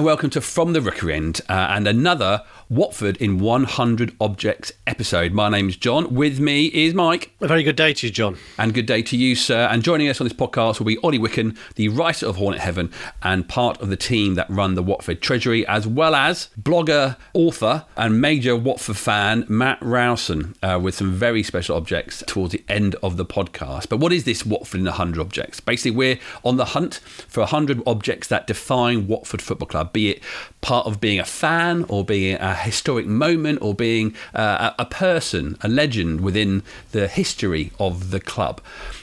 And 0.00 0.06
welcome 0.06 0.30
to 0.30 0.40
From 0.40 0.72
the 0.72 0.80
Rookery 0.80 1.12
End 1.12 1.42
uh, 1.46 1.52
and 1.52 1.86
another 1.86 2.42
Watford 2.70 3.18
in 3.18 3.38
100 3.38 4.16
Objects 4.18 4.72
episode. 4.86 5.32
My 5.32 5.48
name 5.48 5.68
is 5.68 5.76
John. 5.76 6.14
With 6.14 6.38
me 6.40 6.66
is 6.68 6.94
Mike. 6.94 7.32
A 7.40 7.48
very 7.48 7.62
good 7.62 7.76
day 7.76 7.92
to 7.92 8.06
you, 8.06 8.12
John. 8.12 8.38
And 8.56 8.72
good 8.72 8.86
day 8.86 9.02
to 9.02 9.16
you, 9.16 9.34
sir. 9.34 9.68
And 9.70 9.82
joining 9.82 10.08
us 10.08 10.20
on 10.20 10.26
this 10.26 10.32
podcast 10.32 10.78
will 10.78 10.86
be 10.86 10.96
Ollie 10.98 11.18
Wicken, 11.18 11.54
the 11.74 11.88
writer 11.88 12.26
of 12.26 12.36
Hornet 12.36 12.60
Heaven 12.60 12.92
and 13.22 13.46
part 13.48 13.78
of 13.82 13.90
the 13.90 13.96
team 13.96 14.36
that 14.36 14.48
run 14.48 14.74
the 14.74 14.82
Watford 14.82 15.20
Treasury, 15.20 15.66
as 15.66 15.86
well 15.86 16.14
as 16.14 16.48
blogger, 16.58 17.16
author, 17.34 17.84
and 17.96 18.22
major 18.22 18.56
Watford 18.56 18.96
fan 18.96 19.44
Matt 19.48 19.80
Rowson 19.82 20.54
uh, 20.62 20.78
with 20.80 20.94
some 20.94 21.12
very 21.12 21.42
special 21.42 21.76
objects 21.76 22.22
towards 22.26 22.52
the 22.52 22.64
end 22.68 22.94
of 23.02 23.16
the 23.16 23.26
podcast. 23.26 23.88
But 23.88 23.98
what 23.98 24.12
is 24.12 24.24
this 24.24 24.46
Watford 24.46 24.80
in 24.80 24.86
100 24.86 25.20
Objects? 25.20 25.60
Basically, 25.60 25.90
we're 25.90 26.20
on 26.42 26.56
the 26.56 26.66
hunt 26.66 27.00
for 27.28 27.40
100 27.40 27.82
objects 27.86 28.28
that 28.28 28.46
define 28.46 29.08
Watford 29.08 29.42
Football 29.42 29.68
Club, 29.68 29.89
be 29.92 30.10
it 30.10 30.22
part 30.60 30.86
of 30.86 31.00
being 31.00 31.18
a 31.18 31.24
fan 31.24 31.84
or 31.88 32.04
being 32.04 32.36
a 32.36 32.54
historic 32.54 33.06
moment 33.06 33.58
or 33.62 33.74
being 33.74 34.14
uh, 34.34 34.72
a 34.78 34.84
person, 34.84 35.56
a 35.62 35.68
legend 35.68 36.20
within 36.20 36.62
the 36.92 37.08
history 37.08 37.72
of 37.78 38.10
the 38.10 38.20
club. 38.20 38.60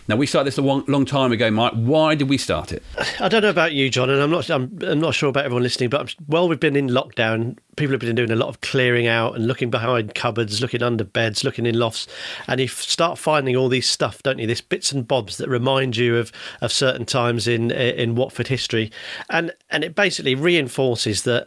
Now 0.08 0.16
we 0.16 0.26
started 0.26 0.48
this 0.48 0.58
a 0.58 0.62
long, 0.62 0.86
long 0.88 1.06
time 1.06 1.32
ago, 1.32 1.52
Mike. 1.52 1.74
Why 1.74 2.16
did 2.16 2.30
we 2.30 2.38
start 2.38 2.72
it? 2.72 2.82
I 3.20 3.28
don't 3.28 3.42
know 3.42 3.50
about 3.50 3.74
you, 3.74 3.90
John, 3.90 4.10
and 4.10 4.22
I'm 4.22 4.32
not. 4.32 4.50
I'm, 4.50 4.78
I'm 4.82 5.02
not 5.02 5.14
sure 5.16 5.30
about 5.30 5.46
everyone 5.46 5.64
listening, 5.64 5.90
but 5.90 6.16
while 6.28 6.48
we've 6.48 6.60
been 6.60 6.78
in 6.78 6.88
lockdown, 6.88 7.58
people 7.76 7.92
have 7.94 8.00
been 8.00 8.16
doing 8.16 8.32
a 8.32 8.36
lot 8.36 8.48
of 8.48 8.62
clearing 8.62 9.08
out 9.08 9.36
and 9.36 9.48
looking 9.48 9.70
behind 9.70 10.16
cupboards, 10.16 10.62
looking 10.62 10.82
under 10.82 11.04
beds, 11.04 11.44
looking 11.44 11.66
in 11.66 11.78
lofts, 11.78 12.08
and 12.48 12.62
you 12.62 12.68
start 12.68 13.18
finding 13.18 13.58
all 13.58 13.68
these 13.68 13.90
stuff, 13.90 14.24
don't 14.24 14.40
you? 14.40 14.48
This 14.48 14.62
bits 14.62 14.94
and 14.94 15.06
bobs 15.06 15.38
that 15.38 15.50
remind 15.50 15.98
you 15.98 16.18
of 16.18 16.32
of 16.62 16.72
certain 16.72 17.06
times 17.06 17.46
in 17.46 17.72
in 17.72 18.16
Watford 18.16 18.48
history, 18.48 18.92
and 19.30 19.54
and 19.70 19.84
it 19.84 19.94
basically 19.94 20.36
reinforces 20.36 21.24
that 21.24 21.47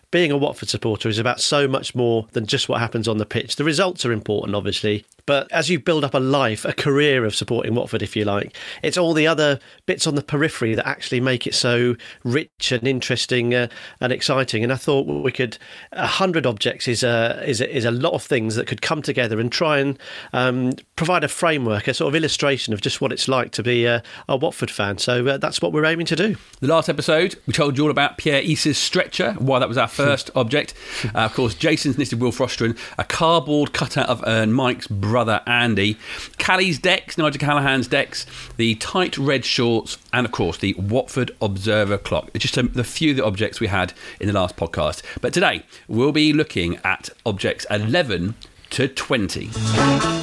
being 0.11 0.31
a 0.31 0.37
Watford 0.37 0.69
supporter 0.69 1.09
is 1.09 1.17
about 1.17 1.39
so 1.39 1.67
much 1.67 1.95
more 1.95 2.27
than 2.33 2.45
just 2.45 2.67
what 2.69 2.79
happens 2.79 3.07
on 3.07 3.17
the 3.17 3.25
pitch. 3.25 3.55
The 3.55 3.63
results 3.63 4.05
are 4.05 4.11
important, 4.11 4.55
obviously, 4.55 5.05
but 5.25 5.49
as 5.51 5.69
you 5.69 5.79
build 5.79 6.03
up 6.03 6.13
a 6.13 6.19
life, 6.19 6.65
a 6.65 6.73
career 6.73 7.23
of 7.23 7.33
supporting 7.33 7.75
Watford, 7.75 8.01
if 8.01 8.15
you 8.15 8.25
like, 8.25 8.55
it's 8.83 8.97
all 8.97 9.13
the 9.13 9.27
other 9.27 9.59
bits 9.85 10.05
on 10.05 10.15
the 10.15 10.21
periphery 10.21 10.75
that 10.75 10.87
actually 10.87 11.21
make 11.21 11.47
it 11.47 11.55
so 11.55 11.95
rich 12.23 12.71
and 12.71 12.85
interesting 12.85 13.53
uh, 13.53 13.67
and 14.01 14.11
exciting. 14.11 14.63
And 14.63 14.73
I 14.73 14.75
thought 14.75 15.07
we 15.07 15.31
could, 15.31 15.57
a 15.93 16.07
hundred 16.07 16.45
objects 16.45 16.87
is 16.89 17.03
a, 17.03 17.41
is 17.47 17.61
a, 17.61 17.75
is 17.75 17.85
a 17.85 17.91
lot 17.91 18.13
of 18.13 18.21
things 18.23 18.55
that 18.55 18.67
could 18.67 18.81
come 18.81 19.01
together 19.01 19.39
and 19.39 19.49
try 19.49 19.79
and 19.79 19.97
um, 20.33 20.73
provide 20.97 21.23
a 21.23 21.29
framework, 21.29 21.87
a 21.87 21.93
sort 21.93 22.09
of 22.09 22.15
illustration 22.15 22.73
of 22.73 22.81
just 22.81 22.99
what 22.99 23.13
it's 23.13 23.29
like 23.29 23.51
to 23.51 23.63
be 23.63 23.85
a, 23.85 24.03
a 24.27 24.35
Watford 24.35 24.69
fan. 24.69 24.97
So 24.97 25.25
uh, 25.25 25.37
that's 25.37 25.61
what 25.61 25.71
we're 25.71 25.85
aiming 25.85 26.07
to 26.07 26.15
do. 26.17 26.35
The 26.59 26.67
last 26.67 26.89
episode, 26.89 27.35
we 27.47 27.53
told 27.53 27.77
you 27.77 27.85
all 27.85 27.91
about 27.91 28.17
Pierre 28.17 28.41
Issa's 28.41 28.77
stretcher, 28.77 29.33
why 29.39 29.59
that 29.59 29.69
was 29.69 29.77
our 29.77 29.87
first 29.87 30.00
object. 30.35 30.73
Uh, 31.13 31.19
of 31.25 31.33
course, 31.33 31.55
Jason's 31.55 31.97
knitted 31.97 32.21
Wilf 32.21 32.37
Rostron, 32.37 32.77
a 32.97 33.03
cardboard 33.03 33.73
cutout 33.73 34.07
of 34.07 34.23
uh, 34.25 34.45
Mike's 34.45 34.87
brother 34.87 35.41
Andy, 35.45 35.97
Callie's 36.37 36.79
decks, 36.79 37.17
Nigel 37.17 37.39
Callaghan's 37.39 37.87
decks, 37.87 38.25
the 38.57 38.75
tight 38.75 39.17
red 39.17 39.43
shorts, 39.43 39.97
and 40.13 40.25
of 40.25 40.31
course 40.31 40.57
the 40.57 40.73
Watford 40.75 41.31
Observer 41.41 41.97
clock. 41.97 42.29
It's 42.33 42.43
just 42.43 42.55
a, 42.55 42.63
the 42.63 42.83
few 42.83 43.11
of 43.11 43.17
the 43.17 43.25
objects 43.25 43.59
we 43.59 43.67
had 43.67 43.93
in 44.19 44.27
the 44.27 44.33
last 44.33 44.55
podcast. 44.55 45.01
But 45.21 45.33
today 45.33 45.63
we'll 45.87 46.11
be 46.11 46.33
looking 46.33 46.77
at 46.83 47.09
objects 47.25 47.65
11 47.69 48.35
to 48.71 48.87
20. 48.87 49.49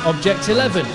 Object 0.07 0.49
11. 0.49 0.87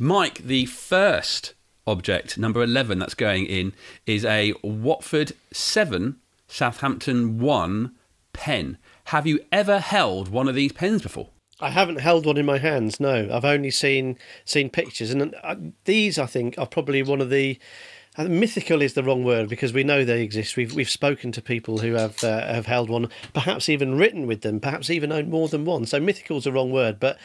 Mike, 0.00 0.38
the 0.44 0.66
first 0.66 1.54
object, 1.86 2.38
number 2.38 2.62
11, 2.62 2.98
that's 2.98 3.14
going 3.14 3.46
in, 3.46 3.72
is 4.06 4.24
a 4.24 4.54
Watford 4.62 5.32
7, 5.52 6.16
Southampton 6.48 7.38
1 7.38 7.94
pen. 8.32 8.78
Have 9.04 9.26
you 9.26 9.40
ever 9.52 9.78
held 9.78 10.28
one 10.28 10.48
of 10.48 10.54
these 10.54 10.72
pens 10.72 11.02
before? 11.02 11.28
I 11.60 11.70
haven't 11.70 12.00
held 12.00 12.24
one 12.24 12.36
in 12.36 12.46
my 12.46 12.58
hands. 12.58 13.00
No, 13.00 13.28
I've 13.32 13.44
only 13.44 13.70
seen 13.70 14.16
seen 14.44 14.70
pictures, 14.70 15.10
and 15.10 15.34
uh, 15.42 15.56
these 15.84 16.18
I 16.18 16.26
think 16.26 16.56
are 16.56 16.66
probably 16.66 17.02
one 17.02 17.20
of 17.20 17.30
the 17.30 17.58
uh, 18.16 18.24
mythical 18.24 18.80
is 18.80 18.94
the 18.94 19.02
wrong 19.02 19.24
word 19.24 19.48
because 19.48 19.72
we 19.72 19.82
know 19.82 20.04
they 20.04 20.22
exist. 20.22 20.56
We've 20.56 20.72
we've 20.72 20.90
spoken 20.90 21.32
to 21.32 21.42
people 21.42 21.78
who 21.78 21.94
have 21.94 22.22
uh, 22.22 22.46
have 22.46 22.66
held 22.66 22.90
one, 22.90 23.08
perhaps 23.32 23.68
even 23.68 23.96
written 23.96 24.26
with 24.26 24.42
them, 24.42 24.60
perhaps 24.60 24.88
even 24.88 25.10
owned 25.10 25.30
more 25.30 25.48
than 25.48 25.64
one. 25.64 25.84
So 25.86 25.98
mythical 25.98 26.38
is 26.38 26.44
the 26.44 26.52
wrong 26.52 26.70
word, 26.70 27.00
but 27.00 27.18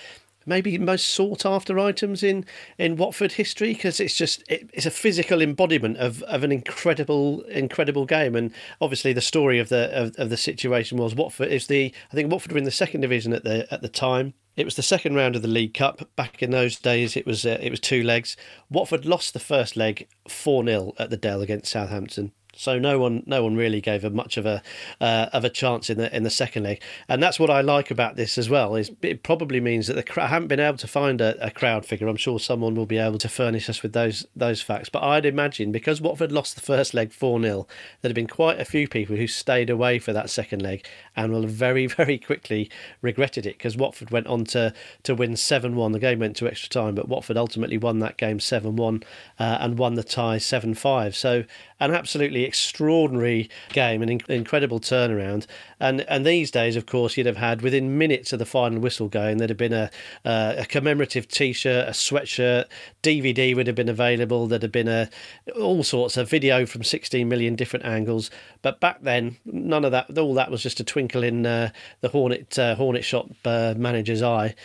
maybe 0.46 0.78
most 0.78 1.08
sought 1.08 1.46
after 1.46 1.80
items 1.80 2.24
in 2.24 2.46
in 2.78 2.96
Watford 2.96 3.34
history 3.34 3.74
because 3.74 4.00
it's 4.00 4.16
just 4.16 4.44
it, 4.50 4.70
it's 4.74 4.86
a 4.86 4.92
physical 4.92 5.42
embodiment 5.42 5.98
of, 5.98 6.24
of 6.24 6.44
an 6.44 6.52
incredible 6.52 7.42
incredible 7.44 8.06
game 8.06 8.36
and 8.36 8.52
obviously 8.82 9.14
the 9.14 9.22
story 9.22 9.60
of 9.60 9.70
the 9.70 9.90
of, 9.94 10.14
of 10.18 10.30
the 10.30 10.38
situation 10.38 10.98
was 10.98 11.16
Watford 11.16 11.50
is 11.50 11.68
the 11.68 11.94
I 12.12 12.16
think 12.16 12.32
Watford 12.32 12.52
were 12.52 12.58
in 12.58 12.64
the 12.64 12.72
second 12.72 13.02
division 13.02 13.34
at 13.34 13.44
the 13.44 13.72
at 13.74 13.82
the 13.82 13.90
time 13.90 14.34
it 14.56 14.66
was 14.66 14.76
the 14.76 14.84
second 14.84 15.16
round 15.16 15.36
of 15.36 15.42
the 15.42 15.48
League 15.48 15.74
Cup. 15.74 16.08
Back 16.16 16.44
in 16.44 16.52
those 16.52 16.78
days, 16.78 17.18
it 17.18 17.26
was 17.26 17.46
uh, 17.46 17.58
it 17.60 17.72
was 17.72 17.80
two 17.80 18.04
legs. 18.04 18.38
Watford 18.70 19.06
lost 19.06 19.34
the 19.34 19.40
first 19.40 19.76
leg 19.76 20.08
four 20.28 20.64
0 20.64 20.94
at 21.00 21.10
the 21.10 21.18
Dell 21.18 21.42
against 21.42 21.72
Southampton. 21.72 22.34
So 22.56 22.78
no 22.78 23.00
one, 23.00 23.24
no 23.26 23.44
one 23.44 23.56
really 23.56 23.82
gave 23.82 24.04
them 24.04 24.16
much 24.16 24.38
of 24.38 24.46
a 24.46 24.62
uh, 25.02 25.28
of 25.34 25.44
a 25.44 25.50
chance 25.50 25.90
in 25.90 25.98
the 25.98 26.16
in 26.16 26.24
the 26.24 26.30
second 26.30 26.64
leg, 26.64 26.82
and 27.10 27.22
that's 27.22 27.40
what 27.40 27.50
I 27.50 27.62
like 27.62 27.90
about 27.90 28.16
this 28.16 28.38
as 28.38 28.50
well. 28.50 28.76
Is 28.76 28.92
it 29.02 29.24
probably 29.24 29.60
means 29.60 29.88
that 29.88 29.94
the 29.96 30.22
I 30.22 30.28
haven't 30.28 30.48
been 30.50 30.60
able 30.60 30.78
to 30.78 30.88
find 30.88 31.20
a, 31.20 31.46
a, 31.46 31.52
crowd 31.52 31.86
figure. 31.86 32.08
I'm 32.08 32.16
sure 32.16 32.40
someone 32.40 32.76
will 32.76 32.86
be 32.86 32.98
able 32.98 33.18
to 33.20 33.30
furnish 33.30 33.70
us 33.70 33.82
with 33.82 33.94
those 33.94 34.28
those 34.36 34.62
facts. 34.62 34.90
But 34.90 35.04
I'd 35.04 35.26
imagine 35.26 35.72
because 35.72 36.00
Watford 36.00 36.32
lost 36.32 36.56
the 36.56 36.62
first 36.62 36.94
leg 36.94 37.12
four 37.12 37.42
0 37.42 37.68
there 38.02 38.10
have 38.10 38.16
been 38.16 38.28
quite 38.28 38.60
a 38.60 38.66
few 38.66 38.88
people 38.88 39.16
who 39.16 39.28
stayed 39.28 39.70
away 39.70 39.98
for 39.98 40.14
that 40.14 40.30
second 40.30 40.62
leg 40.62 40.86
and 41.16 41.34
will 41.34 41.48
very 41.48 41.88
very 42.04 42.20
quickly 42.20 42.70
regretted 43.02 43.46
it 43.46 43.58
because 43.58 43.76
Watford 43.76 44.12
went 44.12 44.28
on 44.28 44.46
to 44.46 44.74
to 45.04 45.16
win 45.16 45.36
seven 45.36 45.76
one. 45.76 45.92
The 45.92 46.00
game 46.00 46.20
went 46.20 46.36
to 46.38 46.48
extra 46.48 46.70
time, 46.70 46.94
but 46.94 47.10
Watford 47.10 47.38
ultimately 47.38 47.78
won 47.78 48.00
that 48.00 48.18
game 48.18 48.40
seven 48.40 48.76
one 48.76 49.04
uh, 49.40 49.58
and 49.60 49.78
won 49.78 49.96
the 49.96 50.04
tie 50.04 50.38
seven 50.38 50.76
five. 50.76 51.16
So 51.16 51.46
an 51.90 51.96
absolutely 51.96 52.44
extraordinary 52.44 53.50
game, 53.70 54.02
an 54.02 54.22
incredible 54.30 54.80
turnaround. 54.80 55.46
And 55.80 56.02
and 56.02 56.26
these 56.26 56.52
days, 56.52 56.76
of 56.76 56.86
course, 56.86 57.18
you'd 57.18 57.26
have 57.26 57.38
had 57.38 57.62
within 57.62 57.98
minutes 57.98 58.32
of 58.34 58.40
the 58.40 58.46
final 58.46 58.80
whistle 58.80 59.10
going, 59.10 59.38
there'd 59.38 59.50
have 59.50 59.58
been 59.58 59.74
a 59.74 59.90
uh, 60.26 60.56
a 60.58 60.66
commemorative 60.66 61.28
T-shirt, 61.28 61.88
a 61.88 61.92
sweatshirt, 61.92 62.66
DVD 63.02 63.56
would 63.56 63.68
have 63.68 63.76
been 63.76 63.90
available. 63.90 64.48
There'd 64.48 64.64
have 64.64 64.72
been 64.72 64.88
a 64.88 65.10
all 65.56 65.84
sorts 65.84 66.18
of 66.18 66.30
video 66.30 66.66
from 66.66 66.84
16 66.84 67.28
million 67.28 67.56
different 67.56 67.86
angles. 67.86 68.32
But 68.62 68.80
back 68.80 69.02
then, 69.02 69.38
none 69.46 69.86
of 69.86 69.92
that. 69.92 70.18
All 70.18 70.34
that 70.36 70.52
was 70.52 70.64
just 70.64 70.80
a 70.80 70.84
twinkle 70.84 71.24
in 71.24 71.46
uh, 71.46 71.72
the 72.02 72.10
Hornet 72.10 72.58
uh, 72.58 72.76
Hornet 72.76 73.04
shop 73.04 73.30
uh, 73.46 73.74
manager's 73.78 74.22
eye 74.22 74.56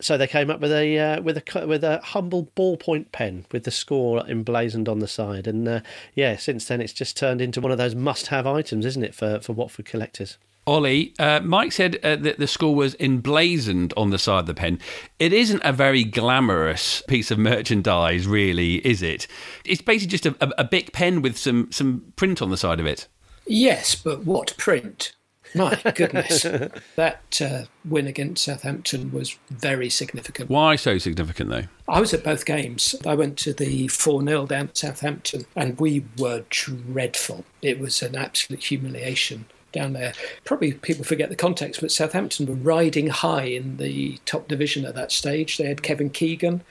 so 0.00 0.16
they 0.16 0.26
came 0.26 0.50
up 0.50 0.60
with 0.60 0.72
a 0.72 0.98
uh, 0.98 1.22
with 1.22 1.38
a 1.38 1.66
with 1.66 1.84
a 1.84 2.00
humble 2.02 2.48
ballpoint 2.56 3.12
pen 3.12 3.46
with 3.52 3.64
the 3.64 3.70
score 3.70 4.24
emblazoned 4.26 4.88
on 4.88 4.98
the 4.98 5.08
side, 5.08 5.46
and 5.46 5.66
uh, 5.66 5.80
yeah, 6.14 6.36
since 6.36 6.66
then 6.66 6.80
it's 6.80 6.92
just 6.92 7.16
turned 7.16 7.40
into 7.40 7.60
one 7.60 7.72
of 7.72 7.78
those 7.78 7.94
must-have 7.94 8.46
items, 8.46 8.84
isn't 8.84 9.04
it, 9.04 9.14
for 9.14 9.40
for 9.40 9.52
Watford 9.52 9.86
collectors? 9.86 10.38
Ollie, 10.68 11.14
uh, 11.20 11.38
Mike 11.44 11.70
said 11.70 11.96
uh, 12.02 12.16
that 12.16 12.40
the 12.40 12.48
score 12.48 12.74
was 12.74 12.96
emblazoned 12.98 13.94
on 13.96 14.10
the 14.10 14.18
side 14.18 14.40
of 14.40 14.46
the 14.46 14.54
pen. 14.54 14.80
It 15.20 15.32
isn't 15.32 15.62
a 15.62 15.72
very 15.72 16.02
glamorous 16.02 17.02
piece 17.06 17.30
of 17.30 17.38
merchandise, 17.38 18.26
really, 18.26 18.84
is 18.84 19.00
it? 19.00 19.28
It's 19.64 19.80
basically 19.80 20.18
just 20.18 20.26
a, 20.26 20.34
a, 20.40 20.62
a 20.62 20.64
big 20.64 20.92
pen 20.92 21.22
with 21.22 21.38
some 21.38 21.70
some 21.70 22.12
print 22.16 22.42
on 22.42 22.50
the 22.50 22.56
side 22.56 22.80
of 22.80 22.86
it. 22.86 23.06
Yes, 23.46 23.94
but 23.94 24.24
what 24.24 24.56
print? 24.58 25.12
My 25.56 25.80
goodness. 25.94 26.42
that 26.96 27.40
uh, 27.40 27.64
win 27.84 28.06
against 28.06 28.44
Southampton 28.44 29.12
was 29.12 29.38
very 29.50 29.88
significant. 29.88 30.50
Why 30.50 30.76
so 30.76 30.98
significant, 30.98 31.50
though? 31.50 31.64
I 31.88 32.00
was 32.00 32.12
at 32.12 32.24
both 32.24 32.44
games. 32.44 32.94
I 33.06 33.14
went 33.14 33.38
to 33.38 33.52
the 33.52 33.88
4 33.88 34.22
0 34.22 34.46
down 34.46 34.68
at 34.68 34.76
Southampton, 34.76 35.46
and 35.54 35.78
we 35.80 36.04
were 36.18 36.44
dreadful. 36.50 37.44
It 37.62 37.78
was 37.78 38.02
an 38.02 38.16
absolute 38.16 38.64
humiliation 38.64 39.46
down 39.72 39.92
there. 39.94 40.12
Probably 40.44 40.72
people 40.72 41.04
forget 41.04 41.28
the 41.28 41.36
context, 41.36 41.80
but 41.80 41.90
Southampton 41.90 42.46
were 42.46 42.54
riding 42.54 43.08
high 43.08 43.44
in 43.44 43.76
the 43.78 44.18
top 44.24 44.48
division 44.48 44.84
at 44.84 44.94
that 44.94 45.12
stage. 45.12 45.58
They 45.58 45.66
had 45.66 45.82
Kevin 45.82 46.10
Keegan, 46.10 46.62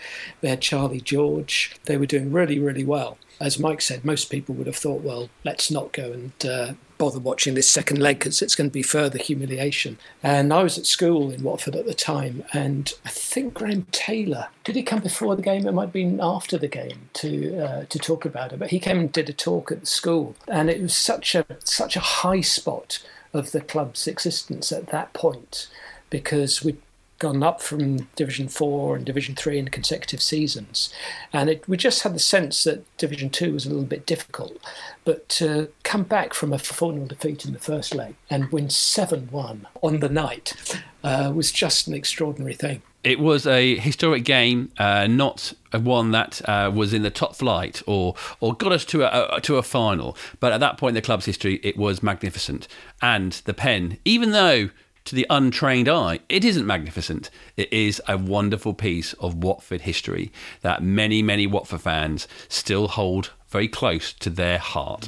they 0.42 0.50
had 0.50 0.62
Charlie 0.62 1.02
George. 1.02 1.76
They 1.86 1.98
were 1.98 2.06
doing 2.06 2.32
really, 2.32 2.60
really 2.60 2.86
well 2.86 3.18
as 3.40 3.60
Mike 3.60 3.82
said, 3.82 4.06
most 4.06 4.32
people 4.32 4.56
would 4.56 4.68
have 4.68 4.76
thought, 4.76 5.02
well, 5.02 5.30
let's 5.44 5.70
not 5.70 5.92
go 5.92 6.12
and 6.12 6.46
uh, 6.46 6.74
bother 6.98 7.20
watching 7.20 7.54
this 7.54 7.70
second 7.70 8.02
leg 8.02 8.20
because 8.20 8.42
it's 8.42 8.56
going 8.56 8.70
to 8.70 8.74
be 8.74 8.84
further 8.84 9.18
humiliation. 9.18 9.98
And 10.24 10.54
I 10.54 10.64
was 10.64 10.78
at 10.78 10.86
school 10.86 11.32
in 11.32 11.44
Watford 11.44 11.76
at 11.76 11.86
the 11.86 11.94
time, 11.94 12.44
and 12.54 12.92
I 13.06 13.10
think 13.10 13.54
Graham 13.54 13.88
Taylor 13.92 14.48
did 14.64 14.76
he 14.76 14.84
come 14.84 15.02
before 15.02 15.36
the 15.36 15.42
game? 15.42 15.68
It 15.68 15.74
might 15.74 15.84
have 15.84 15.94
been 15.94 16.20
after 16.22 16.58
the 16.58 16.68
game 16.68 17.10
to 17.14 17.58
uh, 17.58 17.86
to 17.86 18.00
talk 18.00 18.26
about 18.26 18.52
it. 18.52 18.60
But 18.60 18.72
he 18.72 18.80
came 18.80 19.00
and 19.00 19.12
did 19.12 19.30
a 19.30 19.34
talk 19.34 19.72
at 19.72 19.82
the 19.82 19.86
school, 19.86 20.36
and 20.48 20.70
it 20.70 20.82
was 20.82 20.96
such 20.96 21.36
a 21.36 21.46
such 21.64 21.96
a 21.96 22.02
high 22.02 22.42
spot 22.42 23.00
of 23.34 23.52
the 23.52 23.62
club's 23.62 24.08
existence 24.08 24.72
at 24.72 24.88
that 24.88 25.14
point 25.14 25.68
because 26.10 26.64
we 26.64 26.78
gone 27.20 27.44
up 27.44 27.62
from 27.62 28.08
Division 28.16 28.48
Four 28.48 28.96
and 28.96 29.06
Division 29.06 29.36
Three 29.36 29.58
in 29.58 29.70
consecutive 29.70 30.22
seasons, 30.22 30.94
and 31.34 31.50
it, 31.50 31.68
we 31.68 31.78
just 31.78 32.04
had 32.04 32.16
the 32.16 32.20
sense 32.20 32.64
that 32.64 32.86
Division 32.98 33.30
Two 33.30 33.54
was 33.54 33.66
a 33.66 33.70
little 33.70 33.86
bit 33.86 34.06
difficult. 34.06 34.58
But 35.06 35.30
to 35.30 35.70
come 35.84 36.04
back 36.04 36.34
from 36.34 36.52
a 36.52 36.58
4 36.58 36.94
0 36.94 37.06
defeat 37.06 37.46
in 37.46 37.54
the 37.54 37.60
first 37.60 37.94
leg 37.94 38.16
and 38.30 38.52
win 38.52 38.72
7 38.72 39.28
1 39.30 39.68
on 39.82 40.00
the 40.00 40.10
night 40.10 40.82
uh, 41.04 41.32
was 41.34 41.52
just 41.52 41.88
an 41.88 41.94
extraordinary 41.94 42.56
thing. 42.56 42.82
It 43.04 43.20
was 43.20 43.46
a 43.46 43.78
historic 43.78 44.24
game, 44.24 44.72
uh, 44.80 45.06
not 45.06 45.54
one 45.72 46.10
that 46.12 46.42
uh, 46.50 46.72
was 46.74 46.92
in 46.92 47.04
the 47.04 47.12
top 47.12 47.36
flight 47.36 47.84
or 47.86 48.16
or 48.40 48.56
got 48.56 48.72
us 48.72 48.84
to 48.86 49.04
a, 49.04 49.38
a, 49.38 49.42
to 49.42 49.58
a 49.58 49.64
final. 49.64 50.18
But 50.40 50.54
at 50.54 50.60
that 50.62 50.78
point 50.78 50.92
in 50.92 50.96
the 50.96 51.02
club's 51.04 51.26
history, 51.26 51.60
it 51.64 51.78
was 51.78 52.02
magnificent. 52.02 52.68
And 53.04 53.34
the 53.46 53.54
pen, 53.54 54.00
even 54.06 54.32
though 54.32 54.72
to 55.06 55.16
the 55.16 55.28
untrained 55.30 55.88
eye, 55.88 56.20
it 56.28 56.44
isn't 56.44 56.66
magnificent. 56.66 57.30
It 57.56 57.72
is 57.72 58.02
a 58.08 58.18
wonderful 58.18 58.74
piece 58.74 59.14
of 59.14 59.36
Watford 59.36 59.82
history 59.82 60.32
that 60.62 60.84
many, 60.84 61.22
many 61.22 61.48
Watford 61.48 61.82
fans 61.82 62.28
still 62.50 62.88
hold 62.88 63.32
very 63.50 63.68
close 63.68 64.12
to 64.14 64.30
their 64.30 64.58
heart. 64.58 65.08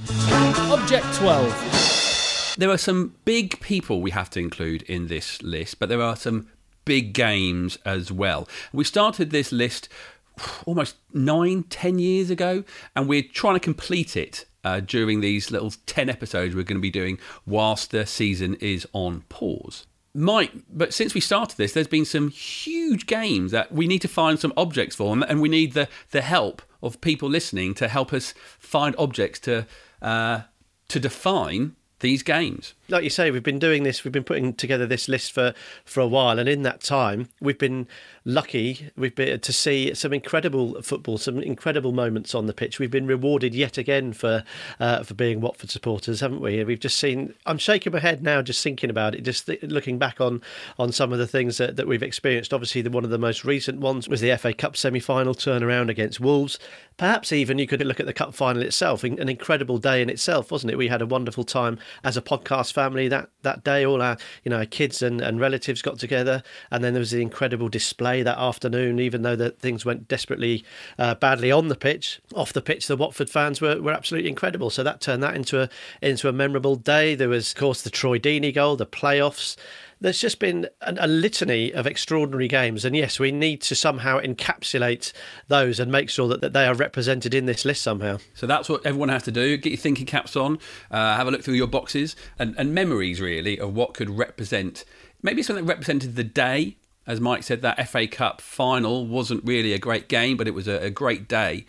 Object 0.71 1.05
12. 1.15 2.55
There 2.57 2.69
are 2.69 2.77
some 2.77 3.15
big 3.25 3.59
people 3.59 4.01
we 4.01 4.11
have 4.11 4.29
to 4.31 4.39
include 4.39 4.83
in 4.83 5.07
this 5.07 5.41
list, 5.41 5.79
but 5.79 5.89
there 5.89 6.01
are 6.01 6.15
some 6.15 6.47
big 6.85 7.13
games 7.13 7.77
as 7.83 8.11
well. 8.11 8.47
We 8.71 8.83
started 8.83 9.31
this 9.31 9.51
list 9.51 9.89
almost 10.65 10.95
nine, 11.11 11.63
ten 11.63 11.97
years 11.97 12.29
ago, 12.29 12.63
and 12.95 13.07
we're 13.07 13.23
trying 13.23 13.55
to 13.55 13.59
complete 13.59 14.15
it 14.15 14.45
uh, 14.67 14.79
during 14.81 15.21
these 15.21 15.49
little 15.49 15.71
10 15.85 16.09
episodes 16.09 16.53
we're 16.53 16.63
going 16.63 16.77
to 16.77 16.81
be 16.81 16.89
doing 16.91 17.17
whilst 17.45 17.91
the 17.91 18.05
season 18.05 18.55
is 18.55 18.85
on 18.91 19.21
pause. 19.29 19.85
Mike, 20.13 20.51
but 20.69 20.93
since 20.93 21.13
we 21.13 21.21
started 21.21 21.57
this, 21.57 21.73
there's 21.73 21.87
been 21.87 22.05
some 22.05 22.29
huge 22.29 23.05
games 23.05 23.51
that 23.51 23.71
we 23.71 23.87
need 23.87 24.01
to 24.01 24.07
find 24.07 24.39
some 24.39 24.51
objects 24.57 24.95
for, 24.95 25.15
and 25.15 25.41
we 25.41 25.47
need 25.47 25.73
the, 25.73 25.87
the 26.11 26.21
help 26.21 26.61
of 26.81 26.99
people 27.01 27.29
listening 27.29 27.73
to 27.75 27.87
help 27.87 28.11
us 28.11 28.33
find 28.59 28.95
objects 28.97 29.39
to 29.39 29.65
uh, 30.01 30.41
to 30.87 30.99
define 30.99 31.75
these 31.99 32.21
games. 32.23 32.73
Like 32.89 33.03
you 33.03 33.09
say, 33.09 33.31
we've 33.31 33.44
been 33.44 33.59
doing 33.59 33.83
this. 33.83 34.03
We've 34.03 34.13
been 34.13 34.23
putting 34.23 34.53
together 34.53 34.85
this 34.85 35.09
list 35.09 35.31
for 35.31 35.53
for 35.83 35.99
a 35.99 36.07
while, 36.07 36.39
and 36.39 36.47
in 36.47 36.61
that 36.63 36.81
time, 36.81 37.29
we've 37.41 37.57
been 37.57 37.88
lucky. 38.23 38.91
We've 38.95 39.15
been 39.15 39.39
to 39.39 39.53
see 39.53 39.94
some 39.94 40.13
incredible 40.13 40.81
football, 40.81 41.17
some 41.17 41.39
incredible 41.39 41.91
moments 41.91 42.35
on 42.35 42.45
the 42.45 42.53
pitch. 42.53 42.79
We've 42.79 42.91
been 42.91 43.07
rewarded 43.07 43.55
yet 43.55 43.77
again 43.77 44.13
for 44.13 44.44
uh, 44.79 45.03
for 45.03 45.15
being 45.15 45.41
Watford 45.41 45.69
supporters, 45.69 46.21
haven't 46.21 46.39
we? 46.39 46.63
We've 46.63 46.79
just 46.79 46.97
seen. 46.97 47.33
I'm 47.45 47.57
shaking 47.57 47.91
my 47.91 48.00
head 48.00 48.23
now, 48.23 48.41
just 48.41 48.63
thinking 48.63 48.89
about 48.89 49.15
it, 49.15 49.21
just 49.21 49.47
th- 49.47 49.63
looking 49.63 49.97
back 49.97 50.21
on 50.21 50.41
on 50.77 50.91
some 50.91 51.11
of 51.11 51.19
the 51.19 51.27
things 51.27 51.57
that, 51.57 51.75
that 51.75 51.88
we've 51.88 52.03
experienced. 52.03 52.53
Obviously, 52.53 52.81
the, 52.81 52.91
one 52.91 53.03
of 53.03 53.09
the 53.09 53.17
most 53.17 53.43
recent 53.43 53.79
ones 53.79 54.07
was 54.07 54.21
the 54.21 54.38
FA 54.38 54.53
Cup 54.53 54.77
semi-final 54.77 55.33
turnaround 55.33 55.89
against 55.89 56.19
Wolves. 56.19 56.59
Perhaps 56.97 57.31
even 57.31 57.59
you 57.59 57.67
could 57.67 57.85
look 57.85 58.00
at 58.00 58.07
the 58.07 58.13
cup 58.13 58.33
final 58.33 58.63
itself. 58.63 59.03
An 59.03 59.29
incredible 59.29 59.77
day 59.77 60.01
in 60.01 60.09
itself, 60.09 60.51
wasn't 60.51 60.71
it? 60.71 60.77
We 60.77 60.88
had 60.88 61.01
a 61.01 61.05
wonderful 61.05 61.43
time 61.43 61.77
as 62.04 62.18
a 62.18 62.22
podcast 62.22 62.74
family 62.74 63.07
that 63.07 63.30
that 63.42 63.63
day. 63.63 63.86
All 63.86 64.01
our 64.01 64.18
you 64.44 64.50
know 64.50 64.57
our 64.57 64.66
kids 64.66 65.01
and, 65.01 65.22
and 65.22 65.39
relatives 65.39 65.81
got 65.81 66.00
together, 66.00 66.44
and 66.72 66.84
then 66.84 66.94
there 66.94 67.00
was 67.00 67.12
the 67.12 67.22
incredible 67.22 67.69
display 67.69 68.24
that 68.24 68.38
afternoon. 68.38 69.00
Even 69.00 69.22
though 69.22 69.36
that 69.36 69.60
things 69.60 69.86
went 69.86 70.07
desperately 70.07 70.63
uh, 70.98 71.16
badly 71.16 71.51
on 71.51 71.68
the 71.68 71.75
pitch, 71.75 72.22
off 72.36 72.54
the 72.54 72.62
pitch, 72.62 72.88
the 72.88 72.98
Watford 72.98 73.30
fans 73.30 73.62
were, 73.62 73.81
were 73.81 73.92
absolutely 73.94 74.30
incredible. 74.30 74.69
So 74.69 74.84
that 74.84 75.01
turned 75.01 75.24
that 75.24 75.36
into 75.36 75.62
a 75.62 75.69
into 76.01 76.30
a 76.30 76.34
memorable 76.34 76.75
day. 76.75 77.16
There 77.16 77.30
was, 77.30 77.51
of 77.51 77.57
course, 77.57 77.81
the 77.81 77.89
Troy 77.89 78.19
Deeney 78.19 78.54
goal, 78.54 78.75
the 78.75 78.86
playoffs 78.86 79.56
there's 79.99 80.19
just 80.19 80.39
been 80.39 80.67
a, 80.81 80.95
a, 80.99 81.07
litany 81.07 81.73
of 81.73 81.88
extraordinary 81.88 82.47
games. 82.47 82.85
And 82.85 82.95
yes, 82.95 83.19
we 83.19 83.31
need 83.31 83.61
to 83.63 83.75
somehow 83.75 84.19
encapsulate 84.19 85.11
those 85.47 85.79
and 85.79 85.91
make 85.91 86.09
sure 86.09 86.27
that, 86.27 86.41
that 86.41 86.53
they 86.53 86.65
are 86.65 86.75
represented 86.75 87.33
in 87.33 87.45
this 87.45 87.65
list 87.65 87.81
somehow. 87.81 88.17
So 88.33 88.47
that's 88.47 88.69
what 88.69 88.85
everyone 88.85 89.09
has 89.09 89.23
to 89.23 89.31
do. 89.31 89.57
Get 89.57 89.71
your 89.71 89.77
thinking 89.77 90.05
caps 90.05 90.35
on, 90.35 90.59
uh, 90.91 91.15
have 91.15 91.27
a 91.27 91.31
look 91.31 91.44
through 91.44 91.55
your 91.55 91.67
boxes 91.67 92.15
and, 92.38 92.55
and 92.57 92.73
memories, 92.73 93.19
really, 93.19 93.59
of 93.59 93.75
what 93.75 93.94
could 93.94 94.09
represent 94.09 94.85
maybe 95.21 95.41
something 95.41 95.65
that 95.65 95.73
represented 95.73 96.15
the 96.15 96.23
day. 96.23 96.77
As 97.05 97.21
Mike 97.21 97.43
said, 97.43 97.61
that 97.61 97.88
FA 97.88 98.05
Cup 98.05 98.41
final 98.41 99.07
wasn't 99.07 99.43
really 99.45 99.71
a 99.73 99.79
great 99.79 100.09
game, 100.09 100.35
but 100.35 100.47
it 100.47 100.53
was 100.53 100.67
a, 100.67 100.83
a 100.83 100.89
great 100.89 101.27
day 101.27 101.65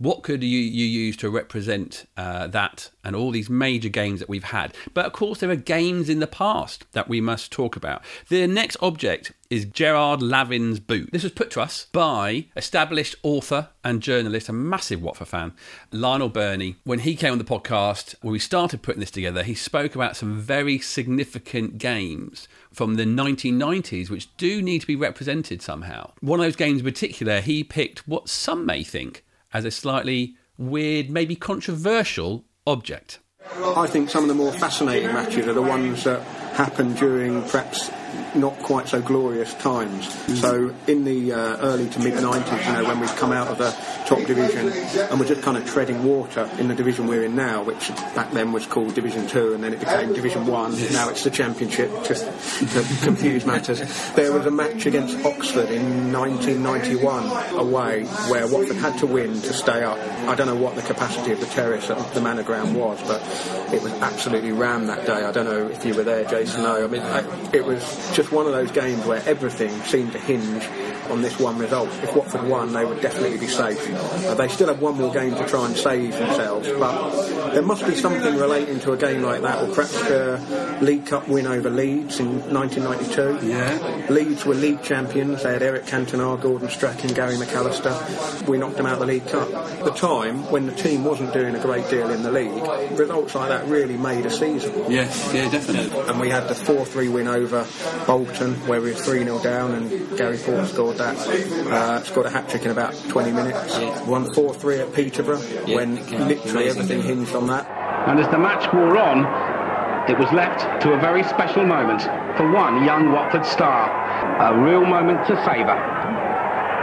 what 0.00 0.22
could 0.22 0.42
you, 0.42 0.58
you 0.58 0.86
use 0.86 1.14
to 1.18 1.28
represent 1.28 2.06
uh, 2.16 2.46
that 2.46 2.90
and 3.04 3.14
all 3.14 3.30
these 3.30 3.50
major 3.50 3.90
games 3.90 4.18
that 4.20 4.30
we've 4.30 4.44
had? 4.44 4.74
But 4.94 5.04
of 5.04 5.12
course, 5.12 5.40
there 5.40 5.50
are 5.50 5.56
games 5.56 6.08
in 6.08 6.20
the 6.20 6.26
past 6.26 6.86
that 6.92 7.06
we 7.06 7.20
must 7.20 7.52
talk 7.52 7.76
about. 7.76 8.02
The 8.30 8.46
next 8.46 8.78
object 8.80 9.32
is 9.50 9.66
Gerard 9.66 10.22
Lavin's 10.22 10.80
boot. 10.80 11.10
This 11.12 11.22
was 11.22 11.32
put 11.32 11.50
to 11.50 11.60
us 11.60 11.86
by 11.92 12.46
established 12.56 13.14
author 13.22 13.68
and 13.84 14.00
journalist, 14.00 14.48
a 14.48 14.54
massive 14.54 15.02
Watford 15.02 15.28
fan, 15.28 15.52
Lionel 15.92 16.30
Birnie. 16.30 16.76
When 16.84 17.00
he 17.00 17.14
came 17.14 17.32
on 17.32 17.38
the 17.38 17.44
podcast, 17.44 18.14
when 18.22 18.32
we 18.32 18.38
started 18.38 18.80
putting 18.80 19.00
this 19.00 19.10
together, 19.10 19.42
he 19.42 19.54
spoke 19.54 19.94
about 19.94 20.16
some 20.16 20.40
very 20.40 20.78
significant 20.78 21.76
games 21.76 22.48
from 22.72 22.94
the 22.94 23.04
1990s 23.04 24.08
which 24.08 24.34
do 24.38 24.62
need 24.62 24.80
to 24.80 24.86
be 24.86 24.96
represented 24.96 25.60
somehow. 25.60 26.12
One 26.22 26.40
of 26.40 26.46
those 26.46 26.56
games 26.56 26.80
in 26.80 26.86
particular, 26.86 27.42
he 27.42 27.62
picked 27.62 28.08
what 28.08 28.30
some 28.30 28.64
may 28.64 28.82
think 28.82 29.24
as 29.52 29.64
a 29.64 29.70
slightly 29.70 30.36
weird, 30.58 31.10
maybe 31.10 31.36
controversial 31.36 32.44
object. 32.66 33.18
I 33.62 33.86
think 33.86 34.10
some 34.10 34.24
of 34.24 34.28
the 34.28 34.34
more 34.34 34.52
fascinating 34.52 35.12
matches 35.12 35.46
are 35.46 35.52
the 35.52 35.62
ones 35.62 36.04
that 36.04 36.20
happen 36.52 36.94
during 36.94 37.42
perhaps 37.42 37.90
not 38.34 38.58
quite 38.60 38.88
so 38.88 39.00
glorious 39.00 39.54
times. 39.54 40.06
Mm. 40.06 40.36
So 40.36 40.74
in 40.86 41.04
the 41.04 41.32
uh, 41.32 41.56
early 41.58 41.88
to 41.88 41.98
mid 41.98 42.14
90s, 42.14 42.66
you 42.66 42.72
know, 42.72 42.88
when 42.88 43.00
we've 43.00 43.16
come 43.16 43.32
out 43.32 43.48
of 43.48 43.58
the 43.58 43.70
top 44.06 44.24
division 44.26 44.68
and 45.10 45.20
we're 45.20 45.26
just 45.26 45.42
kind 45.42 45.56
of 45.56 45.66
treading 45.66 46.04
water 46.04 46.48
in 46.58 46.68
the 46.68 46.74
division 46.74 47.06
we're 47.06 47.24
in 47.24 47.36
now, 47.36 47.62
which 47.62 47.88
back 48.14 48.32
then 48.32 48.52
was 48.52 48.66
called 48.66 48.94
Division 48.94 49.26
Two, 49.26 49.54
and 49.54 49.62
then 49.62 49.72
it 49.72 49.80
became 49.80 50.12
Division 50.12 50.46
One. 50.46 50.72
Yes. 50.72 50.92
Now 50.92 51.08
it's 51.08 51.24
the 51.24 51.30
Championship. 51.30 51.90
Just 52.04 52.24
to 52.24 52.96
confuse 53.04 53.46
matters, 53.46 53.80
there 54.14 54.32
was 54.32 54.46
a 54.46 54.50
match 54.50 54.86
against 54.86 55.24
Oxford 55.24 55.70
in 55.70 56.12
1991 56.12 57.58
away 57.58 58.04
where 58.04 58.46
Watford 58.46 58.76
had 58.76 58.98
to 58.98 59.06
win 59.06 59.34
to 59.42 59.52
stay 59.52 59.82
up. 59.82 59.98
I 60.28 60.34
don't 60.34 60.46
know 60.46 60.56
what 60.56 60.76
the 60.76 60.82
capacity 60.82 61.32
of 61.32 61.40
the 61.40 61.46
terrace 61.46 61.90
at 61.90 62.14
the 62.14 62.20
Manor 62.20 62.42
Ground 62.42 62.76
was, 62.76 63.00
but 63.02 63.20
it 63.72 63.82
was 63.82 63.92
absolutely 63.94 64.52
rammed 64.52 64.88
that 64.88 65.06
day. 65.06 65.24
I 65.24 65.32
don't 65.32 65.44
know 65.44 65.68
if 65.68 65.84
you 65.84 65.94
were 65.94 66.04
there, 66.04 66.24
No, 66.46 66.84
I 66.84 66.86
mean 66.86 67.02
I, 67.02 67.24
it 67.52 67.64
was 67.64 67.82
just 68.14 68.32
one 68.32 68.46
of 68.46 68.52
those 68.52 68.70
games 68.70 69.04
where 69.04 69.22
everything 69.26 69.70
seemed 69.82 70.12
to 70.12 70.18
hinge 70.18 70.64
on 71.10 71.22
this 71.22 71.38
one 71.38 71.58
result. 71.58 71.88
If 72.02 72.14
Watford 72.14 72.46
won, 72.48 72.72
they 72.72 72.84
would 72.84 73.00
definitely 73.00 73.38
be 73.38 73.46
safe. 73.46 73.78
Uh, 74.26 74.34
they 74.34 74.48
still 74.48 74.68
have 74.68 74.80
one 74.80 74.96
more 74.96 75.12
game 75.12 75.34
to 75.34 75.46
try 75.46 75.66
and 75.66 75.76
save 75.76 76.12
themselves, 76.12 76.68
but 76.78 77.52
there 77.52 77.62
must 77.62 77.86
be 77.86 77.94
something 77.94 78.36
relating 78.36 78.80
to 78.80 78.92
a 78.92 78.96
game 78.96 79.22
like 79.22 79.42
that, 79.42 79.62
or 79.62 79.74
perhaps 79.74 79.98
the 80.08 80.78
League 80.80 81.06
Cup 81.06 81.28
win 81.28 81.46
over 81.46 81.70
Leeds 81.70 82.20
in 82.20 82.40
1992. 82.52 83.46
Yeah. 83.46 84.06
Leeds 84.08 84.44
were 84.44 84.54
league 84.54 84.82
champions. 84.82 85.42
They 85.42 85.52
had 85.52 85.62
Eric 85.62 85.84
Cantona, 85.84 86.40
Gordon 86.40 86.68
Strachan, 86.68 87.14
Gary 87.14 87.36
McAllister. 87.36 88.48
We 88.48 88.58
knocked 88.58 88.76
them 88.76 88.86
out 88.86 88.94
of 88.94 89.00
the 89.00 89.06
League 89.06 89.26
Cup. 89.26 89.52
At 89.52 89.84
the 89.84 89.90
time, 89.90 90.50
when 90.50 90.66
the 90.66 90.74
team 90.74 91.04
wasn't 91.04 91.32
doing 91.32 91.54
a 91.54 91.60
great 91.60 91.88
deal 91.90 92.10
in 92.10 92.22
the 92.22 92.32
league, 92.32 92.98
results 92.98 93.34
like 93.34 93.48
that 93.48 93.66
really 93.66 93.96
made 93.96 94.26
a 94.26 94.30
season. 94.30 94.90
Yes, 94.90 95.30
yeah, 95.34 95.50
definitely. 95.50 95.98
And 96.08 96.20
we 96.20 96.28
had 96.28 96.48
the 96.48 96.54
4-3 96.54 97.12
win 97.12 97.28
over 97.28 97.66
Bolton, 98.06 98.54
where 98.66 98.80
we 98.80 98.90
were 98.90 98.96
3 98.96 99.24
0 99.24 99.42
down, 99.42 99.72
and 99.72 100.18
Gary 100.18 100.38
Porter 100.38 100.66
scored 100.66 100.96
that. 101.00 101.16
Uh, 101.72 102.02
scored 102.04 102.26
a 102.26 102.30
hat 102.30 102.48
trick 102.48 102.64
in 102.64 102.70
about 102.70 102.94
20 103.08 103.32
minutes. 103.32 103.78
Yeah. 103.78 104.04
Won 104.04 104.32
4 104.32 104.54
3 104.54 104.78
at 104.80 104.92
Peterborough, 104.92 105.40
yeah, 105.66 105.74
when 105.74 105.96
literally 106.28 106.68
everything 106.68 107.02
hinged 107.02 107.34
on 107.34 107.46
that. 107.48 107.66
And 108.08 108.20
as 108.20 108.28
the 108.28 108.38
match 108.38 108.72
wore 108.72 108.96
on, 108.96 109.24
it 110.10 110.18
was 110.18 110.30
left 110.32 110.82
to 110.82 110.92
a 110.92 111.00
very 111.00 111.22
special 111.24 111.64
moment 111.64 112.02
for 112.36 112.50
one 112.50 112.84
young 112.84 113.12
Watford 113.12 113.44
star. 113.44 113.90
A 114.40 114.62
real 114.62 114.84
moment 114.84 115.26
to 115.26 115.36
savour. 115.44 115.78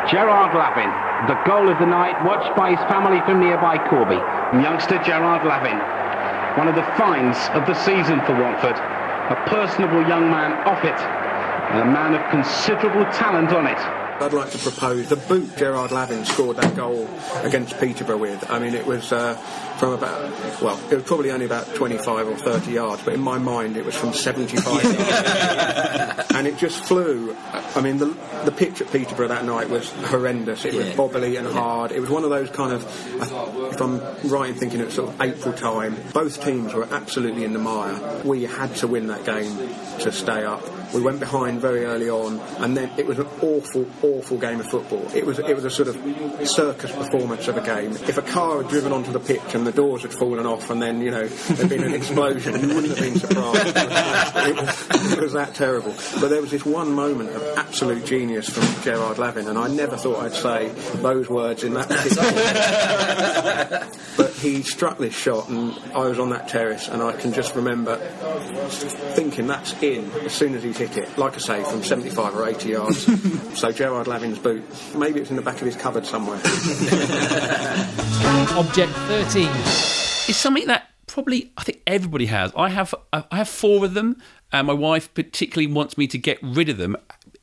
Gerard 0.09 0.55
Lavin, 0.55 0.91
the 1.27 1.37
goal 1.45 1.69
of 1.69 1.79
the 1.79 1.85
night, 1.85 2.15
watched 2.23 2.55
by 2.55 2.71
his 2.71 2.79
family 2.87 3.19
from 3.25 3.39
nearby 3.39 3.77
Corby. 3.89 4.19
Youngster 4.63 4.97
Gerard 5.03 5.45
Lavin, 5.45 5.77
one 6.57 6.67
of 6.67 6.75
the 6.75 6.87
finds 6.95 7.37
of 7.53 7.67
the 7.67 7.73
season 7.73 8.21
for 8.25 8.33
Watford 8.39 8.77
a 9.27 9.35
personable 9.51 10.07
young 10.07 10.31
man 10.31 10.53
off 10.63 10.83
it, 10.85 10.95
and 10.95 11.81
a 11.81 11.85
man 11.85 12.15
of 12.15 12.23
considerable 12.31 13.03
talent 13.11 13.51
on 13.51 13.67
it. 13.67 13.79
I'd 14.19 14.33
like 14.33 14.49
to 14.49 14.57
propose 14.57 15.09
the 15.09 15.15
boot 15.15 15.55
Gerard 15.57 15.91
Lavin 15.91 16.25
scored 16.25 16.57
that 16.57 16.75
goal 16.75 17.07
against 17.43 17.79
Peterborough 17.79 18.17
with. 18.17 18.49
I 18.49 18.57
mean, 18.57 18.73
it 18.73 18.85
was 18.85 19.11
uh, 19.11 19.35
from 19.77 19.93
about, 19.93 20.19
well, 20.59 20.79
it 20.91 20.95
was 20.95 21.03
probably 21.03 21.29
only 21.29 21.45
about 21.45 21.75
25 21.75 22.27
or 22.27 22.35
30 22.35 22.71
yards, 22.71 23.03
but 23.03 23.13
in 23.13 23.19
my 23.19 23.37
mind 23.37 23.77
it 23.77 23.85
was 23.85 23.95
from 23.95 24.13
75 24.13 24.83
yards. 24.83 26.31
and 26.33 26.47
it 26.47 26.57
just 26.57 26.83
flew. 26.83 27.35
I 27.75 27.81
mean, 27.81 27.99
the, 27.99 28.07
the 28.43 28.51
pitch 28.51 28.81
at 28.81 28.91
Peterborough 28.91 29.27
that 29.27 29.45
night 29.45 29.69
was 29.69 29.91
horrendous. 29.91 30.65
It 30.65 30.73
was 30.73 30.87
bobbly 30.87 31.37
and 31.37 31.47
hard. 31.47 31.91
It 31.91 31.99
was 31.99 32.09
one 32.09 32.23
of 32.23 32.31
those 32.31 32.49
kind 32.49 32.73
of, 32.73 32.83
if 33.71 33.79
I'm 33.79 33.99
right 34.29 34.49
in 34.49 34.55
thinking 34.55 34.79
it 34.79 34.85
was 34.85 34.95
sort 34.95 35.09
of 35.09 35.21
April 35.21 35.53
time, 35.53 35.95
both 36.11 36.43
teams 36.43 36.73
were 36.73 36.87
absolutely 36.91 37.43
in 37.43 37.53
the 37.53 37.59
mire. 37.59 38.23
We 38.23 38.43
had 38.43 38.75
to 38.77 38.87
win 38.87 39.07
that 39.07 39.25
game 39.25 39.55
to 39.99 40.11
stay 40.11 40.43
up 40.43 40.63
We 40.93 41.01
went 41.01 41.19
behind 41.19 41.61
very 41.61 41.85
early 41.85 42.09
on, 42.09 42.39
and 42.59 42.75
then 42.75 42.91
it 42.97 43.05
was 43.05 43.19
an 43.19 43.27
awful, 43.41 43.85
awful 44.01 44.37
game 44.37 44.59
of 44.59 44.67
football. 44.67 45.05
It 45.13 45.25
was 45.25 45.39
it 45.39 45.55
was 45.55 45.65
a 45.65 45.69
sort 45.69 45.89
of 45.89 45.95
circus 46.47 46.91
performance 46.91 47.47
of 47.47 47.57
a 47.57 47.61
game. 47.61 47.91
If 47.91 48.17
a 48.17 48.21
car 48.21 48.61
had 48.61 48.69
driven 48.69 48.91
onto 48.91 49.11
the 49.11 49.19
pitch 49.19 49.53
and 49.53 49.67
the 49.67 49.71
doors 49.71 50.03
had 50.03 50.13
fallen 50.13 50.45
off, 50.45 50.69
and 50.69 50.81
then 50.81 51.01
you 51.01 51.11
know 51.11 51.27
there'd 51.27 51.69
been 51.69 51.83
an 51.83 51.93
explosion, 51.93 52.53
you 52.59 52.67
wouldn't 52.73 52.87
have 52.87 52.99
been 52.99 53.19
surprised. 53.19 53.77
it, 54.47 54.55
was, 54.55 55.13
it 55.13 55.21
was 55.21 55.33
that 55.33 55.53
terrible. 55.55 55.93
But 56.19 56.29
there 56.29 56.41
was 56.41 56.51
this 56.51 56.65
one 56.65 56.93
moment 56.93 57.29
of 57.31 57.43
absolute 57.57 58.05
genius 58.05 58.49
from 58.49 58.63
Gerard 58.83 59.17
Lavin, 59.17 59.47
and 59.47 59.57
I 59.57 59.67
never 59.67 59.97
thought 59.97 60.23
I'd 60.23 60.33
say 60.33 60.69
those 61.01 61.29
words 61.29 61.63
in 61.63 61.73
that 61.73 61.87
but 64.17 64.31
he 64.33 64.63
struck 64.63 64.97
this 64.97 65.13
shot, 65.13 65.49
and 65.49 65.77
I 65.93 66.07
was 66.07 66.19
on 66.19 66.29
that 66.29 66.47
terrace, 66.47 66.87
and 66.87 67.01
I 67.01 67.13
can 67.13 67.33
just 67.33 67.55
remember 67.55 67.97
thinking 69.15 69.47
that's 69.47 69.73
in 69.81 70.11
as 70.11 70.33
soon 70.33 70.55
as 70.55 70.63
he's 70.63 70.76
hit 70.77 70.97
it. 70.97 71.17
Like 71.17 71.35
I 71.35 71.39
say, 71.39 71.63
from 71.63 71.83
75 71.83 72.35
or 72.35 72.47
80 72.47 72.69
yards. 72.69 73.59
so 73.59 73.71
Gerard 73.71 74.07
Lavin's 74.07 74.39
boot. 74.39 74.63
Maybe 74.95 75.19
it's 75.19 75.29
in 75.29 75.35
the 75.35 75.41
back 75.41 75.55
of 75.55 75.65
his 75.65 75.75
cupboard 75.75 76.05
somewhere. 76.05 76.37
Object 78.57 78.91
13. 78.93 79.47
is 80.29 80.37
something 80.37 80.67
that 80.67 80.89
probably 81.07 81.51
I 81.57 81.63
think 81.63 81.81
everybody 81.87 82.27
has. 82.27 82.51
I 82.55 82.69
have 82.69 82.93
I 83.11 83.23
have 83.31 83.49
four 83.49 83.85
of 83.85 83.93
them, 83.93 84.21
and 84.51 84.67
my 84.67 84.73
wife 84.73 85.13
particularly 85.13 85.71
wants 85.71 85.97
me 85.97 86.07
to 86.07 86.17
get 86.17 86.37
rid 86.41 86.69
of 86.69 86.77
them. 86.77 86.95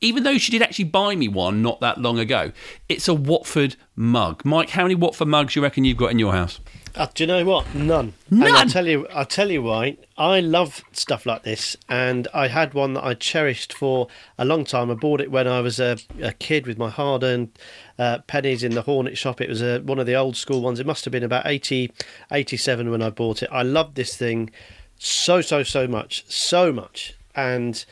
Even 0.05 0.23
though 0.23 0.37
she 0.37 0.51
did 0.51 0.61
actually 0.61 0.85
buy 0.85 1.15
me 1.15 1.27
one 1.27 1.63
not 1.63 1.79
that 1.79 1.99
long 1.99 2.19
ago, 2.19 2.51
it's 2.87 3.07
a 3.07 3.13
Watford 3.13 3.75
mug. 3.95 4.45
Mike, 4.45 4.69
how 4.69 4.83
many 4.83 4.93
Watford 4.93 5.27
mugs 5.27 5.53
do 5.53 5.59
you 5.59 5.63
reckon 5.63 5.83
you've 5.83 5.97
got 5.97 6.11
in 6.11 6.19
your 6.19 6.31
house? 6.31 6.59
Uh, 6.95 7.07
do 7.13 7.23
you 7.23 7.27
know 7.27 7.43
what? 7.43 7.73
None. 7.73 8.13
None? 8.29 8.47
And 8.47 8.57
I'll 8.57 8.69
tell 8.69 8.87
you. 8.87 9.07
I'll 9.07 9.25
tell 9.25 9.49
you 9.49 9.63
why. 9.63 9.97
I 10.15 10.39
love 10.39 10.83
stuff 10.91 11.25
like 11.25 11.41
this, 11.41 11.75
and 11.89 12.27
I 12.33 12.47
had 12.47 12.75
one 12.75 12.93
that 12.93 13.03
I 13.03 13.15
cherished 13.15 13.73
for 13.73 14.07
a 14.37 14.45
long 14.45 14.63
time. 14.63 14.91
I 14.91 14.93
bought 14.93 15.19
it 15.21 15.31
when 15.31 15.47
I 15.47 15.59
was 15.59 15.79
a, 15.79 15.97
a 16.21 16.31
kid 16.33 16.67
with 16.67 16.77
my 16.77 16.89
hard-earned 16.89 17.57
uh, 17.97 18.19
pennies 18.27 18.63
in 18.63 18.75
the 18.75 18.83
Hornet 18.83 19.17
shop. 19.17 19.41
It 19.41 19.49
was 19.49 19.61
a, 19.61 19.79
one 19.79 19.99
of 19.99 20.05
the 20.05 20.15
old 20.15 20.37
school 20.37 20.61
ones. 20.61 20.79
It 20.79 20.85
must 20.85 21.03
have 21.03 21.11
been 21.11 21.23
about 21.23 21.47
80, 21.47 21.91
87 22.31 22.91
when 22.91 23.01
I 23.01 23.09
bought 23.09 23.43
it. 23.43 23.49
I 23.51 23.63
loved 23.63 23.95
this 23.95 24.15
thing 24.15 24.51
so 24.97 25.41
so 25.41 25.63
so 25.63 25.87
much, 25.87 26.25
so 26.29 26.71
much, 26.71 27.15
and 27.35 27.83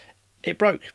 it 0.43 0.58
broke. 0.58 0.93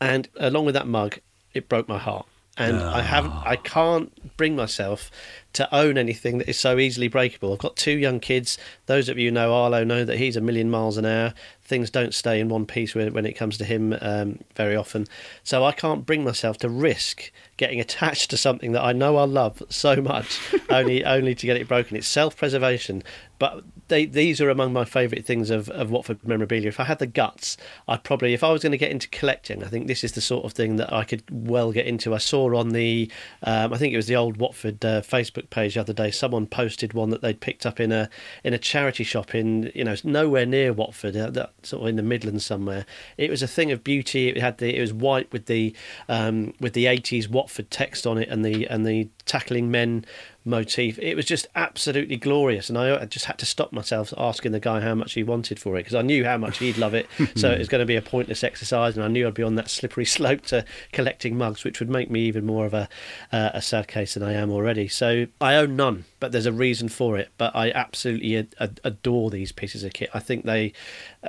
And 0.00 0.28
along 0.36 0.66
with 0.66 0.74
that 0.74 0.86
mug, 0.86 1.18
it 1.54 1.68
broke 1.68 1.88
my 1.88 1.98
heart. 1.98 2.26
And 2.56 2.76
I 2.76 3.02
haven't, 3.02 3.30
ah. 3.32 3.44
I 3.46 3.54
can't 3.54 4.36
bring 4.36 4.56
myself 4.56 5.12
to 5.52 5.72
own 5.72 5.96
anything 5.96 6.38
that 6.38 6.48
is 6.48 6.58
so 6.58 6.78
easily 6.78 7.06
breakable. 7.06 7.52
I've 7.52 7.60
got 7.60 7.76
two 7.76 7.96
young 7.96 8.18
kids. 8.18 8.58
Those 8.86 9.08
of 9.08 9.16
you 9.16 9.28
who 9.28 9.30
know 9.30 9.54
Arlo 9.54 9.84
know 9.84 10.04
that 10.04 10.18
he's 10.18 10.36
a 10.36 10.40
million 10.40 10.68
miles 10.68 10.96
an 10.96 11.06
hour. 11.06 11.34
Things 11.68 11.90
don't 11.90 12.14
stay 12.14 12.40
in 12.40 12.48
one 12.48 12.66
piece 12.66 12.94
when, 12.94 13.12
when 13.12 13.26
it 13.26 13.34
comes 13.34 13.58
to 13.58 13.64
him 13.64 13.94
um, 14.00 14.40
very 14.56 14.74
often. 14.74 15.06
So 15.44 15.64
I 15.64 15.72
can't 15.72 16.06
bring 16.06 16.24
myself 16.24 16.58
to 16.58 16.68
risk 16.68 17.30
getting 17.58 17.80
attached 17.80 18.30
to 18.30 18.36
something 18.36 18.72
that 18.72 18.82
I 18.82 18.92
know 18.92 19.16
I 19.16 19.24
love 19.24 19.62
so 19.68 19.96
much, 19.96 20.40
only 20.70 21.04
only 21.04 21.34
to 21.34 21.46
get 21.46 21.56
it 21.56 21.68
broken. 21.68 21.96
It's 21.96 22.06
self-preservation. 22.06 23.02
But 23.38 23.62
they, 23.86 24.04
these 24.04 24.40
are 24.40 24.50
among 24.50 24.72
my 24.72 24.84
favourite 24.84 25.24
things 25.24 25.50
of, 25.50 25.68
of 25.70 25.90
Watford 25.90 26.26
memorabilia. 26.26 26.68
If 26.68 26.80
I 26.80 26.84
had 26.84 26.98
the 26.98 27.06
guts, 27.06 27.56
I'd 27.86 28.02
probably, 28.02 28.34
if 28.34 28.42
I 28.42 28.50
was 28.50 28.62
going 28.62 28.72
to 28.72 28.78
get 28.78 28.90
into 28.90 29.08
collecting, 29.08 29.62
I 29.62 29.68
think 29.68 29.86
this 29.86 30.02
is 30.02 30.12
the 30.12 30.20
sort 30.20 30.44
of 30.44 30.52
thing 30.52 30.76
that 30.76 30.92
I 30.92 31.04
could 31.04 31.22
well 31.30 31.70
get 31.70 31.86
into. 31.86 32.14
I 32.14 32.18
saw 32.18 32.56
on 32.56 32.70
the, 32.70 33.10
um, 33.44 33.72
I 33.72 33.78
think 33.78 33.94
it 33.94 33.96
was 33.96 34.08
the 34.08 34.16
old 34.16 34.38
Watford 34.38 34.84
uh, 34.84 35.02
Facebook 35.02 35.50
page 35.50 35.74
the 35.74 35.80
other 35.80 35.92
day, 35.92 36.10
someone 36.10 36.46
posted 36.46 36.92
one 36.94 37.10
that 37.10 37.22
they'd 37.22 37.40
picked 37.40 37.64
up 37.64 37.78
in 37.78 37.92
a 37.92 38.10
in 38.42 38.54
a 38.54 38.58
charity 38.58 39.04
shop 39.04 39.34
in, 39.34 39.70
you 39.74 39.84
know, 39.84 39.94
nowhere 40.02 40.46
near 40.46 40.72
Watford, 40.72 41.16
uh, 41.16 41.30
that, 41.30 41.52
sort 41.62 41.82
of 41.82 41.88
in 41.88 41.96
the 41.96 42.02
Midlands 42.02 42.44
somewhere. 42.44 42.86
It 43.16 43.30
was 43.30 43.42
a 43.42 43.48
thing 43.48 43.72
of 43.72 43.84
beauty. 43.84 44.28
It 44.28 44.38
had 44.38 44.58
the, 44.58 44.76
it 44.76 44.80
was 44.80 44.92
white 44.92 45.32
with 45.32 45.46
the, 45.46 45.74
um, 46.08 46.54
with 46.60 46.72
the 46.72 46.86
80s 46.86 47.28
Watford 47.28 47.70
text 47.70 48.06
on 48.06 48.18
it 48.18 48.28
and 48.28 48.44
the 48.44 48.66
and 48.66 48.86
the 48.86 49.08
tackling 49.28 49.70
men 49.70 50.04
motif. 50.48 50.98
It 50.98 51.14
was 51.14 51.26
just 51.26 51.46
absolutely 51.54 52.16
glorious, 52.16 52.68
and 52.68 52.78
I 52.78 53.04
just 53.04 53.26
had 53.26 53.38
to 53.38 53.46
stop 53.46 53.72
myself 53.72 54.12
asking 54.16 54.52
the 54.52 54.60
guy 54.60 54.80
how 54.80 54.94
much 54.94 55.12
he 55.12 55.22
wanted 55.22 55.60
for 55.60 55.76
it 55.76 55.80
because 55.80 55.94
I 55.94 56.02
knew 56.02 56.24
how 56.24 56.38
much 56.38 56.58
he'd 56.58 56.78
love 56.78 56.94
it. 56.94 57.06
so 57.36 57.50
it 57.50 57.58
was 57.58 57.68
going 57.68 57.80
to 57.80 57.86
be 57.86 57.96
a 57.96 58.02
pointless 58.02 58.42
exercise, 58.42 58.96
and 58.96 59.04
I 59.04 59.08
knew 59.08 59.26
I'd 59.26 59.34
be 59.34 59.42
on 59.42 59.54
that 59.56 59.70
slippery 59.70 60.04
slope 60.06 60.42
to 60.46 60.64
collecting 60.92 61.36
mugs, 61.36 61.62
which 61.64 61.78
would 61.78 61.90
make 61.90 62.10
me 62.10 62.22
even 62.22 62.44
more 62.44 62.66
of 62.66 62.74
a 62.74 62.88
uh, 63.30 63.50
a 63.54 63.62
sad 63.62 63.86
case 63.86 64.14
than 64.14 64.22
I 64.22 64.32
am 64.32 64.50
already. 64.50 64.88
So 64.88 65.26
I 65.40 65.54
own 65.56 65.76
none, 65.76 66.06
but 66.18 66.32
there's 66.32 66.46
a 66.46 66.52
reason 66.52 66.88
for 66.88 67.18
it. 67.18 67.28
But 67.36 67.54
I 67.54 67.70
absolutely 67.70 68.36
ad- 68.36 68.54
ad- 68.58 68.80
adore 68.82 69.30
these 69.30 69.52
pieces 69.52 69.84
of 69.84 69.92
kit. 69.92 70.10
I 70.14 70.20
think 70.20 70.44
they 70.44 70.72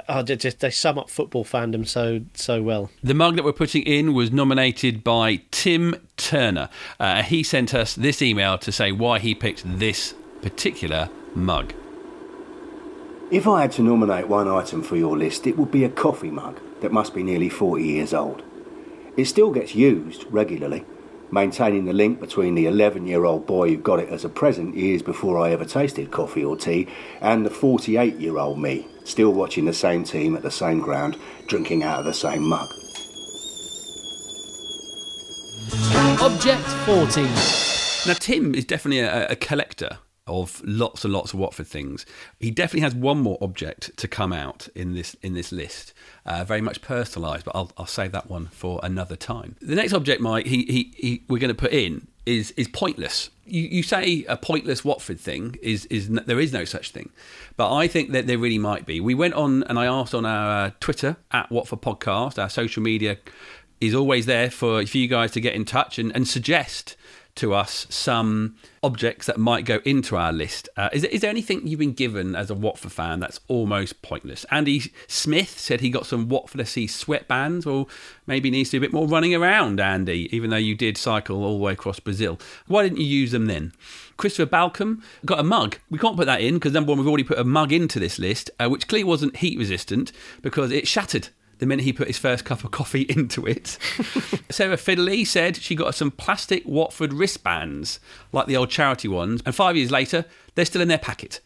uh, 0.08 0.24
just 0.24 0.60
they 0.62 0.72
sum 0.72 0.98
up 0.98 1.10
football 1.10 1.44
fandom 1.44 1.88
so 1.88 2.22
so 2.34 2.62
well. 2.62 2.90
The 3.04 3.14
mug 3.14 3.36
that 3.36 3.44
we're 3.44 3.54
putting 3.54 3.84
in 3.84 4.14
was 4.14 4.32
nominated 4.32 5.04
by 5.04 5.42
Tim 5.52 5.96
Turner. 6.18 6.70
Uh, 7.00 7.24
he 7.24 7.44
sent 7.44 7.74
us 7.74 7.89
this 7.96 8.22
email 8.22 8.58
to 8.60 8.72
say 8.72 8.92
why 8.92 9.20
he 9.20 9.36
picked 9.36 9.64
this 9.66 10.14
particular 10.42 11.10
mug. 11.36 11.74
If 13.32 13.48
I 13.48 13.62
had 13.62 13.72
to 13.74 13.84
nominate 13.84 14.28
one 14.28 14.48
item 14.48 14.82
for 14.82 14.96
your 14.96 15.16
list, 15.16 15.46
it 15.46 15.58
would 15.58 15.72
be 15.72 15.84
a 15.84 15.90
coffee 15.90 16.32
mug 16.32 16.60
that 16.82 16.92
must 16.92 17.14
be 17.14 17.24
nearly 17.24 17.50
40 17.50 17.84
years 17.84 18.14
old. 18.14 18.42
It 19.18 19.26
still 19.26 19.52
gets 19.52 19.76
used 19.76 20.26
regularly, 20.32 20.86
maintaining 21.32 21.86
the 21.86 21.94
link 21.94 22.20
between 22.20 22.56
the 22.56 22.66
11 22.66 23.06
year 23.06 23.26
old 23.26 23.46
boy 23.46 23.70
who 23.70 23.78
got 23.78 24.00
it 24.00 24.10
as 24.10 24.26
a 24.26 24.30
present 24.30 24.76
years 24.76 25.04
before 25.04 25.38
I 25.40 25.52
ever 25.52 25.66
tasted 25.66 26.10
coffee 26.10 26.44
or 26.44 26.58
tea 26.58 26.88
and 27.22 27.46
the 27.46 27.52
48 27.52 28.16
year 28.16 28.38
old 28.38 28.60
me, 28.60 28.88
still 29.04 29.32
watching 29.32 29.66
the 29.66 29.74
same 29.74 30.04
team 30.04 30.36
at 30.36 30.42
the 30.42 30.52
same 30.52 30.80
ground, 30.80 31.18
drinking 31.48 31.84
out 31.84 32.00
of 32.00 32.06
the 32.06 32.14
same 32.14 32.44
mug. 32.44 32.70
Object 36.22 36.68
14. 36.86 37.69
Now, 38.08 38.14
Tim 38.14 38.56
is 38.56 38.66
definitely 38.66 39.00
a, 39.00 39.28
a 39.30 39.36
collector 39.36 40.00
of 40.30 40.62
lots 40.64 41.04
and 41.04 41.14
lots 41.14 41.34
of 41.34 41.40
Watford 41.40 41.68
things. 41.68 42.06
He 42.40 42.52
definitely 42.52 42.82
has 42.82 42.96
one 42.96 43.20
more 43.20 43.38
object 43.42 43.98
to 43.98 44.08
come 44.08 44.32
out 44.32 44.70
in 44.76 44.94
this 44.94 45.16
in 45.22 45.34
this 45.34 45.52
list, 45.52 45.94
uh, 46.26 46.44
very 46.44 46.62
much 46.62 46.82
personalised. 46.82 47.44
But 47.44 47.56
I'll, 47.56 47.72
I'll 47.78 47.86
save 47.86 48.12
that 48.14 48.30
one 48.30 48.48
for 48.48 48.80
another 48.84 49.16
time. 49.16 49.56
The 49.62 49.76
next 49.76 49.94
object, 49.94 50.22
Mike, 50.22 50.46
he, 50.46 50.64
he, 50.64 50.94
he 50.96 51.24
we're 51.28 51.40
going 51.40 51.50
to 51.50 51.56
put 51.56 51.74
in 51.74 52.08
is 52.26 52.52
is 52.52 52.68
pointless. 52.68 53.32
You, 53.46 53.64
you 53.64 53.84
say 53.84 54.24
a 54.30 54.38
pointless 54.38 54.86
Watford 54.86 55.20
thing 55.20 55.58
is 55.62 55.86
is 55.86 56.10
there 56.10 56.40
is 56.40 56.54
no 56.54 56.64
such 56.64 56.92
thing, 56.92 57.10
but 57.58 57.74
I 57.74 57.88
think 57.88 58.12
that 58.12 58.28
there 58.28 58.38
really 58.38 58.60
might 58.60 58.86
be. 58.86 59.02
We 59.02 59.16
went 59.16 59.34
on 59.34 59.64
and 59.64 59.78
I 59.78 59.88
asked 59.88 60.14
on 60.14 60.26
our 60.26 60.68
uh, 60.68 60.72
Twitter 60.80 61.18
at 61.32 61.52
Watford 61.52 61.82
Podcast, 61.82 62.42
our 62.42 62.50
social 62.50 62.84
media 62.84 63.18
is 63.82 63.96
always 63.96 64.26
there 64.26 64.52
for, 64.52 64.86
for 64.86 64.98
you 64.98 65.08
guys 65.08 65.32
to 65.32 65.40
get 65.40 65.56
in 65.56 65.64
touch 65.64 65.98
and, 65.98 66.14
and 66.14 66.28
suggest 66.28 66.98
to 67.40 67.54
us 67.54 67.88
some 67.90 68.56
objects 68.84 69.26
that 69.26 69.38
might 69.38 69.64
go 69.66 69.80
into 69.86 70.18
our 70.18 70.34
list. 70.34 70.68
Uh, 70.76 70.90
is, 70.92 71.06
is 71.06 71.22
there 71.22 71.30
anything 71.30 71.66
you've 71.66 71.80
been 71.80 71.94
given 71.94 72.36
as 72.36 72.50
a 72.50 72.54
Watford 72.54 72.92
fan 72.92 73.20
that's 73.22 73.40
almost 73.48 74.02
pointless? 74.02 74.46
Andy 74.52 74.92
Smith 75.08 75.58
said 75.58 75.80
he 75.80 75.90
got 75.90 76.06
some 76.06 76.28
Watford 76.28 76.68
SC 76.68 76.80
sweatbands. 76.80 77.66
Well, 77.66 77.90
maybe 78.28 78.52
needs 78.52 78.70
to 78.72 78.80
do 78.80 78.84
a 78.84 78.88
bit 78.88 78.94
more 78.94 79.08
running 79.08 79.34
around, 79.34 79.80
Andy, 79.80 80.30
even 80.36 80.50
though 80.50 80.58
you 80.58 80.76
did 80.76 80.98
cycle 80.98 81.44
all 81.44 81.58
the 81.58 81.64
way 81.64 81.74
across 81.74 82.00
Brazil. 82.00 82.40
Why 82.68 82.84
didn't 82.84 83.00
you 83.00 83.06
use 83.06 83.32
them 83.32 83.46
then? 83.46 83.72
Christopher 84.18 84.50
Balcom 84.50 85.02
got 85.26 85.40
a 85.40 85.44
mug. 85.44 85.78
We 85.90 85.98
can't 85.98 86.18
put 86.18 86.26
that 86.26 86.42
in 86.42 86.56
because 86.56 86.74
number 86.74 86.92
one, 86.92 87.00
we've 87.00 87.08
already 87.08 87.24
put 87.24 87.40
a 87.40 87.46
mug 87.46 87.72
into 87.72 88.00
this 88.00 88.20
list, 88.20 88.52
uh, 88.60 88.70
which 88.70 88.90
clearly 88.90 89.06
wasn't 89.06 89.38
heat 89.38 89.58
resistant 89.58 90.12
because 90.42 90.72
it 90.72 90.88
shattered 90.88 91.30
the 91.60 91.66
minute 91.66 91.84
he 91.84 91.94
put 91.94 92.08
his 92.08 92.18
first 92.18 92.44
cup 92.44 92.64
of 92.64 92.72
coffee 92.72 93.02
into 93.10 93.46
it. 93.46 93.78
Sarah 94.50 94.78
Fiddley 94.78 95.26
said 95.26 95.56
she 95.58 95.76
got 95.76 95.96
some 95.96 96.12
plastic 96.12 96.66
Watford 96.66 97.14
wristbands, 97.14 98.00
like 98.32 98.48
the 98.48 98.58
old 98.58 98.70
charity 98.70 99.08
ones, 99.08 99.42
and 99.46 99.54
five 99.54 99.78
years 99.78 99.92
later, 99.92 100.26
they're 100.56 100.66
still 100.66 100.82
in 100.82 100.88
their 100.88 100.98
packet. 100.98 101.40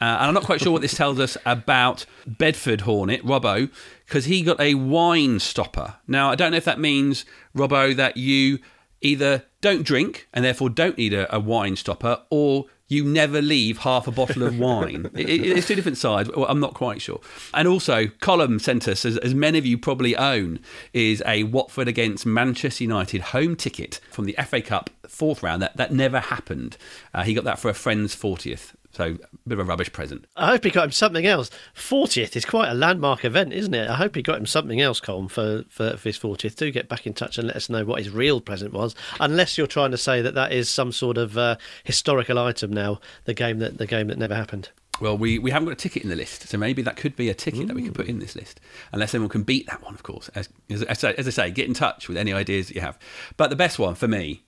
Uh, 0.00 0.18
and 0.18 0.26
I'm 0.26 0.34
not 0.34 0.42
quite 0.42 0.60
sure 0.60 0.72
what 0.72 0.82
this 0.82 0.96
tells 0.96 1.20
us 1.20 1.36
about 1.46 2.06
Bedford 2.26 2.80
Hornet, 2.80 3.24
Robbo, 3.24 3.70
because 4.04 4.24
he 4.24 4.42
got 4.42 4.60
a 4.60 4.74
wine 4.74 5.38
stopper. 5.38 5.94
Now, 6.08 6.30
I 6.30 6.34
don't 6.34 6.50
know 6.50 6.56
if 6.56 6.64
that 6.64 6.80
means, 6.80 7.24
Robbo, 7.56 7.94
that 7.94 8.16
you 8.16 8.58
either 9.00 9.44
don't 9.60 9.84
drink 9.84 10.26
and 10.32 10.44
therefore 10.44 10.70
don't 10.70 10.98
need 10.98 11.14
a, 11.14 11.32
a 11.32 11.38
wine 11.38 11.76
stopper, 11.76 12.20
or 12.30 12.66
you 12.92 13.04
never 13.04 13.40
leave 13.40 13.78
half 13.78 14.06
a 14.06 14.10
bottle 14.10 14.42
of 14.42 14.58
wine. 14.58 15.10
it, 15.14 15.28
it, 15.28 15.46
it's 15.46 15.66
two 15.66 15.74
different 15.74 15.98
sides. 15.98 16.30
Well, 16.34 16.46
I'm 16.46 16.60
not 16.60 16.74
quite 16.74 17.00
sure. 17.00 17.20
And 17.54 17.66
also, 17.66 18.06
Colm 18.06 18.60
sent 18.60 18.86
us, 18.86 19.04
as, 19.04 19.16
as 19.18 19.34
many 19.34 19.58
of 19.58 19.66
you 19.66 19.78
probably 19.78 20.16
own, 20.16 20.60
is 20.92 21.22
a 21.26 21.44
Watford 21.44 21.88
against 21.88 22.26
Manchester 22.26 22.84
United 22.84 23.20
home 23.22 23.56
ticket 23.56 24.00
from 24.10 24.26
the 24.26 24.36
FA 24.46 24.60
Cup 24.60 24.90
fourth 25.08 25.42
round. 25.42 25.62
That 25.62 25.76
that 25.76 25.92
never 25.92 26.20
happened. 26.20 26.76
Uh, 27.14 27.22
he 27.22 27.34
got 27.34 27.44
that 27.44 27.58
for 27.58 27.68
a 27.68 27.74
friend's 27.74 28.14
40th. 28.14 28.74
So, 28.92 29.04
a 29.04 29.48
bit 29.48 29.58
of 29.58 29.60
a 29.60 29.64
rubbish 29.64 29.90
present. 29.90 30.26
I 30.36 30.48
hope 30.48 30.64
he 30.64 30.70
got 30.70 30.84
him 30.84 30.92
something 30.92 31.26
else. 31.26 31.50
40th 31.74 32.36
is 32.36 32.44
quite 32.44 32.68
a 32.68 32.74
landmark 32.74 33.24
event, 33.24 33.54
isn't 33.54 33.72
it? 33.72 33.88
I 33.88 33.94
hope 33.94 34.14
he 34.14 34.22
got 34.22 34.38
him 34.38 34.44
something 34.44 34.82
else, 34.82 35.00
Colm, 35.00 35.30
for, 35.30 35.64
for, 35.70 35.96
for 35.96 36.08
his 36.08 36.18
40th. 36.18 36.56
Do 36.56 36.70
get 36.70 36.90
back 36.90 37.06
in 37.06 37.14
touch 37.14 37.38
and 37.38 37.46
let 37.46 37.56
us 37.56 37.70
know 37.70 37.86
what 37.86 38.00
his 38.00 38.10
real 38.10 38.42
present 38.42 38.74
was. 38.74 38.94
Unless 39.18 39.56
you're 39.56 39.66
trying 39.66 39.92
to 39.92 39.98
say 39.98 40.20
that 40.20 40.34
that 40.34 40.52
is 40.52 40.68
some 40.68 40.92
sort 40.92 41.16
of 41.16 41.38
uh, 41.38 41.56
historical 41.84 42.38
item 42.38 42.70
now, 42.70 43.00
the 43.24 43.34
game 43.34 43.60
that 43.60 43.78
the 43.78 43.86
game 43.86 44.08
that 44.08 44.18
never 44.18 44.34
happened. 44.34 44.68
Well, 45.00 45.16
we, 45.16 45.38
we 45.38 45.50
haven't 45.50 45.66
got 45.66 45.72
a 45.72 45.76
ticket 45.76 46.02
in 46.02 46.10
the 46.10 46.16
list, 46.16 46.48
so 46.48 46.58
maybe 46.58 46.82
that 46.82 46.96
could 46.96 47.16
be 47.16 47.30
a 47.30 47.34
ticket 47.34 47.66
that 47.68 47.74
we 47.74 47.82
could 47.82 47.94
put 47.94 48.06
in 48.06 48.18
this 48.18 48.36
list, 48.36 48.60
unless 48.92 49.14
anyone 49.14 49.30
can 49.30 49.42
beat 49.42 49.66
that 49.66 49.82
one, 49.82 49.94
of 49.94 50.02
course. 50.02 50.28
As, 50.34 50.48
as, 50.70 51.02
as 51.02 51.26
I 51.26 51.30
say, 51.30 51.50
get 51.50 51.66
in 51.66 51.74
touch 51.74 52.08
with 52.08 52.16
any 52.16 52.32
ideas 52.32 52.68
that 52.68 52.74
you 52.74 52.82
have. 52.82 52.98
But 53.36 53.48
the 53.48 53.56
best 53.56 53.78
one 53.78 53.94
for 53.94 54.06
me 54.06 54.44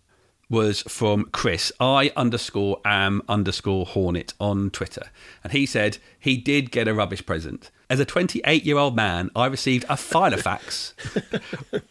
was 0.54 0.82
from 0.82 1.24
Chris, 1.32 1.72
I 1.80 2.12
underscore 2.16 2.80
am 2.84 3.22
underscore 3.28 3.84
Hornet 3.84 4.34
on 4.38 4.70
Twitter. 4.70 5.10
And 5.42 5.52
he 5.52 5.66
said 5.66 5.98
he 6.18 6.36
did 6.36 6.70
get 6.70 6.86
a 6.86 6.94
rubbish 6.94 7.26
present. 7.26 7.72
As 7.90 7.98
a 7.98 8.04
28 8.04 8.64
year 8.64 8.78
old 8.78 8.94
man, 8.94 9.30
I 9.34 9.46
received 9.46 9.84
a 9.84 9.96
Filofax. 9.96 10.92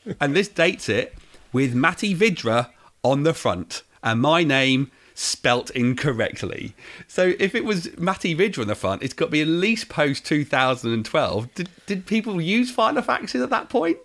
and 0.21 0.33
this 0.33 0.47
dates 0.47 0.87
it 0.87 1.13
with 1.51 1.75
Matty 1.75 2.15
Vydra 2.15 2.71
on 3.03 3.23
the 3.23 3.33
front 3.33 3.83
and 4.01 4.21
my 4.21 4.43
name 4.43 4.89
spelt 5.13 5.69
incorrectly. 5.71 6.73
So 7.07 7.33
if 7.39 7.53
it 7.53 7.65
was 7.65 7.95
Matty 7.97 8.33
Vydra 8.33 8.63
on 8.63 8.67
the 8.69 8.75
front, 8.75 9.03
it's 9.03 9.13
got 9.13 9.25
to 9.25 9.31
be 9.31 9.41
at 9.41 9.47
least 9.47 9.89
post 9.89 10.25
2012. 10.25 11.53
Did, 11.53 11.69
did 11.85 12.05
people 12.05 12.41
use 12.41 12.73
Filofaxes 12.73 13.43
at 13.43 13.49
that 13.49 13.67
point? 13.67 13.97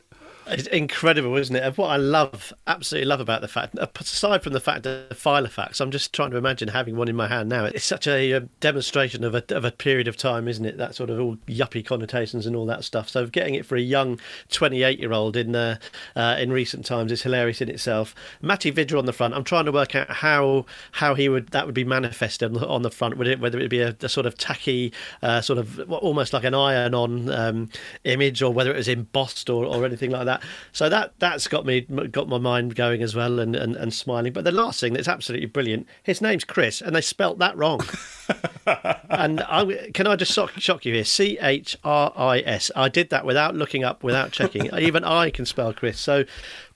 It's 0.51 0.67
incredible, 0.69 1.37
isn't 1.37 1.55
it? 1.55 1.79
What 1.79 1.89
I 1.89 1.97
love, 1.97 2.53
absolutely 2.67 3.07
love 3.07 3.21
about 3.21 3.41
the 3.41 3.49
fact, 3.49 3.77
aside 3.79 4.43
from 4.43 4.53
the 4.53 4.61
fact 4.61 4.87
of 4.87 5.09
the 5.09 5.15
Filofax, 5.15 5.81
I'm 5.81 5.91
just 5.91 6.13
trying 6.13 6.31
to 6.31 6.37
imagine 6.37 6.69
having 6.69 6.97
one 6.97 7.09
in 7.09 7.17
my 7.17 7.29
hand 7.29 7.49
now. 7.49 7.67
It's 7.67 7.85
such 7.85 8.07
a 8.07 8.33
uh, 8.33 8.41
demonstration 8.61 9.25
of 9.25 9.35
a, 9.35 9.45
of 9.51 9.65
a 9.65 9.71
period 9.71 10.09
of 10.09 10.17
time, 10.17 10.49
isn't 10.49 10.65
it? 10.65 10.79
That 10.79 10.95
sort 10.95 11.11
of 11.11 11.21
all 11.21 11.37
yuppie 11.47 11.85
connotations 11.85 12.47
and 12.47 12.57
all 12.57 12.67
that 12.67 12.85
stuff. 12.85 13.09
So 13.09 13.27
getting 13.27 13.55
it 13.55 13.67
for 13.67 13.77
a 13.77 13.81
young 13.81 14.19
28 14.51 14.99
year 14.99 15.13
old 15.13 15.37
in 15.37 15.55
uh, 15.55 15.79
uh, 16.17 16.37
in 16.39 16.53
recent 16.53 16.87
times 16.87 17.13
is 17.13 17.23
hilarious 17.23 17.61
in 17.61 17.69
itself. 17.69 18.15
Matty 18.41 18.71
Vydra 18.71 18.99
on 18.99 19.07
the 19.07 19.13
front. 19.13 19.35
I'm 19.35 19.45
trying 19.45 19.67
to 19.67 19.73
work 19.73 19.95
out 19.95 20.11
how 20.11 20.67
how 20.93 21.15
he 21.15 21.29
would 21.29 21.49
that 21.49 21.67
would 21.67 21.75
be 21.75 21.85
manifested 21.85 22.47
on 22.47 22.61
the, 22.61 22.67
on 22.67 22.83
the 22.83 22.91
front. 22.91 23.17
Would 23.19 23.27
it 23.27 23.41
whether 23.41 23.59
it 23.59 23.63
would 23.63 23.71
be 23.71 23.81
a, 23.81 23.97
a 24.01 24.09
sort 24.09 24.27
of 24.27 24.37
tacky, 24.37 24.93
uh, 25.23 25.41
sort 25.41 25.59
of 25.59 25.81
almost 25.93 26.33
like 26.33 26.45
an 26.45 26.55
iron-on 26.55 27.31
um, 27.31 27.71
image, 28.05 28.43
or 28.43 28.53
whether 28.53 28.71
it 28.71 28.77
was 28.77 28.89
embossed 28.89 29.51
or, 29.51 29.65
or 29.65 29.85
anything 29.85 30.11
like 30.11 30.27
that. 30.27 30.38
So 30.73 30.89
that 30.89 31.15
that's 31.19 31.49
got 31.49 31.67
me 31.67 31.83
got 31.83 32.29
my 32.29 32.39
mind 32.39 32.75
going 32.75 33.03
as 33.03 33.15
well 33.15 33.39
and, 33.39 33.55
and, 33.57 33.77
and 33.77 33.93
smiling. 33.93 34.33
But 34.33 34.45
the 34.45 34.53
last 34.53 34.81
thing 34.81 34.93
that's 34.93 35.09
absolutely 35.09 35.47
brilliant, 35.47 35.87
his 36.03 36.21
name's 36.21 36.45
Chris, 36.45 36.81
and 36.81 36.95
they 36.95 37.01
spelt 37.01 37.39
that 37.39 37.57
wrong. 37.57 37.81
and 39.11 39.41
I, 39.43 39.91
can 39.95 40.07
I 40.07 40.17
just 40.17 40.33
shock, 40.33 40.53
shock 40.59 40.85
you 40.85 40.95
here? 40.95 41.05
C 41.05 41.39
H 41.41 41.77
R 41.85 42.13
I 42.17 42.41
S. 42.41 42.71
I 42.77 42.89
did 42.89 43.11
that 43.11 43.25
without 43.25 43.55
looking 43.55 43.85
up, 43.85 44.03
without 44.03 44.33
checking. 44.33 44.75
Even 44.79 45.05
I 45.05 45.31
can 45.31 45.47
spell 45.47 45.73
Chris. 45.73 45.99
So 45.99 46.25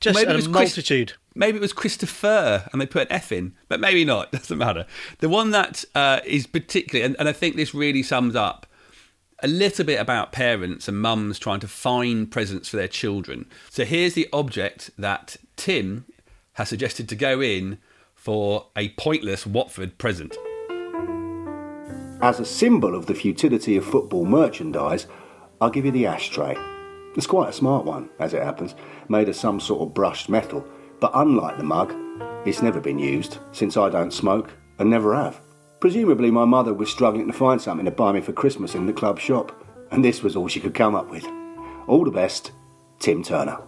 just 0.00 0.16
Maybe 0.16 0.30
it 0.30 0.32
a 0.32 0.36
was 0.36 0.46
Chris- 0.46 0.54
multitude. 0.54 1.14
Maybe 1.34 1.56
it 1.56 1.62
was 1.62 1.72
Christopher 1.72 2.68
and 2.72 2.80
they 2.80 2.84
put 2.86 3.02
an 3.02 3.12
F 3.12 3.32
in, 3.32 3.54
but 3.68 3.80
maybe 3.80 4.04
not. 4.04 4.30
Doesn't 4.32 4.58
matter. 4.58 4.86
The 5.20 5.30
one 5.30 5.50
that 5.52 5.82
uh, 5.94 6.20
is 6.26 6.46
particularly, 6.46 7.06
and, 7.06 7.16
and 7.18 7.26
I 7.28 7.32
think 7.32 7.56
this 7.56 7.74
really 7.74 8.02
sums 8.02 8.36
up 8.36 8.66
a 9.42 9.48
little 9.48 9.84
bit 9.84 10.00
about 10.00 10.32
parents 10.32 10.86
and 10.88 11.00
mums 11.00 11.38
trying 11.38 11.60
to 11.60 11.68
find 11.68 12.30
presents 12.30 12.68
for 12.68 12.76
their 12.76 12.88
children. 12.88 13.46
So 13.70 13.84
here's 13.84 14.14
the 14.14 14.28
object 14.32 14.90
that 14.96 15.36
Tim 15.56 16.04
has 16.54 16.68
suggested 16.68 17.08
to 17.08 17.16
go 17.16 17.40
in 17.40 17.78
for 18.14 18.68
a 18.76 18.90
pointless 18.90 19.46
Watford 19.46 19.98
present. 19.98 20.36
As 22.22 22.38
a 22.38 22.44
symbol 22.44 22.94
of 22.94 23.06
the 23.06 23.14
futility 23.14 23.76
of 23.76 23.84
football 23.84 24.24
merchandise, 24.24 25.08
I'll 25.60 25.70
give 25.70 25.84
you 25.84 25.90
the 25.90 26.06
ashtray. 26.06 26.56
It's 27.16 27.26
quite 27.26 27.48
a 27.48 27.52
smart 27.52 27.84
one, 27.84 28.10
as 28.20 28.32
it 28.32 28.42
happens, 28.42 28.76
made 29.08 29.28
of 29.28 29.34
some 29.34 29.58
sort 29.58 29.82
of 29.82 29.92
brushed 29.92 30.28
metal, 30.28 30.64
but 31.00 31.10
unlike 31.14 31.56
the 31.56 31.64
mug, 31.64 31.92
it's 32.46 32.62
never 32.62 32.80
been 32.80 32.98
used 32.98 33.38
since 33.50 33.76
I 33.76 33.88
don't 33.88 34.12
smoke 34.12 34.52
and 34.78 34.88
never 34.88 35.14
have. 35.14 35.40
Presumably, 35.82 36.30
my 36.30 36.44
mother 36.44 36.72
was 36.72 36.92
struggling 36.92 37.26
to 37.26 37.32
find 37.32 37.60
something 37.60 37.84
to 37.86 37.90
buy 37.90 38.12
me 38.12 38.20
for 38.20 38.32
Christmas 38.32 38.76
in 38.76 38.86
the 38.86 38.92
club 38.92 39.18
shop, 39.18 39.66
and 39.90 40.04
this 40.04 40.22
was 40.22 40.36
all 40.36 40.46
she 40.46 40.60
could 40.60 40.74
come 40.74 40.94
up 40.94 41.10
with. 41.10 41.26
All 41.88 42.04
the 42.04 42.10
best, 42.12 42.52
Tim 43.00 43.24
Turner. 43.24 43.58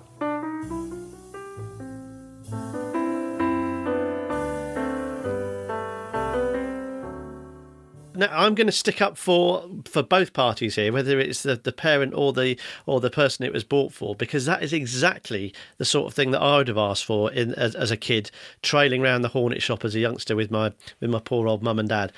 Now, 8.24 8.38
I'm 8.38 8.54
going 8.54 8.66
to 8.66 8.72
stick 8.72 9.02
up 9.02 9.18
for 9.18 9.68
for 9.84 10.02
both 10.02 10.32
parties 10.32 10.76
here, 10.76 10.92
whether 10.92 11.18
it's 11.20 11.42
the, 11.42 11.56
the 11.56 11.72
parent 11.72 12.14
or 12.14 12.32
the 12.32 12.58
or 12.86 13.00
the 13.00 13.10
person 13.10 13.44
it 13.44 13.52
was 13.52 13.64
bought 13.64 13.92
for, 13.92 14.14
because 14.14 14.46
that 14.46 14.62
is 14.62 14.72
exactly 14.72 15.52
the 15.76 15.84
sort 15.84 16.06
of 16.06 16.14
thing 16.14 16.30
that 16.30 16.40
I 16.40 16.56
would 16.56 16.68
have 16.68 16.78
asked 16.78 17.04
for 17.04 17.30
in 17.30 17.54
as, 17.54 17.74
as 17.74 17.90
a 17.90 17.96
kid, 17.96 18.30
trailing 18.62 19.02
around 19.02 19.22
the 19.22 19.28
Hornet 19.28 19.60
shop 19.60 19.84
as 19.84 19.94
a 19.94 20.00
youngster 20.00 20.34
with 20.34 20.50
my 20.50 20.72
with 21.00 21.10
my 21.10 21.18
poor 21.18 21.46
old 21.46 21.62
mum 21.62 21.78
and 21.78 21.88
dad. 21.88 22.12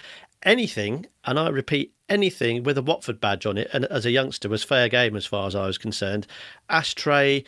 Anything, 0.44 1.06
and 1.24 1.40
I 1.40 1.48
repeat, 1.48 1.92
anything 2.08 2.62
with 2.62 2.78
a 2.78 2.82
Watford 2.82 3.20
badge 3.20 3.44
on 3.44 3.58
it, 3.58 3.68
and 3.72 3.84
as 3.86 4.06
a 4.06 4.12
youngster 4.12 4.48
was 4.48 4.62
fair 4.62 4.88
game 4.88 5.16
as 5.16 5.26
far 5.26 5.48
as 5.48 5.56
I 5.56 5.66
was 5.66 5.76
concerned. 5.76 6.28
Ashtray, 6.70 7.42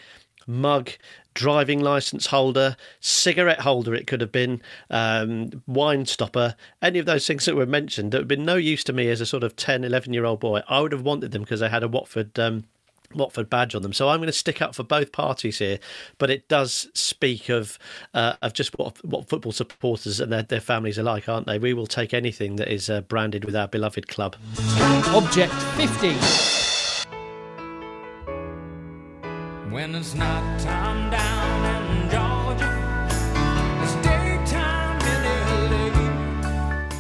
mug, 0.49 0.91
driving 1.39 1.79
license 1.79 2.27
holder, 2.27 2.77
cigarette 2.99 3.61
holder, 3.61 3.95
it 3.95 4.09
could 4.09 4.21
have 4.21 4.33
been, 4.33 4.61
um, 4.91 5.63
wine 5.69 6.05
stopper, 6.05 6.57
any 6.83 6.99
of 6.99 7.07
those 7.07 7.29
things 7.29 7.45
that 7.45 7.55
were 7.55 7.65
mentioned 7.65 8.11
that 8.11 8.19
would 8.19 8.23
have 8.23 8.29
been 8.29 8.45
no 8.45 8.57
use 8.57 8.83
to 8.83 8.93
me 8.93 9.09
as 9.09 9.21
a 9.21 9.27
sort 9.27 9.45
of 9.45 9.55
10, 9.55 9.85
11 9.85 10.13
year 10.13 10.25
old 10.25 10.41
boy. 10.41 10.61
I 10.69 10.81
would 10.81 10.91
have 10.91 11.03
wanted 11.03 11.31
them 11.31 11.43
because 11.43 11.61
they 11.61 11.69
had 11.69 11.85
a 11.85 11.89
Watford. 11.89 12.37
Um, 12.39 12.65
Watford 13.15 13.49
badge 13.49 13.75
on 13.75 13.81
them, 13.81 13.95
so 13.95 14.11
I'm 14.11 14.19
going 14.19 14.27
to 14.27 14.35
stick 14.35 14.61
up 14.61 14.75
for 14.75 14.83
both 14.83 15.13
parties 15.13 15.61
here. 15.61 15.79
But 16.19 16.29
it 16.29 16.47
does 16.47 16.89
speak 16.93 17.49
of 17.49 17.79
uh, 18.13 18.35
of 18.43 18.53
just 18.53 18.79
what 18.79 19.03
what 19.03 19.31
football 19.31 19.53
supporters 19.53 20.21
and 20.21 20.31
their, 20.31 20.43
their 20.43 20.61
families 20.61 20.99
are 20.99 21.05
like, 21.05 21.27
aren't 21.27 21.47
they? 21.47 21.59
We 21.59 21.73
will 21.73 21.87
take 21.87 22.13
anything 22.13 22.57
that 22.57 22.69
is 22.69 22.91
uh, 22.91 23.01
branded 23.01 23.47
with 23.47 23.57
our 23.57 23.67
beloved 23.67 24.09
club. 24.09 24.37
Object 25.07 25.55
50. 25.55 26.09
When 29.71 29.95
it's 29.95 30.15
not 30.15 30.68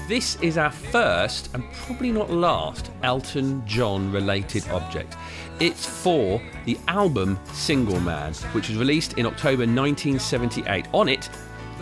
This 0.08 0.36
is 0.36 0.56
our 0.56 0.70
first 0.70 1.50
and 1.52 1.62
probably 1.70 2.10
not 2.10 2.30
last 2.30 2.90
Elton 3.02 3.62
John 3.66 4.10
related 4.10 4.66
object. 4.70 5.18
It's 5.60 5.84
for 5.84 6.40
the 6.64 6.78
album 6.88 7.38
Single 7.52 8.00
Man, 8.00 8.32
which 8.52 8.70
was 8.70 8.78
released 8.78 9.18
in 9.18 9.26
October 9.26 9.66
1978. 9.66 10.86
On 10.94 11.10
it 11.10 11.28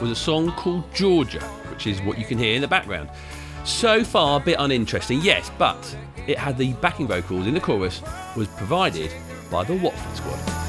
was 0.00 0.10
a 0.10 0.16
song 0.16 0.50
called 0.50 0.92
Georgia, 0.92 1.44
which 1.70 1.86
is 1.86 2.02
what 2.02 2.18
you 2.18 2.24
can 2.24 2.36
hear 2.36 2.56
in 2.56 2.62
the 2.62 2.66
background. 2.66 3.10
So 3.64 4.02
far, 4.02 4.40
a 4.40 4.42
bit 4.42 4.56
uninteresting, 4.58 5.20
yes, 5.20 5.52
but 5.56 5.96
it 6.26 6.36
had 6.36 6.58
the 6.58 6.72
backing 6.72 7.06
vocals 7.06 7.46
in 7.46 7.54
the 7.54 7.60
chorus 7.60 8.02
was 8.34 8.48
provided 8.48 9.12
by 9.52 9.62
the 9.62 9.74
Watford 9.74 10.16
squad. 10.16 10.65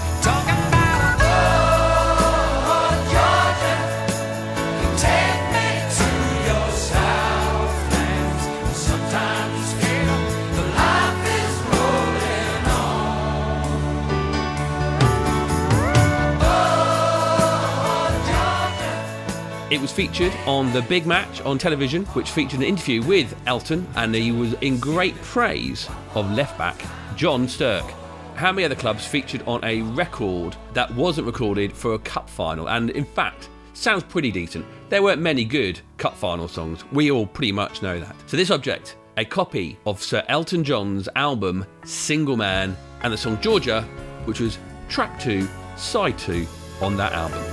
It 19.77 19.81
was 19.81 19.93
featured 19.93 20.33
on 20.47 20.73
the 20.73 20.81
Big 20.81 21.05
Match 21.05 21.39
on 21.41 21.59
television, 21.59 22.03
which 22.07 22.31
featured 22.31 22.61
an 22.61 22.65
interview 22.65 23.03
with 23.03 23.39
Elton, 23.45 23.85
and 23.95 24.15
he 24.15 24.31
was 24.31 24.53
in 24.53 24.79
great 24.79 25.13
praise 25.21 25.87
of 26.15 26.31
left 26.31 26.57
back 26.57 26.83
John 27.15 27.47
Stirk. 27.47 27.85
How 28.33 28.51
many 28.51 28.65
other 28.65 28.73
clubs 28.73 29.05
featured 29.05 29.43
on 29.45 29.63
a 29.63 29.83
record 29.83 30.55
that 30.73 30.91
wasn't 30.95 31.27
recorded 31.27 31.71
for 31.71 31.93
a 31.93 31.99
cup 31.99 32.27
final? 32.27 32.69
And 32.69 32.89
in 32.89 33.05
fact, 33.05 33.49
sounds 33.75 34.01
pretty 34.01 34.31
decent. 34.31 34.65
There 34.89 35.03
weren't 35.03 35.21
many 35.21 35.45
good 35.45 35.79
cup 35.97 36.15
final 36.15 36.47
songs. 36.47 36.83
We 36.91 37.11
all 37.11 37.27
pretty 37.27 37.51
much 37.51 37.83
know 37.83 37.99
that. 37.99 38.15
So 38.25 38.35
this 38.35 38.49
object, 38.49 38.97
a 39.15 39.25
copy 39.25 39.77
of 39.85 40.01
Sir 40.01 40.23
Elton 40.27 40.63
John's 40.63 41.07
album 41.15 41.63
Single 41.85 42.35
Man 42.35 42.75
and 43.03 43.13
the 43.13 43.17
song 43.17 43.39
Georgia, 43.41 43.83
which 44.25 44.39
was 44.39 44.57
track 44.89 45.19
two, 45.19 45.47
side 45.75 46.17
two 46.17 46.47
on 46.81 46.97
that 46.97 47.13
album. 47.13 47.43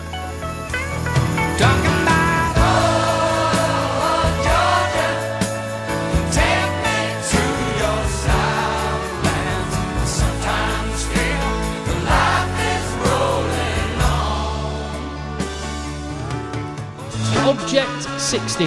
Talking 1.58 1.93
Object 17.76 18.20
60. 18.20 18.64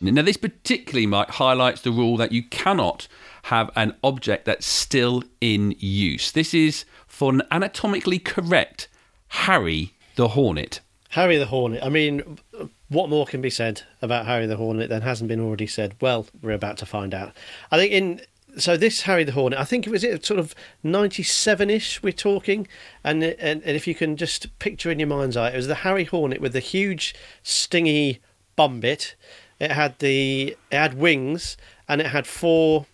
Now, 0.00 0.22
this 0.22 0.36
particularly, 0.36 1.06
Mike, 1.06 1.30
highlights 1.30 1.82
the 1.82 1.92
rule 1.92 2.16
that 2.16 2.32
you 2.32 2.42
cannot 2.42 3.06
have 3.44 3.70
an 3.76 3.94
object 4.02 4.46
that's 4.46 4.66
still 4.66 5.22
in 5.40 5.76
use. 5.78 6.32
This 6.32 6.52
is 6.52 6.84
for 7.06 7.32
an 7.32 7.42
anatomically 7.52 8.18
correct 8.18 8.88
Harry 9.28 9.94
the 10.16 10.26
Hornet. 10.26 10.80
Harry 11.10 11.36
the 11.36 11.46
Hornet. 11.46 11.84
I 11.84 11.88
mean, 11.88 12.40
what 12.88 13.10
more 13.10 13.26
can 13.26 13.40
be 13.40 13.48
said 13.48 13.82
about 14.02 14.26
Harry 14.26 14.46
the 14.46 14.56
Hornet 14.56 14.88
than 14.88 15.02
hasn't 15.02 15.28
been 15.28 15.38
already 15.38 15.68
said? 15.68 15.94
Well, 16.00 16.26
we're 16.42 16.50
about 16.50 16.78
to 16.78 16.86
find 16.86 17.14
out. 17.14 17.32
I 17.70 17.78
think 17.78 17.92
in 17.92 18.20
so 18.58 18.76
this 18.76 19.02
Harry 19.02 19.24
the 19.24 19.32
Hornet. 19.32 19.58
I 19.58 19.64
think 19.64 19.86
it 19.86 19.90
was 19.90 20.04
it 20.04 20.24
sort 20.24 20.40
of 20.40 20.54
ninety-seven-ish. 20.82 22.02
We're 22.02 22.12
talking, 22.12 22.66
and, 23.04 23.22
and 23.22 23.62
and 23.62 23.76
if 23.76 23.86
you 23.86 23.94
can 23.94 24.16
just 24.16 24.56
picture 24.58 24.90
in 24.90 24.98
your 24.98 25.08
mind's 25.08 25.36
eye, 25.36 25.50
it 25.50 25.56
was 25.56 25.66
the 25.66 25.76
Harry 25.76 26.04
Hornet 26.04 26.40
with 26.40 26.52
the 26.52 26.60
huge, 26.60 27.14
stingy 27.42 28.20
bum 28.56 28.80
bit. 28.80 29.14
It 29.58 29.72
had 29.72 29.98
the 29.98 30.56
it 30.70 30.76
had 30.76 30.94
wings 30.94 31.56
and 31.88 32.00
it 32.00 32.08
had 32.08 32.26
four 32.26 32.86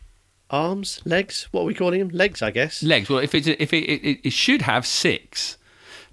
arms, 0.50 1.00
legs. 1.04 1.48
What 1.52 1.62
are 1.62 1.66
we 1.66 1.74
calling 1.74 2.00
them? 2.00 2.08
Legs, 2.10 2.42
I 2.42 2.50
guess. 2.50 2.82
Legs. 2.82 3.08
Well, 3.08 3.20
if 3.20 3.34
it's 3.34 3.46
if 3.46 3.72
it, 3.72 3.84
it, 3.84 4.20
it 4.24 4.32
should 4.32 4.62
have 4.62 4.86
six, 4.86 5.56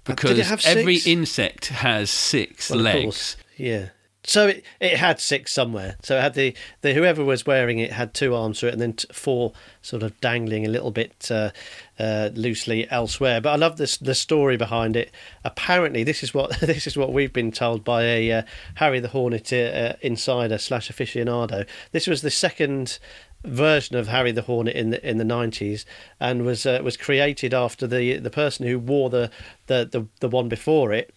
Uh, 0.06 0.14
because 0.14 0.38
have 0.46 0.64
every 0.64 0.96
insect 0.98 1.66
has 1.68 2.10
six 2.10 2.70
Well, 2.70 2.80
of 2.80 2.84
legs. 2.84 3.02
course, 3.04 3.36
Yeah. 3.56 3.88
So 4.26 4.48
it, 4.48 4.64
it 4.80 4.96
had 4.96 5.20
six 5.20 5.52
somewhere. 5.52 5.96
So 6.02 6.16
it 6.16 6.22
had 6.22 6.34
the, 6.34 6.54
the 6.80 6.94
whoever 6.94 7.22
was 7.22 7.44
wearing 7.44 7.78
it 7.78 7.92
had 7.92 8.14
two 8.14 8.34
arms 8.34 8.60
to 8.60 8.68
it, 8.68 8.72
and 8.72 8.80
then 8.80 8.94
t- 8.94 9.06
four 9.12 9.52
sort 9.82 10.02
of 10.02 10.18
dangling 10.22 10.64
a 10.64 10.70
little 10.70 10.90
bit 10.90 11.28
uh, 11.30 11.50
uh, 11.98 12.30
loosely 12.34 12.90
elsewhere. 12.90 13.42
But 13.42 13.50
I 13.50 13.56
love 13.56 13.76
this 13.76 13.98
the 13.98 14.14
story 14.14 14.56
behind 14.56 14.96
it. 14.96 15.12
Apparently, 15.44 16.04
this 16.04 16.22
is 16.22 16.32
what 16.32 16.58
this 16.60 16.86
is 16.86 16.96
what 16.96 17.12
we've 17.12 17.32
been 17.32 17.52
told 17.52 17.84
by 17.84 18.02
a 18.04 18.32
uh, 18.32 18.42
Harry 18.76 18.98
the 18.98 19.08
Hornet 19.08 19.52
uh, 19.52 19.92
insider 20.00 20.56
slash 20.56 20.90
aficionado. 20.90 21.66
This 21.92 22.06
was 22.06 22.22
the 22.22 22.30
second 22.30 22.98
version 23.44 23.94
of 23.94 24.08
Harry 24.08 24.32
the 24.32 24.42
Hornet 24.42 24.74
in 24.74 24.88
the 24.88 25.06
in 25.06 25.18
the 25.18 25.24
nineties, 25.24 25.84
and 26.18 26.46
was 26.46 26.64
uh, 26.64 26.80
was 26.82 26.96
created 26.96 27.52
after 27.52 27.86
the 27.86 28.16
the 28.16 28.30
person 28.30 28.66
who 28.66 28.78
wore 28.78 29.10
the 29.10 29.30
the 29.66 29.86
the, 29.90 30.06
the 30.20 30.28
one 30.28 30.48
before 30.48 30.94
it 30.94 31.14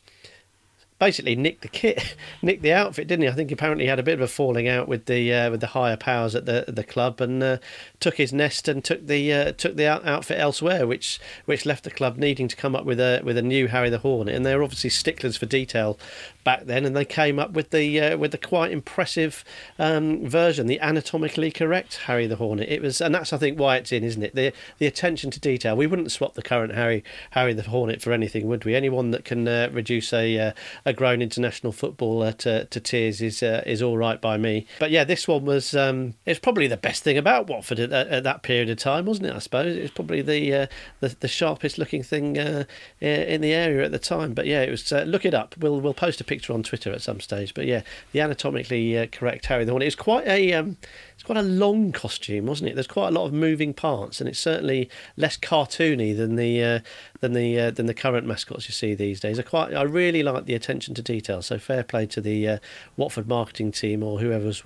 basically 1.00 1.36
nicked 1.36 1.62
the 1.62 1.68
kit, 1.68 2.16
nicked 2.42 2.64
the 2.64 2.74
outfit, 2.74 3.08
didn't 3.08 3.24
he? 3.24 3.30
I 3.30 3.34
think 3.34 3.52
apparently 3.52 3.86
he 3.86 3.90
had 3.90 4.00
a 4.00 4.04
bit 4.04 4.16
of 4.16 4.22
a 4.22 4.28
falling 4.28 4.68
out 4.68 4.88
with 4.88 5.06
the 5.06 5.34
uh, 5.34 5.52
with 5.52 5.62
the 5.62 5.68
higher 5.68 5.98
powers 5.98 6.36
at 6.36 6.46
the 6.46 6.66
the 6.68 6.84
club, 6.84 7.22
and 7.22 7.42
uh, 7.44 7.58
took 8.00 8.16
his 8.16 8.34
nest 8.34 8.68
and 8.68 8.84
took 8.84 9.06
the 9.08 9.34
uh, 9.34 9.52
took 9.54 9.76
the 9.76 9.88
out- 9.88 10.06
outfit 10.06 10.40
elsewhere, 10.40 10.88
which 10.88 11.20
which 11.46 11.66
left 11.66 11.84
the 11.84 11.92
club 11.92 12.18
needing 12.18 12.48
to 12.48 12.56
come 12.56 12.76
up 12.76 12.86
with 12.86 13.00
a 13.00 13.22
with 13.24 13.38
a 13.38 13.42
new 13.42 13.68
Harry 13.68 13.90
the 13.90 14.00
Hornet, 14.00 14.36
and 14.36 14.46
they 14.46 14.56
were 14.56 14.64
obviously 14.64 14.90
sticklers 14.90 15.38
for 15.38 15.46
detail 15.46 15.98
back 16.44 16.66
then, 16.66 16.86
and 16.86 16.96
they 16.96 17.04
came 17.04 17.40
up 17.40 17.52
with 17.52 17.72
the 17.72 18.00
uh, 18.00 18.18
with 18.18 18.32
the 18.32 18.38
quite 18.38 18.72
impressive 18.72 19.44
um, 19.78 20.26
version, 20.28 20.68
the 20.68 20.80
anatomically 20.80 21.52
correct 21.52 21.98
Harry 22.06 22.26
the 22.26 22.38
Hornet. 22.38 22.70
It 22.70 22.82
was, 22.82 23.02
and 23.02 23.14
that's 23.14 23.34
I 23.34 23.38
think 23.38 23.60
why 23.60 23.78
it's 23.78 23.92
in, 23.92 24.04
isn't 24.04 24.24
it? 24.24 24.34
The 24.34 24.54
the 24.80 24.88
attention 24.88 25.30
to 25.32 25.40
detail. 25.40 25.76
We 25.76 25.88
wouldn't 25.88 26.12
swap 26.12 26.36
the 26.36 26.42
current 26.42 26.74
Harry 26.74 27.04
Harry 27.32 27.54
the 27.54 27.64
Hornet 27.64 28.02
for 28.02 28.14
anything, 28.14 28.48
would 28.48 28.66
we? 28.66 28.76
Anyone 28.76 29.12
that 29.12 29.26
can 29.26 29.48
uh, 29.48 29.70
reduce 29.72 30.14
a 30.14 30.40
uh, 30.40 30.52
a 30.88 30.94
grown 30.94 31.22
international 31.22 31.74
footballer 31.74 32.32
to, 32.32 32.64
to 32.64 32.80
tears 32.80 33.22
is 33.22 33.44
uh, 33.44 33.62
is 33.66 33.82
all 33.82 33.98
right 33.98 34.22
by 34.22 34.38
me. 34.38 34.66
But 34.80 34.90
yeah, 34.90 35.04
this 35.04 35.28
one 35.28 35.44
was 35.44 35.76
um, 35.76 36.14
it's 36.26 36.40
probably 36.40 36.68
the 36.68 36.78
best 36.78 37.04
thing 37.04 37.18
about 37.18 37.48
Watford 37.48 37.78
at, 37.80 37.92
at 37.92 38.24
that 38.24 38.42
period 38.42 38.70
of 38.70 38.78
time, 38.78 39.06
wasn't 39.06 39.28
it? 39.28 39.36
I 39.36 39.40
suppose 39.40 39.76
it 39.76 39.82
was 39.82 39.92
probably 39.92 40.22
the 40.22 40.54
uh, 40.54 40.68
the, 41.02 41.10
the 41.20 41.28
sharpest 41.28 41.78
looking 41.78 42.04
thing 42.04 42.40
uh, 42.40 42.64
in 43.02 43.42
the 43.42 43.54
area 43.54 43.84
at 43.84 43.92
the 43.92 44.00
time. 44.00 44.34
But 44.34 44.46
yeah, 44.46 44.62
it 44.62 44.72
was. 44.72 44.90
Uh, 44.90 45.04
look 45.04 45.26
it 45.26 45.34
up. 45.34 45.56
We'll 45.58 45.82
we'll 45.82 45.94
post 45.94 46.22
a 46.22 46.24
picture 46.24 46.54
on 46.54 46.64
Twitter 46.64 46.94
at 46.94 47.02
some 47.02 47.20
stage. 47.20 47.54
But 47.54 47.66
yeah, 47.66 47.82
the 48.14 48.22
anatomically 48.22 48.98
uh, 48.98 49.08
correct 49.12 49.48
Harry 49.48 49.66
the 49.66 49.72
Hornet. 49.72 49.88
It's 49.88 49.96
quite 49.96 50.26
a 50.26 50.54
um, 50.54 50.78
quite 51.28 51.38
a 51.38 51.44
long 51.44 51.92
costume, 51.92 52.46
wasn't 52.46 52.70
it? 52.70 52.76
There's 52.76 52.88
quite 52.88 53.10
a 53.10 53.12
lot 53.12 53.26
of 53.26 53.34
moving 53.34 53.74
parts, 53.74 54.22
and 54.22 54.30
it's 54.30 54.40
certainly 54.40 54.90
less 55.18 55.38
cartoony 55.38 56.16
than 56.16 56.38
the 56.38 56.64
uh, 56.64 56.80
than 57.20 57.34
the 57.34 57.60
uh, 57.60 57.72
than 57.72 57.86
the 57.86 57.94
current 57.94 58.26
mascots 58.26 58.70
you 58.70 58.74
see 58.74 58.96
these 58.96 59.20
days. 59.20 59.38
I 59.38 59.42
quite 59.42 59.74
I 59.74 59.82
really 59.82 60.24
like 60.24 60.46
the 60.46 60.54
attention 60.54 60.96
to 60.96 61.02
detail. 61.02 61.42
So 61.42 61.60
fair 61.60 61.84
play 61.84 62.06
to 62.06 62.22
the 62.22 62.48
uh, 62.48 62.58
Watford 62.96 63.28
marketing 63.28 63.74
team 63.74 64.04
or 64.04 64.20
whoever 64.20 64.46
was 64.46 64.64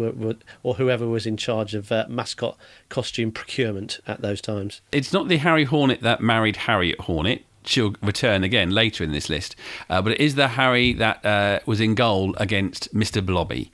or 0.62 0.76
whoever 0.76 1.08
was 1.08 1.26
in 1.26 1.36
charge 1.36 1.74
of 1.74 1.92
uh, 1.92 2.06
mascot 2.08 2.58
costume 2.90 3.32
procurement 3.32 4.00
at 4.06 4.22
those 4.22 4.40
times. 4.40 4.82
It's 4.92 5.12
not 5.12 5.30
the 5.30 5.38
Harry 5.38 5.64
Hornet 5.64 6.02
that 6.02 6.22
married 6.22 6.58
Harriet 6.58 7.00
Hornet. 7.02 7.44
She'll 7.66 7.96
return 8.04 8.44
again 8.44 8.70
later 8.70 9.04
in 9.04 9.12
this 9.12 9.30
list, 9.30 9.56
uh, 9.90 10.02
but 10.02 10.14
it 10.14 10.20
is 10.20 10.36
the 10.36 10.50
Harry 10.50 10.94
that 10.94 11.26
uh, 11.26 11.60
was 11.66 11.80
in 11.80 11.96
goal 11.96 12.36
against 12.38 12.94
Mr. 12.94 13.24
Blobby, 13.24 13.72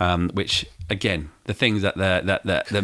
um, 0.00 0.30
which 0.34 0.66
again 0.92 1.30
the 1.44 1.54
things 1.54 1.82
that 1.82 1.96
the 1.96 2.22
that 2.24 2.44
the 2.44 2.64
the, 2.70 2.80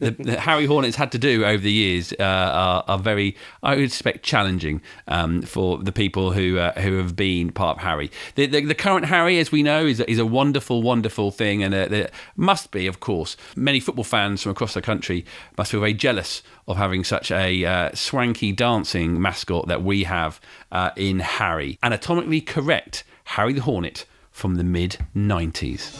the, 0.00 0.10
the, 0.10 0.40
Harry 0.40 0.66
Hornets 0.66 0.96
had 0.96 1.12
to 1.12 1.18
do 1.18 1.44
over 1.44 1.62
the 1.62 1.72
years 1.72 2.12
uh, 2.18 2.22
are, 2.22 2.84
are 2.88 2.98
very, 2.98 3.36
I 3.62 3.76
would 3.76 3.84
expect, 3.84 4.22
challenging 4.24 4.80
um, 5.08 5.42
for 5.42 5.78
the 5.78 5.92
people 5.92 6.32
who 6.32 6.58
uh, 6.58 6.72
who 6.80 6.96
have 6.96 7.14
been 7.14 7.52
part 7.52 7.78
of 7.78 7.82
Harry. 7.82 8.10
The, 8.34 8.46
the, 8.46 8.74
current 8.74 9.06
Harry, 9.06 9.38
as 9.38 9.52
we 9.52 9.62
know, 9.62 9.84
is 9.84 10.00
is 10.00 10.18
a 10.18 10.26
wonderful, 10.26 10.82
wonderful 10.82 11.30
thing, 11.30 11.62
and 11.62 11.74
uh, 11.74 11.86
there 11.86 12.10
must 12.36 12.70
be, 12.70 12.86
of 12.86 13.00
course, 13.00 13.36
many 13.54 13.80
football 13.80 14.04
fans 14.04 14.42
from 14.42 14.52
across 14.52 14.74
the 14.74 14.82
country 14.82 15.24
must 15.56 15.70
feel 15.70 15.80
very 15.80 15.94
jealous 15.94 16.42
of 16.66 16.76
having 16.76 17.04
such 17.04 17.30
a 17.30 17.64
uh, 17.64 17.90
swanky 17.94 18.52
dancing 18.52 19.20
mascot 19.20 19.68
that 19.68 19.82
we 19.82 20.04
have 20.04 20.40
uh, 20.72 20.90
in 20.96 21.18
Harry. 21.20 21.78
Anatomically 21.82 22.40
correct 22.40 23.04
Harry 23.24 23.52
the 23.52 23.62
Hornet 23.62 24.06
from 24.38 24.54
the 24.54 24.62
mid 24.62 24.96
90s. 25.16 25.90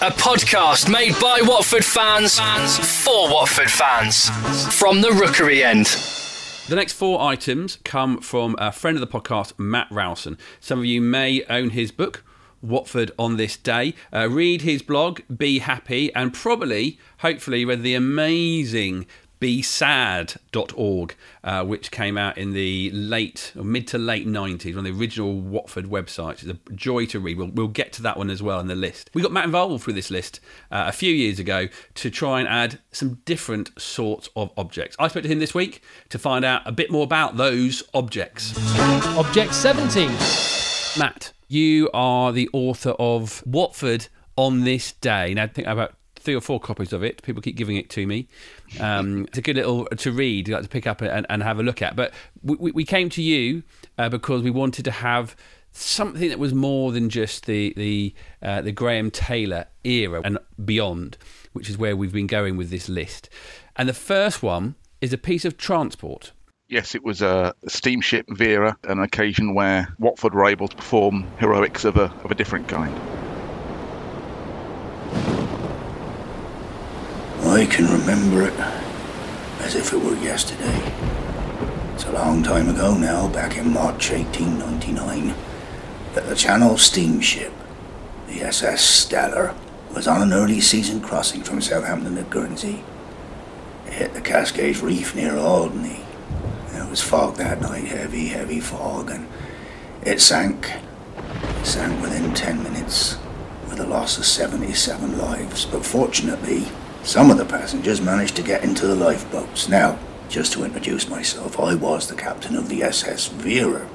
A 0.00 0.12
podcast 0.12 0.88
made 0.88 1.12
by 1.20 1.40
Watford 1.42 1.84
fans 1.84 2.38
for 3.02 3.28
Watford 3.32 3.68
fans. 3.68 4.30
From 4.78 5.00
the 5.00 5.10
Rookery 5.10 5.64
end. 5.64 5.86
The 6.68 6.76
next 6.76 6.92
four 6.92 7.20
items 7.20 7.78
come 7.82 8.20
from 8.20 8.54
a 8.58 8.70
friend 8.70 8.96
of 8.96 9.00
the 9.00 9.08
podcast, 9.08 9.58
Matt 9.58 9.88
Rowson. 9.90 10.38
Some 10.60 10.78
of 10.78 10.84
you 10.84 11.00
may 11.00 11.42
own 11.50 11.70
his 11.70 11.90
book, 11.90 12.22
Watford 12.62 13.10
on 13.18 13.36
This 13.36 13.56
Day. 13.56 13.94
Uh, 14.14 14.28
read 14.30 14.62
his 14.62 14.82
blog, 14.82 15.22
Be 15.36 15.58
Happy, 15.58 16.14
and 16.14 16.32
probably, 16.32 16.96
hopefully, 17.18 17.64
read 17.64 17.82
the 17.82 17.94
amazing 17.96 19.06
besad.org, 19.40 21.14
uh, 21.42 21.64
which 21.64 21.90
came 21.90 22.18
out 22.18 22.36
in 22.36 22.52
the 22.52 22.90
late 22.92 23.52
or 23.56 23.64
mid 23.64 23.86
to 23.88 23.98
late 23.98 24.26
90s, 24.26 24.76
one 24.76 24.86
of 24.86 24.92
the 24.92 25.00
original 25.00 25.40
Watford 25.40 25.86
websites. 25.86 26.44
It's 26.44 26.58
a 26.68 26.72
joy 26.74 27.06
to 27.06 27.20
read. 27.20 27.38
We'll, 27.38 27.48
we'll 27.48 27.68
get 27.68 27.92
to 27.94 28.02
that 28.02 28.16
one 28.16 28.30
as 28.30 28.42
well 28.42 28.60
in 28.60 28.66
the 28.66 28.74
list. 28.74 29.10
We 29.14 29.22
got 29.22 29.32
Matt 29.32 29.46
involved 29.46 29.86
with 29.86 29.96
this 29.96 30.10
list 30.10 30.40
uh, 30.70 30.84
a 30.88 30.92
few 30.92 31.12
years 31.12 31.38
ago 31.38 31.68
to 31.94 32.10
try 32.10 32.40
and 32.40 32.48
add 32.48 32.78
some 32.92 33.14
different 33.24 33.70
sorts 33.80 34.28
of 34.36 34.52
objects. 34.56 34.96
I 34.98 35.08
spoke 35.08 35.22
to 35.22 35.28
him 35.28 35.38
this 35.38 35.54
week 35.54 35.82
to 36.10 36.18
find 36.18 36.44
out 36.44 36.62
a 36.66 36.72
bit 36.72 36.90
more 36.90 37.04
about 37.04 37.36
those 37.36 37.82
objects. 37.94 38.54
Object 39.16 39.54
17. 39.54 40.10
Matt, 40.98 41.32
you 41.48 41.88
are 41.94 42.32
the 42.32 42.50
author 42.52 42.90
of 42.98 43.42
Watford 43.46 44.08
on 44.36 44.64
this 44.64 44.92
day. 44.92 45.34
Now, 45.34 45.44
I 45.44 45.46
think 45.48 45.66
about 45.66 45.94
three 46.20 46.34
or 46.34 46.40
four 46.40 46.60
copies 46.60 46.92
of 46.92 47.02
it. 47.02 47.22
People 47.22 47.42
keep 47.42 47.56
giving 47.56 47.76
it 47.76 47.90
to 47.90 48.06
me. 48.06 48.28
Um, 48.78 49.24
it's 49.26 49.38
a 49.38 49.42
good 49.42 49.56
little 49.56 49.86
to 49.86 50.12
read, 50.12 50.48
like 50.48 50.62
to 50.62 50.68
pick 50.68 50.86
up 50.86 51.00
and, 51.00 51.26
and 51.28 51.42
have 51.42 51.58
a 51.58 51.62
look 51.62 51.82
at. 51.82 51.96
But 51.96 52.12
we, 52.42 52.70
we 52.72 52.84
came 52.84 53.08
to 53.10 53.22
you 53.22 53.62
uh, 53.98 54.08
because 54.08 54.42
we 54.42 54.50
wanted 54.50 54.84
to 54.84 54.90
have 54.90 55.34
something 55.72 56.28
that 56.28 56.38
was 56.38 56.52
more 56.52 56.92
than 56.92 57.08
just 57.08 57.46
the 57.46 57.72
the 57.76 58.14
uh, 58.42 58.60
the 58.60 58.72
Graham 58.72 59.10
Taylor 59.10 59.66
era 59.84 60.20
and 60.24 60.38
beyond, 60.64 61.16
which 61.52 61.70
is 61.70 61.78
where 61.78 61.96
we've 61.96 62.12
been 62.12 62.26
going 62.26 62.56
with 62.56 62.70
this 62.70 62.88
list. 62.88 63.28
And 63.76 63.88
the 63.88 63.94
first 63.94 64.42
one 64.42 64.74
is 65.00 65.12
a 65.12 65.18
piece 65.18 65.44
of 65.44 65.56
transport. 65.56 66.32
Yes, 66.68 66.94
it 66.94 67.02
was 67.02 67.20
a 67.20 67.52
steamship 67.66 68.26
Vera, 68.28 68.76
an 68.84 69.00
occasion 69.00 69.54
where 69.54 69.88
Watford 69.98 70.34
were 70.34 70.46
able 70.46 70.68
to 70.68 70.76
perform 70.76 71.26
heroics 71.38 71.84
of 71.84 71.96
a, 71.96 72.12
of 72.22 72.30
a 72.30 72.34
different 72.34 72.68
kind. 72.68 72.94
I 77.50 77.66
can 77.66 77.86
remember 77.86 78.46
it 78.46 78.54
as 79.58 79.74
if 79.74 79.92
it 79.92 79.96
were 79.96 80.14
yesterday. 80.14 80.80
It's 81.94 82.04
a 82.04 82.12
long 82.12 82.44
time 82.44 82.68
ago 82.68 82.96
now, 82.96 83.26
back 83.26 83.56
in 83.56 83.72
March 83.72 84.12
1899, 84.12 85.34
that 86.14 86.28
the 86.28 86.36
Channel 86.36 86.78
steamship, 86.78 87.52
the 88.28 88.42
SS 88.42 88.82
Stella, 88.82 89.56
was 89.92 90.06
on 90.06 90.22
an 90.22 90.32
early 90.32 90.60
season 90.60 91.00
crossing 91.00 91.42
from 91.42 91.60
Southampton 91.60 92.14
to 92.14 92.22
Guernsey. 92.22 92.84
It 93.84 93.94
hit 93.94 94.14
the 94.14 94.20
Cascades 94.20 94.80
Reef 94.80 95.16
near 95.16 95.36
Alderney. 95.36 96.04
There 96.68 96.86
was 96.86 97.02
fog 97.02 97.34
that 97.38 97.60
night, 97.60 97.86
heavy, 97.86 98.28
heavy 98.28 98.60
fog, 98.60 99.10
and 99.10 99.26
it 100.02 100.20
sank. 100.20 100.70
It 101.16 101.66
sank 101.66 102.00
within 102.00 102.32
10 102.32 102.62
minutes 102.62 103.18
with 103.68 103.80
a 103.80 103.86
loss 103.88 104.18
of 104.18 104.24
77 104.24 105.18
lives, 105.18 105.66
but 105.66 105.84
fortunately, 105.84 106.68
some 107.02 107.30
of 107.30 107.38
the 107.38 107.44
passengers 107.44 108.00
managed 108.00 108.36
to 108.36 108.42
get 108.42 108.62
into 108.62 108.86
the 108.86 108.94
lifeboats. 108.94 109.68
Now, 109.68 109.98
just 110.28 110.52
to 110.52 110.64
introduce 110.64 111.08
myself, 111.08 111.58
I 111.58 111.74
was 111.74 112.08
the 112.08 112.14
captain 112.14 112.54
of 112.54 112.68
the 112.68 112.82
SS 112.82 113.28
Vera, 113.28 113.88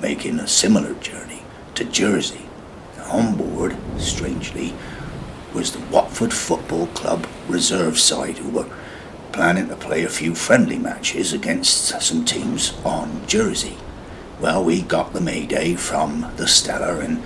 making 0.00 0.38
a 0.38 0.48
similar 0.48 0.94
journey 0.94 1.42
to 1.74 1.84
Jersey. 1.84 2.46
On 3.04 3.36
board, 3.36 3.76
strangely, 3.98 4.74
was 5.54 5.72
the 5.72 5.84
Watford 5.94 6.32
Football 6.32 6.88
Club 6.88 7.26
reserve 7.46 7.98
side 7.98 8.38
who 8.38 8.50
were 8.50 8.68
planning 9.32 9.68
to 9.68 9.76
play 9.76 10.02
a 10.02 10.08
few 10.08 10.34
friendly 10.34 10.78
matches 10.78 11.32
against 11.32 12.02
some 12.02 12.24
teams 12.24 12.72
on 12.84 13.26
Jersey. 13.26 13.76
Well, 14.40 14.64
we 14.64 14.82
got 14.82 15.12
the 15.12 15.20
Mayday 15.20 15.74
from 15.74 16.32
the 16.36 16.48
Stella 16.48 17.00
and 17.00 17.22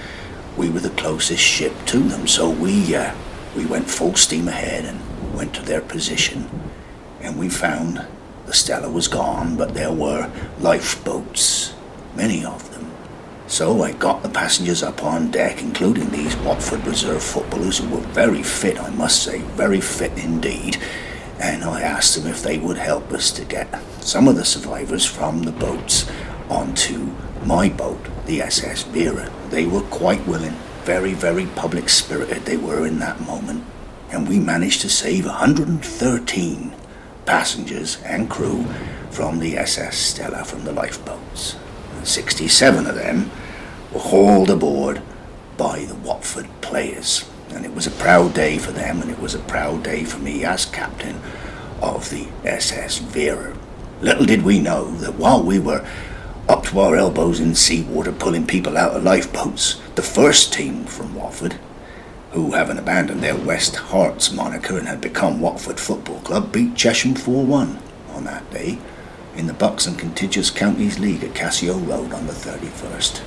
we 0.56 0.68
were 0.68 0.80
the 0.80 0.90
closest 0.90 1.42
ship 1.42 1.72
to 1.86 1.98
them, 1.98 2.26
so 2.26 2.50
we 2.50 2.94
uh, 2.94 3.14
we 3.56 3.64
went 3.64 3.88
full 3.88 4.14
steam 4.14 4.48
ahead 4.48 4.84
and 4.84 5.00
went 5.40 5.54
to 5.54 5.62
their 5.62 5.80
position, 5.80 6.50
and 7.22 7.38
we 7.38 7.48
found 7.48 8.06
the 8.44 8.52
Stella 8.52 8.90
was 8.90 9.08
gone, 9.08 9.56
but 9.56 9.72
there 9.72 9.90
were 9.90 10.30
lifeboats, 10.58 11.72
many 12.14 12.44
of 12.44 12.70
them. 12.72 12.92
So 13.46 13.82
I 13.82 13.92
got 13.92 14.22
the 14.22 14.28
passengers 14.28 14.82
up 14.82 15.02
on 15.02 15.30
deck, 15.30 15.62
including 15.62 16.10
these 16.10 16.36
Watford 16.36 16.86
reserve 16.86 17.22
footballers 17.22 17.78
who 17.78 17.88
were 17.88 18.02
very 18.12 18.42
fit, 18.42 18.78
I 18.78 18.90
must 18.90 19.22
say, 19.22 19.38
very 19.56 19.80
fit 19.80 20.12
indeed. 20.18 20.76
And 21.38 21.64
I 21.64 21.80
asked 21.80 22.16
them 22.16 22.30
if 22.30 22.42
they 22.42 22.58
would 22.58 22.76
help 22.76 23.10
us 23.10 23.30
to 23.30 23.44
get 23.46 23.80
some 24.00 24.28
of 24.28 24.36
the 24.36 24.44
survivors 24.44 25.06
from 25.06 25.44
the 25.44 25.52
boats 25.52 26.06
onto 26.50 27.12
my 27.46 27.70
boat, 27.70 28.04
the 28.26 28.42
SS 28.42 28.82
Vera. 28.82 29.32
They 29.48 29.64
were 29.64 29.88
quite 29.88 30.26
willing, 30.26 30.56
very, 30.84 31.14
very 31.14 31.46
public 31.46 31.88
spirited 31.88 32.44
they 32.44 32.58
were 32.58 32.86
in 32.86 32.98
that 32.98 33.22
moment. 33.22 33.64
And 34.10 34.28
we 34.28 34.38
managed 34.38 34.80
to 34.82 34.88
save 34.88 35.26
113 35.26 36.74
passengers 37.26 38.02
and 38.04 38.28
crew 38.28 38.64
from 39.10 39.38
the 39.38 39.56
SS 39.56 39.96
Stella 39.96 40.44
from 40.44 40.64
the 40.64 40.72
lifeboats. 40.72 41.56
67 42.02 42.86
of 42.86 42.94
them 42.94 43.30
were 43.92 44.00
hauled 44.00 44.50
aboard 44.50 45.02
by 45.56 45.84
the 45.84 45.94
Watford 45.94 46.48
players. 46.60 47.28
And 47.50 47.64
it 47.64 47.74
was 47.74 47.86
a 47.86 47.92
proud 47.92 48.34
day 48.34 48.58
for 48.58 48.72
them, 48.72 49.02
and 49.02 49.10
it 49.10 49.18
was 49.18 49.34
a 49.34 49.40
proud 49.40 49.82
day 49.82 50.04
for 50.04 50.18
me 50.18 50.44
as 50.44 50.64
captain 50.64 51.20
of 51.82 52.10
the 52.10 52.28
SS 52.44 52.98
Vera. 52.98 53.56
Little 54.00 54.24
did 54.24 54.42
we 54.42 54.60
know 54.60 54.90
that 54.96 55.16
while 55.16 55.42
we 55.42 55.58
were 55.58 55.86
up 56.48 56.64
to 56.64 56.80
our 56.80 56.96
elbows 56.96 57.38
in 57.38 57.54
seawater 57.54 58.12
pulling 58.12 58.46
people 58.46 58.76
out 58.76 58.96
of 58.96 59.04
lifeboats, 59.04 59.80
the 59.94 60.02
first 60.02 60.52
team 60.52 60.84
from 60.84 61.14
Watford, 61.14 61.58
who 62.32 62.52
having 62.52 62.78
abandoned 62.78 63.22
their 63.22 63.36
West 63.36 63.74
Herts 63.74 64.32
moniker 64.32 64.78
and 64.78 64.86
had 64.86 65.00
become 65.00 65.40
Watford 65.40 65.80
Football 65.80 66.20
Club, 66.20 66.52
beat 66.52 66.74
Chesham 66.76 67.14
4 67.14 67.44
1 67.44 67.78
on 68.10 68.24
that 68.24 68.48
day 68.50 68.78
in 69.36 69.46
the 69.46 69.52
Bucks 69.52 69.86
and 69.86 69.98
Contiguous 69.98 70.50
Counties 70.50 70.98
League 70.98 71.24
at 71.24 71.34
Cassio 71.34 71.78
Road 71.78 72.12
on 72.12 72.26
the 72.26 72.32
31st. 72.32 73.22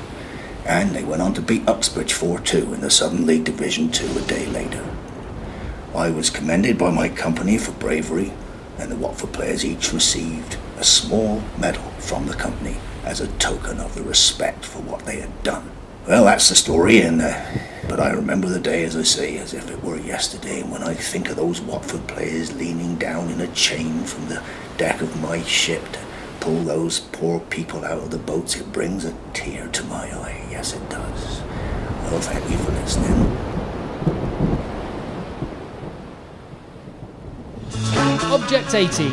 And 0.66 0.92
they 0.92 1.04
went 1.04 1.22
on 1.22 1.34
to 1.34 1.42
beat 1.42 1.68
Uxbridge 1.68 2.14
4 2.14 2.40
2 2.40 2.74
in 2.74 2.82
the 2.82 2.90
Southern 2.90 3.26
League 3.26 3.44
Division 3.44 3.92
2 3.92 4.18
a 4.18 4.22
day 4.22 4.46
later. 4.48 4.86
I 5.94 6.10
was 6.10 6.30
commended 6.30 6.78
by 6.78 6.90
my 6.90 7.10
company 7.10 7.58
for 7.58 7.72
bravery, 7.74 8.32
and 8.78 8.90
the 8.90 8.96
Watford 8.96 9.34
players 9.34 9.66
each 9.66 9.92
received 9.92 10.58
a 10.78 10.84
small 10.84 11.44
medal 11.60 11.84
from 12.00 12.26
the 12.26 12.34
company 12.34 12.78
as 13.04 13.20
a 13.20 13.28
token 13.34 13.80
of 13.80 13.96
the 13.96 14.04
respect 14.04 14.64
for 14.64 14.80
what 14.82 15.06
they 15.06 15.20
had 15.20 15.44
done. 15.44 15.70
Well, 16.08 16.26
that's 16.26 16.50
the 16.50 16.56
story, 16.56 17.02
and 17.02 17.22
uh, 17.22 17.46
but 17.96 18.02
I 18.02 18.10
remember 18.10 18.50
the 18.50 18.60
day, 18.60 18.86
as 18.86 18.98
I 18.98 19.04
say, 19.04 19.38
as 19.38 19.54
if 19.54 19.70
it 19.70 19.84
were 19.84 20.00
yesterday. 20.00 20.62
And 20.62 20.72
when 20.72 20.82
I 20.82 20.96
think 20.96 21.30
of 21.30 21.36
those 21.36 21.62
Watford 21.62 22.08
players 22.08 22.52
leaning 22.56 22.96
down 22.96 23.30
in 23.30 23.40
a 23.40 23.46
chain 23.54 24.04
from 24.06 24.30
the 24.30 24.42
deck 24.78 25.00
of 25.04 25.22
my 25.22 25.44
ship 25.44 25.84
to 25.92 26.00
pull 26.40 26.64
those 26.64 27.02
poor 27.02 27.40
people 27.40 27.86
out 27.86 28.00
of 28.00 28.10
the 28.10 28.18
boats, 28.18 28.56
it 28.56 28.74
brings 28.74 29.06
a 29.06 29.16
tear 29.36 29.68
to 29.68 29.84
my 29.84 30.12
eye. 30.12 30.44
Yes, 30.50 30.74
it 30.74 30.90
does. 30.90 31.42
Well, 32.10 32.20
thank 32.20 32.50
you 32.50 32.58
for 32.58 32.72
listening. 32.72 33.38
Object 38.34 38.74
18. 38.74 39.12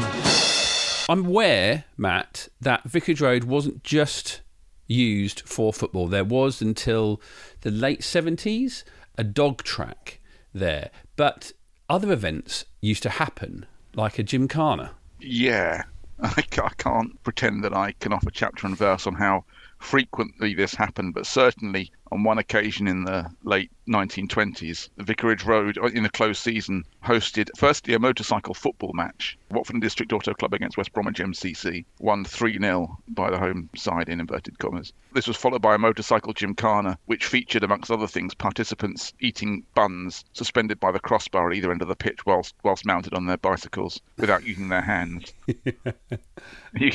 I'm 1.11 1.27
aware, 1.27 1.85
Matt, 1.99 2.49
that 2.63 2.85
Vicarage 2.85 3.21
Road 3.21 3.45
wasn't 3.45 3.85
just 3.85 4.41
used 4.87 5.41
for 5.41 5.73
football. 5.73 6.09
There 6.09 6.25
was 6.25 6.61
until 6.61 7.21
the 7.63 7.71
late 7.71 8.01
70s 8.01 8.85
a 9.19 9.25
dog 9.25 9.63
track 9.63 10.21
there, 10.55 10.91
but 11.17 11.53
other 11.89 12.13
events 12.13 12.65
used 12.81 13.03
to 13.03 13.11
happen, 13.11 13.67
like 13.95 14.19
a 14.19 14.23
gymkhana. 14.23 14.93
Yeah, 15.21 15.85
I, 16.21 16.45
I 16.63 16.71
can't 16.77 17.23
pretend 17.23 17.65
that 17.65 17.75
I 17.75 17.93
can 17.93 18.13
offer 18.13 18.31
chapter 18.31 18.67
and 18.67 18.77
verse 18.77 19.07
on 19.07 19.15
how 19.15 19.45
frequently 19.81 20.55
this 20.55 20.75
happened, 20.75 21.15
but 21.15 21.27
certainly 21.27 21.91
on 22.13 22.23
one 22.23 22.39
occasion 22.39 22.87
in 22.87 23.05
the 23.05 23.29
late 23.45 23.71
1920s, 23.89 24.91
the 24.97 25.05
Vicarage 25.05 25.45
Road, 25.45 25.79
uh, 25.79 25.87
in 25.87 26.05
a 26.05 26.11
closed 26.11 26.43
season, 26.43 26.85
hosted 27.03 27.49
firstly 27.57 27.95
a 27.95 27.99
motorcycle 27.99 28.55
football 28.55 28.93
match. 28.93 29.39
Watford 29.51 29.75
and 29.75 29.83
District 29.83 30.13
Auto 30.13 30.35
Club 30.35 30.55
against 30.55 30.77
West 30.77 30.93
Bromwich 30.93 31.19
MCC, 31.19 31.85
won 31.99 32.25
3 32.25 32.59
0 32.59 32.99
by 33.09 33.31
the 33.31 33.39
home 33.39 33.71
side 33.75 34.09
in 34.09 34.21
inverted 34.21 34.59
commas. 34.59 34.93
This 35.13 35.27
was 35.27 35.37
followed 35.37 35.63
by 35.63 35.75
a 35.75 35.79
motorcycle 35.79 36.35
gymkhana, 36.35 36.99
which 37.07 37.27
featured, 37.27 37.65
amongst 37.65 37.91
other 37.91 38.07
things, 38.07 38.35
participants 38.35 39.13
eating 39.19 39.65
buns 39.75 40.25
suspended 40.35 40.79
by 40.79 40.93
the 40.93 41.01
crossbar 41.01 41.51
at 41.51 41.57
either 41.57 41.73
end 41.73 41.83
of 41.83 41.89
the 41.89 41.97
pitch 41.97 42.27
whilst, 42.27 42.55
whilst 42.63 42.85
mounted 42.85 43.15
on 43.15 43.27
their 43.27 43.39
bicycles 43.39 44.01
without 44.19 44.45
using 44.45 44.69
their 44.69 44.83
hands. 44.83 45.33
you, 46.77 46.93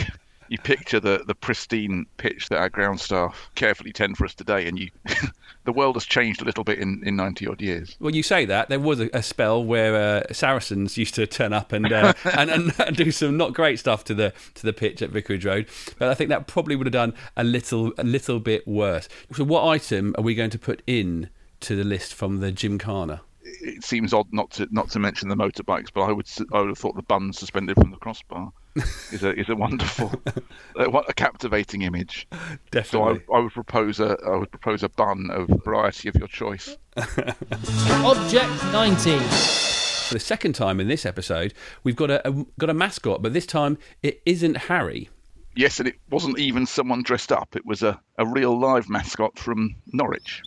you 0.50 0.58
picture 0.58 1.00
the, 1.00 1.24
the 1.26 1.36
pristine 1.36 2.06
pitch 2.18 2.50
that 2.50 2.58
our 2.58 2.70
ground 2.70 3.00
staff 3.00 3.50
carefully 3.56 3.92
tend 3.92 4.18
for 4.18 4.26
us 4.26 4.34
today, 4.34 4.68
and 4.68 4.78
you 4.78 4.90
the 5.66 5.74
world 5.74 5.96
has 5.96 6.06
changed 6.06 6.42
a 6.42 6.46
little 6.46 6.64
bit 6.64 6.80
in, 6.80 7.02
in 7.06 7.16
90 7.16 7.48
odd 7.48 7.62
years. 7.62 7.96
Well, 8.00 8.14
you 8.14 8.24
say 8.24 8.46
that 8.46 8.70
there 8.70 8.80
was 8.80 9.00
a, 9.00 9.10
a 9.14 9.24
spell 9.24 9.64
where 9.64 9.96
uh, 9.96 10.34
Saracens 10.34 10.98
used 10.98 11.16
to 11.16 11.26
turn 11.26 11.54
up 11.54 11.72
and, 11.72 11.92
uh, 11.92 12.14
and, 12.38 12.50
and 12.50 12.74
and 12.80 12.96
do 12.96 13.12
some 13.12 13.38
not 13.38 13.54
great 13.54 13.80
stuff 13.80 14.04
to 14.06 14.14
the 14.14 14.34
to 14.56 14.64
the 14.64 14.74
pitch 14.74 15.02
at 15.02 15.10
Vicarage 15.10 15.46
Road, 15.46 15.68
but 15.98 16.10
I 16.10 16.14
think 16.14 16.30
that 16.30 16.48
probably 16.48 16.76
would 16.76 16.88
have 16.88 16.94
done 16.94 17.14
a 17.36 17.44
little 17.44 17.94
a 17.98 18.04
little 18.04 18.40
bit 18.40 18.68
worse. 18.68 19.10
So, 19.34 19.44
what 19.44 19.66
item 19.66 20.16
are 20.18 20.24
we 20.24 20.36
going 20.36 20.52
to 20.52 20.60
put 20.60 20.82
in 20.88 21.30
to 21.62 21.76
the 21.76 21.84
list 21.84 22.14
from 22.14 22.40
the 22.40 22.52
Gymkhana? 22.52 23.22
It 23.44 23.84
seems 23.84 24.14
odd 24.14 24.28
not 24.32 24.52
to 24.52 24.68
not 24.72 24.90
to 24.92 25.00
mention 25.00 25.30
the 25.30 25.36
motorbikes, 25.36 25.90
but 25.94 26.02
I 26.02 26.12
would 26.12 26.28
I 26.54 26.60
would 26.60 26.70
have 26.70 26.78
thought 26.78 26.96
the 26.96 27.04
bun 27.04 27.34
suspended 27.34 27.76
from 27.76 27.92
the 27.92 27.98
crossbar 27.98 28.52
is 29.12 29.24
a 29.24 29.38
is 29.40 29.50
a 29.50 29.56
wonderful, 29.56 30.12
a 30.76 31.14
captivating 31.14 31.84
image. 31.84 32.28
Definitely. 32.72 33.22
So 33.26 33.34
I, 33.34 33.38
I 33.38 33.40
would 33.42 33.54
propose 33.54 34.00
a 34.00 34.18
I 34.26 34.36
would 34.38 34.52
propose 34.52 34.84
a 34.84 34.90
bun 34.90 35.30
of 35.32 35.48
variety 35.64 36.10
of 36.10 36.16
your 36.16 36.28
choice. 36.28 36.78
Object 36.98 38.64
19. 38.72 39.20
For 39.20 40.14
the 40.14 40.20
second 40.20 40.54
time 40.54 40.80
in 40.80 40.88
this 40.88 41.06
episode, 41.06 41.54
we've 41.84 41.96
got 41.96 42.12
a, 42.12 42.28
a 42.28 42.46
got 42.60 42.70
a 42.70 42.74
mascot, 42.74 43.22
but 43.22 43.34
this 43.34 43.46
time 43.46 43.78
it 44.04 44.22
isn't 44.26 44.56
Harry. 44.56 45.10
Yes, 45.56 45.80
and 45.80 45.88
it 45.88 45.96
wasn't 46.10 46.38
even 46.38 46.66
someone 46.66 47.02
dressed 47.02 47.32
up. 47.32 47.56
It 47.56 47.66
was 47.66 47.82
a, 47.82 48.00
a 48.18 48.26
real 48.26 48.60
live 48.60 48.90
mascot 48.90 49.40
from 49.40 49.76
Norwich. 49.94 50.42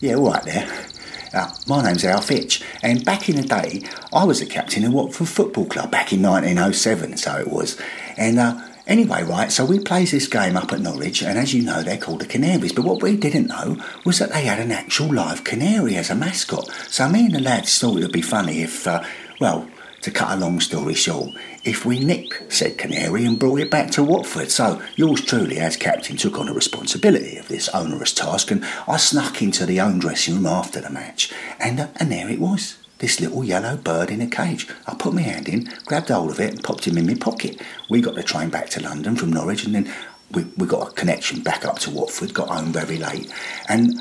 Yeah, 0.00 0.16
all 0.16 0.30
right 0.30 0.44
there. 0.44 0.86
Uh, 1.32 1.52
my 1.66 1.82
name's 1.82 2.04
Al 2.04 2.20
Fitch, 2.20 2.62
and 2.82 3.04
back 3.04 3.28
in 3.28 3.36
the 3.36 3.42
day, 3.42 3.82
I 4.12 4.24
was 4.24 4.40
the 4.40 4.46
captain 4.46 4.84
of 4.84 4.92
Watford 4.92 5.28
Football 5.28 5.66
Club 5.66 5.90
back 5.90 6.12
in 6.12 6.22
1907, 6.22 7.16
so 7.18 7.36
it 7.36 7.48
was. 7.48 7.78
And 8.16 8.38
uh, 8.38 8.58
anyway, 8.86 9.22
right, 9.24 9.52
so 9.52 9.64
we 9.64 9.78
plays 9.78 10.12
this 10.12 10.26
game 10.26 10.56
up 10.56 10.72
at 10.72 10.80
Norwich, 10.80 11.22
and 11.22 11.38
as 11.38 11.52
you 11.52 11.62
know, 11.62 11.82
they're 11.82 11.98
called 11.98 12.20
the 12.20 12.26
Canaries. 12.26 12.72
But 12.72 12.84
what 12.84 13.02
we 13.02 13.16
didn't 13.16 13.48
know 13.48 13.76
was 14.06 14.18
that 14.20 14.32
they 14.32 14.44
had 14.44 14.58
an 14.58 14.72
actual 14.72 15.12
live 15.12 15.44
canary 15.44 15.96
as 15.96 16.08
a 16.10 16.14
mascot. 16.14 16.70
So 16.88 17.08
me 17.08 17.26
and 17.26 17.34
the 17.34 17.40
lads 17.40 17.78
thought 17.78 17.98
it 17.98 18.02
would 18.02 18.12
be 18.12 18.22
funny 18.22 18.62
if, 18.62 18.86
uh, 18.86 19.04
well, 19.38 19.68
to 20.02 20.10
cut 20.10 20.36
a 20.36 20.40
long 20.40 20.60
story 20.60 20.94
short, 20.94 21.30
if 21.64 21.84
we 21.84 21.98
nicked 21.98 22.52
said 22.52 22.78
canary 22.78 23.24
and 23.24 23.38
brought 23.38 23.60
it 23.60 23.70
back 23.70 23.90
to 23.92 24.02
Watford. 24.02 24.50
So 24.50 24.80
yours 24.96 25.24
truly, 25.24 25.58
as 25.58 25.76
captain, 25.76 26.16
took 26.16 26.38
on 26.38 26.46
the 26.46 26.52
responsibility 26.52 27.36
of 27.36 27.48
this 27.48 27.68
onerous 27.70 28.12
task, 28.12 28.50
and 28.50 28.64
I 28.86 28.96
snuck 28.96 29.42
into 29.42 29.66
the 29.66 29.80
own 29.80 29.98
dressing 29.98 30.36
room 30.36 30.46
after 30.46 30.80
the 30.80 30.90
match, 30.90 31.32
and 31.58 31.80
uh, 31.80 31.88
and 31.96 32.10
there 32.12 32.28
it 32.28 32.40
was. 32.40 32.78
This 32.98 33.20
little 33.20 33.44
yellow 33.44 33.76
bird 33.76 34.10
in 34.10 34.20
a 34.20 34.26
cage. 34.26 34.66
I 34.88 34.94
put 34.94 35.14
my 35.14 35.20
hand 35.20 35.48
in, 35.48 35.68
grabbed 35.86 36.08
hold 36.08 36.32
of 36.32 36.40
it, 36.40 36.54
and 36.54 36.64
popped 36.64 36.84
him 36.84 36.98
in 36.98 37.06
my 37.06 37.14
pocket. 37.14 37.62
We 37.88 38.00
got 38.00 38.16
the 38.16 38.24
train 38.24 38.50
back 38.50 38.70
to 38.70 38.82
London 38.82 39.14
from 39.14 39.32
Norwich, 39.32 39.64
and 39.64 39.74
then 39.74 39.92
we, 40.32 40.44
we 40.56 40.66
got 40.66 40.88
a 40.88 40.92
connection 40.92 41.40
back 41.40 41.64
up 41.64 41.78
to 41.80 41.90
Watford, 41.90 42.34
got 42.34 42.48
home 42.48 42.72
very 42.72 42.98
late, 42.98 43.32
and 43.68 43.94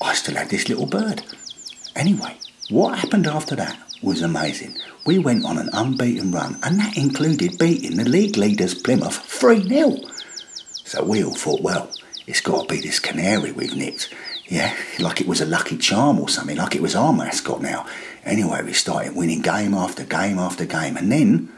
I 0.00 0.14
still 0.14 0.34
had 0.34 0.50
this 0.50 0.68
little 0.68 0.86
bird. 0.86 1.22
Anyway, 1.96 2.36
what 2.68 2.98
happened 2.98 3.26
after 3.26 3.56
that 3.56 3.78
was 4.02 4.20
amazing. 4.20 4.76
We 5.06 5.18
went 5.18 5.44
on 5.44 5.58
an 5.58 5.68
unbeaten 5.74 6.32
run, 6.32 6.58
and 6.62 6.78
that 6.80 6.96
included 6.96 7.58
beating 7.58 7.96
the 7.96 8.08
league 8.08 8.38
leaders 8.38 8.74
Plymouth 8.74 9.18
3 9.18 9.68
0. 9.68 9.96
So 10.84 11.04
we 11.04 11.22
all 11.22 11.34
thought, 11.34 11.60
well, 11.60 11.90
it's 12.26 12.40
got 12.40 12.68
to 12.68 12.74
be 12.74 12.80
this 12.80 13.00
canary 13.00 13.52
we've 13.52 13.76
nicked. 13.76 14.12
Yeah, 14.46 14.74
like 14.98 15.20
it 15.20 15.26
was 15.26 15.42
a 15.42 15.46
lucky 15.46 15.76
charm 15.76 16.18
or 16.18 16.30
something, 16.30 16.56
like 16.56 16.74
it 16.74 16.82
was 16.82 16.94
our 16.94 17.12
mascot 17.12 17.60
now. 17.60 17.86
Anyway, 18.24 18.62
we 18.62 18.72
started 18.72 19.14
winning 19.14 19.42
game 19.42 19.74
after 19.74 20.04
game 20.04 20.38
after 20.38 20.64
game, 20.64 20.96
and 20.96 21.12
then, 21.12 21.52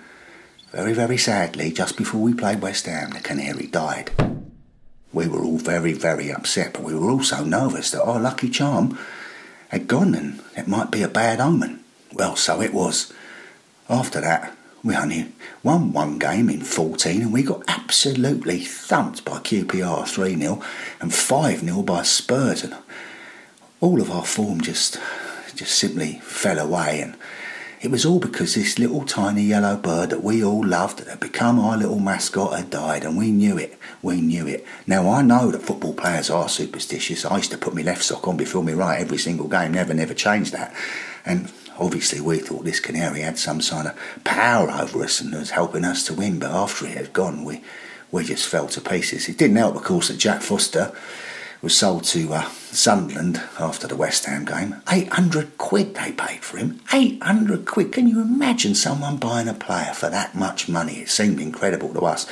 very, 0.73 0.93
very 0.93 1.17
sadly, 1.17 1.71
just 1.71 1.97
before 1.97 2.21
we 2.21 2.35
played 2.35 2.61
West 2.61 2.87
Ham, 2.87 3.11
the 3.11 3.21
canary 3.21 3.69
died. 3.69 4.11
We 5.13 5.29
were 5.29 5.45
all 5.45 5.59
very, 5.59 5.93
very 5.93 6.33
upset, 6.33 6.73
but 6.73 6.83
we 6.83 6.95
were 6.95 7.11
also 7.11 7.45
nervous 7.45 7.93
that 7.93 8.03
our 8.03 8.19
lucky 8.19 8.51
charm 8.51 8.99
had 9.69 9.87
gone 9.87 10.15
and 10.15 10.43
it 10.57 10.67
might 10.67 10.91
be 10.91 11.03
a 11.03 11.09
bad 11.09 11.41
omen. 11.41 11.85
Well, 12.13 12.35
so 12.35 12.61
it 12.61 12.75
was. 12.75 13.13
After 13.89 14.21
that, 14.21 14.57
we 14.83 14.97
only 14.97 15.33
won 15.63 15.93
one 15.93 16.19
game 16.19 16.49
in 16.49 16.61
14 16.61 17.23
and 17.23 17.33
we 17.33 17.43
got 17.43 17.63
absolutely 17.69 18.61
thumped 18.61 19.25
by 19.25 19.39
QPR 19.39 20.07
3 20.07 20.37
0 20.37 20.63
and 21.01 21.15
5 21.15 21.61
0 21.61 21.83
by 21.83 22.03
Spurs. 22.03 22.65
And 22.65 22.77
all 23.81 24.01
of 24.01 24.11
our 24.11 24.25
form 24.25 24.61
just, 24.61 25.01
just 25.55 25.77
simply 25.77 26.21
fell 26.23 26.59
away. 26.59 27.01
And 27.01 27.17
it 27.81 27.91
was 27.91 28.07
all 28.07 28.19
because 28.19 28.55
this 28.55 28.79
little 28.79 29.05
tiny 29.05 29.43
yellow 29.43 29.77
bird 29.77 30.11
that 30.11 30.23
we 30.23 30.43
all 30.43 30.65
loved, 30.67 30.99
that 30.99 31.09
had 31.09 31.21
become 31.21 31.59
our 31.59 31.77
little 31.77 31.99
mascot, 32.01 32.57
had 32.57 32.71
died, 32.71 33.05
and 33.05 33.17
we 33.17 33.31
knew 33.31 33.59
it. 33.59 33.79
We 34.03 34.21
knew 34.21 34.47
it. 34.47 34.65
Now 34.87 35.11
I 35.11 35.23
know 35.23 35.51
that 35.51 35.63
football 35.63 35.95
players 35.95 36.31
are 36.31 36.49
superstitious. 36.49 37.25
I 37.25 37.37
used 37.37 37.53
to 37.53 37.59
put 37.59 37.75
my 37.75 37.83
left 37.83 38.03
sock 38.03 38.27
on 38.27 38.37
before 38.37 38.65
my 38.65 38.73
right 38.73 39.01
every 39.01 39.19
single 39.19 39.49
game. 39.49 39.73
Never, 39.73 39.95
never 39.95 40.15
changed 40.15 40.53
that. 40.53 40.75
And 41.25 41.53
obviously 41.79 42.21
we 42.21 42.39
thought 42.39 42.65
this 42.65 42.81
canary 42.81 43.21
had 43.21 43.39
some 43.39 43.61
sort 43.61 43.87
of 43.87 43.99
power 44.25 44.71
over 44.71 45.03
us 45.03 45.21
and 45.21 45.35
was 45.35 45.51
helping 45.51 45.85
us 45.85 46.05
to 46.05 46.15
win. 46.15 46.39
But 46.39 46.51
after 46.51 46.87
it 46.87 46.97
had 46.97 47.13
gone, 47.13 47.45
we 47.45 47.63
we 48.13 48.25
just 48.25 48.47
fell 48.47 48.69
to 48.69 48.81
pieces. 48.81 49.29
It 49.29 49.39
didn't 49.39 49.57
help, 49.57 49.77
of 49.77 49.83
course, 49.83 50.09
that 50.09 50.19
Jack 50.19 50.43
Foster 50.43 50.93
was 51.61 51.77
sold 51.77 52.05
to 52.05 52.33
uh, 52.33 52.49
Sunderland 52.71 53.43
after 53.59 53.87
the 53.87 53.97
West 53.97 54.25
Ham 54.27 54.45
game. 54.45 54.77
800 54.89 55.59
quid 55.59 55.95
they 55.95 56.13
paid 56.13 56.45
for 56.45 56.59
him. 56.59 56.81
800 56.93 57.67
quid. 57.67 57.93
Can 57.93 58.07
you 58.07 58.21
imagine 58.21 58.75
someone 58.75 59.17
buying 59.17 59.49
a 59.49 59.55
player 59.55 59.93
for 59.93 60.09
that 60.11 60.35
much 60.35 60.69
money? 60.69 61.01
It 61.01 61.09
seemed 61.09 61.41
incredible 61.41 61.93
to 61.95 62.01
us. 62.01 62.27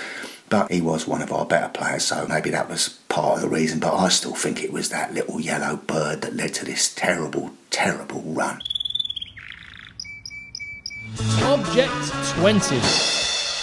But 0.50 0.70
he 0.70 0.80
was 0.80 1.08
one 1.08 1.22
of 1.22 1.32
our 1.32 1.46
better 1.46 1.68
players, 1.68 2.04
so 2.04 2.26
maybe 2.28 2.50
that 2.50 2.68
was 2.68 2.90
part 3.08 3.36
of 3.36 3.42
the 3.42 3.48
reason. 3.48 3.80
But 3.80 3.94
I 3.96 4.08
still 4.08 4.34
think 4.34 4.62
it 4.62 4.72
was 4.72 4.90
that 4.90 5.14
little 5.14 5.40
yellow 5.40 5.76
bird 5.76 6.20
that 6.22 6.36
led 6.36 6.54
to 6.54 6.64
this 6.64 6.94
terrible, 6.94 7.50
terrible 7.70 8.22
run. 8.22 8.62
Object 11.42 12.12
20. 12.30 12.80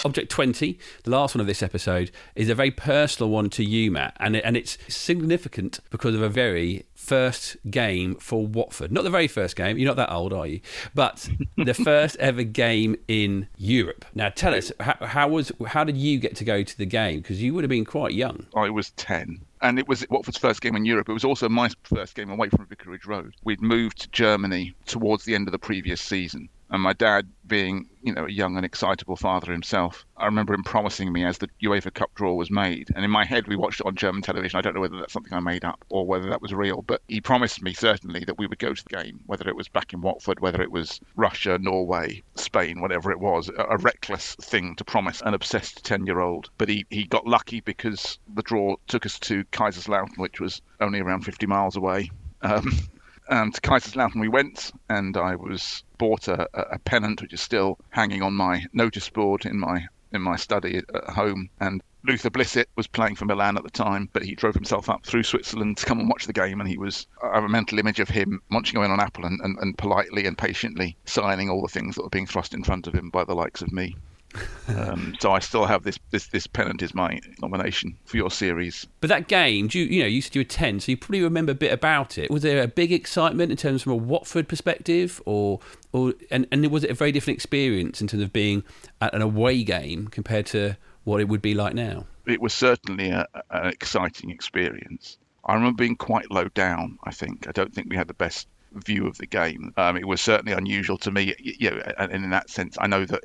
Object 0.04 0.30
20, 0.30 0.78
the 1.04 1.10
last 1.10 1.34
one 1.34 1.40
of 1.40 1.46
this 1.46 1.62
episode, 1.62 2.10
is 2.34 2.48
a 2.48 2.54
very 2.54 2.70
personal 2.70 3.30
one 3.30 3.50
to 3.50 3.62
you, 3.62 3.90
Matt, 3.90 4.16
and, 4.18 4.34
it, 4.34 4.44
and 4.44 4.56
it's 4.56 4.78
significant 4.88 5.78
because 5.90 6.14
of 6.14 6.22
a 6.22 6.28
very 6.28 6.84
first 6.94 7.56
game 7.70 8.16
for 8.16 8.46
Watford. 8.46 8.90
Not 8.90 9.04
the 9.04 9.10
very 9.10 9.28
first 9.28 9.54
game, 9.54 9.78
you're 9.78 9.86
not 9.86 9.96
that 9.96 10.12
old, 10.12 10.32
are 10.32 10.46
you? 10.46 10.60
But 10.94 11.28
the 11.56 11.74
first 11.84 12.16
ever 12.16 12.42
game 12.42 12.96
in 13.06 13.48
Europe. 13.58 14.04
Now, 14.14 14.30
tell 14.30 14.54
us, 14.54 14.72
how, 14.80 14.96
how, 15.00 15.28
was, 15.28 15.52
how 15.68 15.84
did 15.84 15.96
you 15.96 16.18
get 16.18 16.34
to 16.36 16.44
go 16.44 16.62
to 16.62 16.78
the 16.78 16.86
game? 16.86 17.20
Because 17.20 17.42
you 17.42 17.54
would 17.54 17.62
have 17.62 17.70
been 17.70 17.84
quite 17.84 18.12
young. 18.12 18.46
I 18.56 18.70
was 18.70 18.90
10. 18.92 19.40
And 19.60 19.78
it 19.78 19.86
was 19.86 20.04
Watford's 20.10 20.38
first 20.38 20.62
game 20.62 20.74
in 20.74 20.84
Europe. 20.84 21.08
It 21.08 21.12
was 21.12 21.24
also 21.24 21.48
my 21.48 21.70
first 21.84 22.16
game 22.16 22.30
away 22.30 22.48
from 22.48 22.66
Vicarage 22.66 23.06
Road. 23.06 23.34
We'd 23.44 23.62
moved 23.62 24.00
to 24.00 24.08
Germany 24.10 24.74
towards 24.86 25.24
the 25.24 25.36
end 25.36 25.46
of 25.46 25.52
the 25.52 25.58
previous 25.58 26.00
season. 26.00 26.48
And 26.72 26.80
my 26.80 26.94
dad, 26.94 27.28
being 27.46 27.90
you 28.02 28.14
know 28.14 28.24
a 28.24 28.30
young 28.30 28.56
and 28.56 28.64
excitable 28.64 29.14
father 29.14 29.52
himself, 29.52 30.06
I 30.16 30.24
remember 30.24 30.54
him 30.54 30.64
promising 30.64 31.12
me 31.12 31.22
as 31.22 31.36
the 31.36 31.50
UEFA 31.62 31.92
Cup 31.92 32.14
draw 32.14 32.32
was 32.32 32.50
made. 32.50 32.88
And 32.96 33.04
in 33.04 33.10
my 33.10 33.26
head, 33.26 33.46
we 33.46 33.56
watched 33.56 33.80
it 33.80 33.86
on 33.86 33.94
German 33.94 34.22
television. 34.22 34.58
I 34.58 34.62
don't 34.62 34.74
know 34.74 34.80
whether 34.80 34.96
that's 34.96 35.12
something 35.12 35.34
I 35.34 35.40
made 35.40 35.66
up 35.66 35.84
or 35.90 36.06
whether 36.06 36.30
that 36.30 36.40
was 36.40 36.54
real, 36.54 36.80
but 36.80 37.02
he 37.08 37.20
promised 37.20 37.62
me 37.62 37.74
certainly 37.74 38.24
that 38.24 38.38
we 38.38 38.46
would 38.46 38.58
go 38.58 38.72
to 38.72 38.84
the 38.84 39.02
game, 39.02 39.20
whether 39.26 39.46
it 39.46 39.54
was 39.54 39.68
back 39.68 39.92
in 39.92 40.00
Watford, 40.00 40.40
whether 40.40 40.62
it 40.62 40.72
was 40.72 40.98
Russia, 41.14 41.58
Norway, 41.58 42.22
Spain, 42.36 42.80
whatever 42.80 43.12
it 43.12 43.20
was. 43.20 43.50
A, 43.50 43.76
reckless 43.76 44.34
thing 44.36 44.74
to 44.76 44.84
promise 44.84 45.20
an 45.26 45.34
obsessed 45.34 45.84
ten-year-old. 45.84 46.48
But 46.56 46.70
he 46.70 46.86
he 46.88 47.04
got 47.04 47.26
lucky 47.26 47.60
because 47.60 48.18
the 48.34 48.42
draw 48.42 48.76
took 48.86 49.04
us 49.04 49.18
to 49.20 49.44
Kaiserslautern, 49.52 50.16
which 50.16 50.40
was 50.40 50.62
only 50.80 51.00
around 51.00 51.26
50 51.26 51.46
miles 51.46 51.76
away. 51.76 52.10
Um, 52.40 52.72
and 53.28 53.54
to 53.54 53.60
Kaiserslautern 53.60 54.20
we 54.20 54.28
went, 54.28 54.72
and 54.88 55.16
I 55.16 55.36
was 55.36 55.84
bought 55.98 56.28
a, 56.28 56.48
a 56.54 56.78
pennant 56.80 57.22
which 57.22 57.32
is 57.32 57.40
still 57.40 57.78
hanging 57.90 58.22
on 58.22 58.34
my 58.34 58.66
notice 58.72 59.08
board 59.08 59.46
in 59.46 59.58
my 59.58 59.86
in 60.12 60.22
my 60.22 60.36
study 60.36 60.76
at 60.76 61.10
home. 61.10 61.48
And 61.60 61.82
Luther 62.04 62.30
Blissett 62.30 62.66
was 62.76 62.86
playing 62.86 63.16
for 63.16 63.24
Milan 63.24 63.56
at 63.56 63.62
the 63.62 63.70
time, 63.70 64.08
but 64.12 64.24
he 64.24 64.34
drove 64.34 64.54
himself 64.54 64.88
up 64.90 65.06
through 65.06 65.22
Switzerland 65.22 65.78
to 65.78 65.86
come 65.86 66.00
and 66.00 66.08
watch 66.08 66.26
the 66.26 66.32
game. 66.32 66.60
And 66.60 66.68
he 66.68 66.76
was, 66.76 67.06
I 67.22 67.36
have 67.36 67.44
a 67.44 67.48
mental 67.48 67.78
image 67.78 68.00
of 68.00 68.08
him 68.08 68.42
munching 68.50 68.76
away 68.76 68.86
on 68.86 68.92
an 68.92 69.00
apple 69.00 69.24
and, 69.24 69.40
and, 69.40 69.58
and 69.58 69.78
politely 69.78 70.26
and 70.26 70.36
patiently 70.36 70.96
signing 71.04 71.48
all 71.48 71.62
the 71.62 71.68
things 71.68 71.94
that 71.94 72.02
were 72.02 72.10
being 72.10 72.26
thrust 72.26 72.54
in 72.54 72.64
front 72.64 72.86
of 72.86 72.94
him 72.94 73.10
by 73.10 73.24
the 73.24 73.34
likes 73.34 73.62
of 73.62 73.72
me. 73.72 73.96
Um, 74.68 75.14
so 75.20 75.32
I 75.32 75.38
still 75.40 75.64
have 75.64 75.82
this, 75.82 75.98
this 76.10 76.28
this 76.28 76.46
pennant 76.46 76.82
is 76.82 76.94
my 76.94 77.20
nomination 77.40 77.96
for 78.04 78.16
your 78.16 78.30
series. 78.30 78.86
But 79.00 79.08
that 79.08 79.28
game, 79.28 79.68
do 79.68 79.78
you 79.78 79.84
you 79.86 80.02
know 80.02 80.08
you 80.08 80.22
said 80.22 80.34
you 80.34 80.40
were 80.40 80.44
ten, 80.44 80.80
so 80.80 80.92
you 80.92 80.96
probably 80.96 81.22
remember 81.22 81.52
a 81.52 81.56
bit 81.56 81.72
about 81.72 82.18
it. 82.18 82.30
Was 82.30 82.42
there 82.42 82.62
a 82.62 82.68
big 82.68 82.92
excitement 82.92 83.50
in 83.50 83.56
terms 83.56 83.82
from 83.82 83.92
a 83.92 83.96
Watford 83.96 84.48
perspective, 84.48 85.20
or 85.26 85.60
or 85.92 86.14
and 86.30 86.46
and 86.50 86.66
was 86.70 86.84
it 86.84 86.90
a 86.90 86.94
very 86.94 87.12
different 87.12 87.36
experience 87.36 88.00
in 88.00 88.06
terms 88.06 88.22
of 88.22 88.32
being 88.32 88.64
at 89.00 89.14
an 89.14 89.22
away 89.22 89.62
game 89.62 90.08
compared 90.08 90.46
to 90.46 90.76
what 91.04 91.20
it 91.20 91.28
would 91.28 91.42
be 91.42 91.54
like 91.54 91.74
now? 91.74 92.06
It 92.26 92.40
was 92.40 92.54
certainly 92.54 93.10
a, 93.10 93.26
an 93.50 93.66
exciting 93.66 94.30
experience. 94.30 95.18
I 95.44 95.54
remember 95.54 95.76
being 95.76 95.96
quite 95.96 96.30
low 96.30 96.48
down. 96.48 96.98
I 97.04 97.10
think 97.10 97.48
I 97.48 97.52
don't 97.52 97.74
think 97.74 97.90
we 97.90 97.96
had 97.96 98.08
the 98.08 98.14
best 98.14 98.46
view 98.74 99.06
of 99.06 99.18
the 99.18 99.26
game. 99.26 99.72
Um, 99.76 99.96
it 99.96 100.06
was 100.06 100.20
certainly 100.20 100.52
unusual 100.52 100.98
to 100.98 101.10
me. 101.10 101.34
You 101.38 101.70
know, 101.70 101.82
and 101.98 102.12
in 102.12 102.30
that 102.30 102.48
sense, 102.50 102.76
I 102.80 102.86
know 102.86 103.04
that 103.04 103.24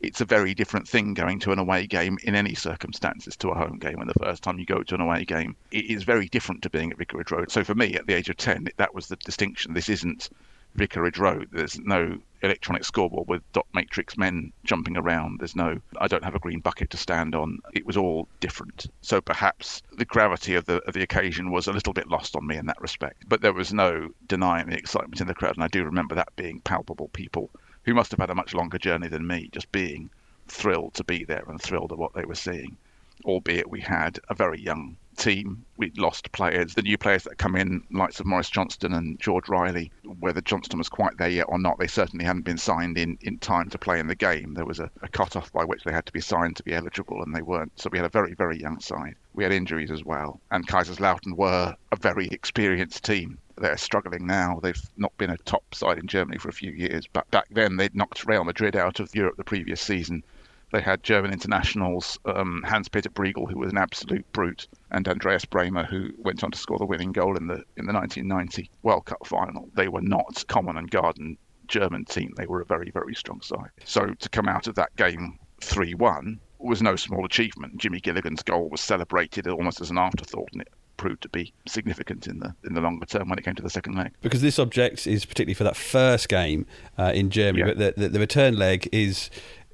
it's 0.00 0.20
a 0.20 0.24
very 0.24 0.54
different 0.54 0.88
thing 0.88 1.14
going 1.14 1.38
to 1.40 1.52
an 1.52 1.58
away 1.58 1.86
game 1.86 2.18
in 2.24 2.34
any 2.34 2.54
circumstances 2.54 3.36
to 3.36 3.50
a 3.50 3.54
home 3.54 3.78
game. 3.78 4.00
And 4.00 4.08
the 4.08 4.24
first 4.24 4.42
time 4.42 4.58
you 4.58 4.64
go 4.64 4.82
to 4.82 4.94
an 4.94 5.00
away 5.00 5.24
game, 5.24 5.56
it 5.70 5.84
is 5.84 6.04
very 6.04 6.28
different 6.28 6.62
to 6.62 6.70
being 6.70 6.90
at 6.90 6.98
Vicarage 6.98 7.30
Road. 7.30 7.50
So 7.50 7.64
for 7.64 7.74
me, 7.74 7.94
at 7.94 8.06
the 8.06 8.14
age 8.14 8.30
of 8.30 8.36
10, 8.36 8.68
that 8.78 8.94
was 8.94 9.08
the 9.08 9.16
distinction. 9.16 9.74
This 9.74 9.88
isn't 9.88 10.30
Vicarage 10.74 11.18
Road. 11.18 11.48
There's 11.52 11.78
no 11.80 12.18
electronic 12.42 12.84
scoreboard 12.84 13.28
with 13.28 13.42
dot 13.52 13.66
matrix 13.74 14.16
men 14.16 14.52
jumping 14.64 14.96
around. 14.96 15.40
There's 15.40 15.56
no, 15.56 15.80
I 15.98 16.06
don't 16.06 16.24
have 16.24 16.34
a 16.34 16.38
green 16.38 16.60
bucket 16.60 16.90
to 16.90 16.96
stand 16.96 17.34
on. 17.34 17.58
It 17.74 17.84
was 17.84 17.96
all 17.96 18.28
different. 18.38 18.86
So 19.02 19.20
perhaps 19.20 19.82
the 19.92 20.04
gravity 20.04 20.54
of 20.54 20.64
the 20.64 20.76
of 20.86 20.94
the 20.94 21.02
occasion 21.02 21.50
was 21.50 21.66
a 21.66 21.72
little 21.72 21.92
bit 21.92 22.08
lost 22.08 22.36
on 22.36 22.46
me 22.46 22.56
in 22.56 22.66
that 22.66 22.80
respect. 22.80 23.24
But 23.28 23.42
there 23.42 23.52
was 23.52 23.74
no 23.74 24.10
denying 24.28 24.70
the 24.70 24.78
excitement 24.78 25.20
in 25.20 25.26
the 25.26 25.34
crowd, 25.34 25.56
and 25.56 25.64
I 25.64 25.68
do 25.68 25.84
remember 25.84 26.14
that 26.14 26.34
being 26.36 26.60
palpable. 26.60 27.08
People 27.08 27.50
who 27.84 27.94
must 27.94 28.10
have 28.10 28.20
had 28.20 28.30
a 28.30 28.34
much 28.34 28.54
longer 28.54 28.78
journey 28.78 29.08
than 29.08 29.26
me, 29.26 29.48
just 29.52 29.70
being 29.72 30.10
thrilled 30.48 30.94
to 30.94 31.04
be 31.04 31.24
there 31.24 31.44
and 31.48 31.60
thrilled 31.60 31.92
at 31.92 31.98
what 31.98 32.14
they 32.14 32.24
were 32.24 32.34
seeing. 32.34 32.76
Albeit 33.24 33.68
we 33.68 33.80
had 33.80 34.18
a 34.28 34.34
very 34.34 34.60
young 34.60 34.96
team, 35.16 35.64
we'd 35.76 35.98
lost 35.98 36.32
players. 36.32 36.74
The 36.74 36.82
new 36.82 36.96
players 36.96 37.24
that 37.24 37.36
come 37.36 37.54
in, 37.54 37.82
likes 37.90 38.18
of 38.18 38.26
Maurice 38.26 38.48
Johnston 38.48 38.94
and 38.94 39.20
George 39.20 39.48
Reilly, 39.48 39.92
whether 40.20 40.40
Johnston 40.40 40.78
was 40.78 40.88
quite 40.88 41.18
there 41.18 41.28
yet 41.28 41.46
or 41.48 41.58
not, 41.58 41.78
they 41.78 41.86
certainly 41.86 42.24
hadn't 42.24 42.46
been 42.46 42.56
signed 42.56 42.96
in, 42.96 43.18
in 43.20 43.38
time 43.38 43.68
to 43.70 43.78
play 43.78 44.00
in 44.00 44.06
the 44.06 44.14
game. 44.14 44.54
There 44.54 44.64
was 44.64 44.80
a, 44.80 44.90
a 45.02 45.08
cut 45.08 45.36
off 45.36 45.52
by 45.52 45.64
which 45.64 45.84
they 45.84 45.92
had 45.92 46.06
to 46.06 46.12
be 46.12 46.20
signed 46.22 46.56
to 46.56 46.62
be 46.62 46.74
eligible, 46.74 47.22
and 47.22 47.34
they 47.34 47.42
weren't. 47.42 47.78
So 47.78 47.90
we 47.92 47.98
had 47.98 48.06
a 48.06 48.10
very, 48.10 48.32
very 48.34 48.58
young 48.58 48.80
side. 48.80 49.16
We 49.34 49.44
had 49.44 49.52
injuries 49.52 49.90
as 49.90 50.04
well. 50.04 50.40
And 50.50 50.66
Kaiserslautern 50.66 51.36
were 51.36 51.76
a 51.92 51.96
very 51.96 52.28
experienced 52.28 53.04
team 53.04 53.38
they're 53.60 53.76
struggling 53.76 54.26
now. 54.26 54.58
They've 54.62 54.82
not 54.96 55.16
been 55.18 55.30
a 55.30 55.36
top 55.38 55.74
side 55.74 55.98
in 55.98 56.06
Germany 56.06 56.38
for 56.38 56.48
a 56.48 56.52
few 56.52 56.72
years, 56.72 57.06
but 57.12 57.30
back 57.30 57.46
then 57.50 57.76
they'd 57.76 57.94
knocked 57.94 58.26
Real 58.26 58.44
Madrid 58.44 58.74
out 58.74 59.00
of 59.00 59.14
Europe 59.14 59.36
the 59.36 59.44
previous 59.44 59.80
season. 59.80 60.24
They 60.72 60.80
had 60.80 61.02
German 61.02 61.32
internationals, 61.32 62.18
um, 62.24 62.62
Hans 62.64 62.88
Peter 62.88 63.10
Briegel, 63.10 63.50
who 63.50 63.58
was 63.58 63.72
an 63.72 63.78
absolute 63.78 64.30
brute, 64.32 64.68
and 64.90 65.06
Andreas 65.08 65.44
Brehme, 65.44 65.84
who 65.84 66.10
went 66.18 66.44
on 66.44 66.52
to 66.52 66.58
score 66.58 66.78
the 66.78 66.86
winning 66.86 67.12
goal 67.12 67.36
in 67.36 67.48
the 67.48 67.64
in 67.76 67.86
the 67.86 67.92
1990 67.92 68.70
World 68.82 69.04
Cup 69.04 69.26
final. 69.26 69.68
They 69.74 69.88
were 69.88 70.00
not 70.00 70.44
common 70.46 70.76
and 70.76 70.90
garden 70.90 71.36
German 71.66 72.04
team. 72.04 72.32
They 72.36 72.46
were 72.46 72.60
a 72.60 72.66
very 72.66 72.90
very 72.90 73.14
strong 73.14 73.40
side. 73.42 73.70
So 73.84 74.14
to 74.14 74.28
come 74.28 74.48
out 74.48 74.68
of 74.68 74.76
that 74.76 74.94
game 74.96 75.38
3-1 75.60 76.38
was 76.58 76.82
no 76.82 76.94
small 76.96 77.24
achievement. 77.24 77.78
Jimmy 77.78 78.00
Gilligan's 78.00 78.42
goal 78.42 78.68
was 78.68 78.80
celebrated 78.80 79.48
almost 79.48 79.80
as 79.80 79.90
an 79.90 79.98
afterthought, 79.98 80.50
and 80.52 80.62
it 80.62 80.68
proved 81.00 81.22
to 81.22 81.28
be 81.30 81.52
significant 81.66 82.26
in 82.26 82.38
the 82.40 82.54
in 82.64 82.74
the 82.74 82.80
longer 82.80 83.06
term 83.06 83.28
when 83.30 83.38
it 83.38 83.44
came 83.44 83.54
to 83.54 83.62
the 83.62 83.70
second 83.70 83.94
leg. 83.96 84.12
Because 84.20 84.42
this 84.42 84.58
object 84.58 85.06
is 85.06 85.24
particularly 85.24 85.54
for 85.54 85.64
that 85.64 85.76
first 85.76 86.28
game 86.28 86.66
uh, 86.98 87.12
in 87.14 87.30
Germany, 87.30 87.60
Yeah. 87.66 87.74
but 87.74 87.78
the, 87.96 88.02
the, 88.02 88.08
the 88.10 88.18
return 88.20 88.56
leg 88.56 88.88
is 88.92 89.30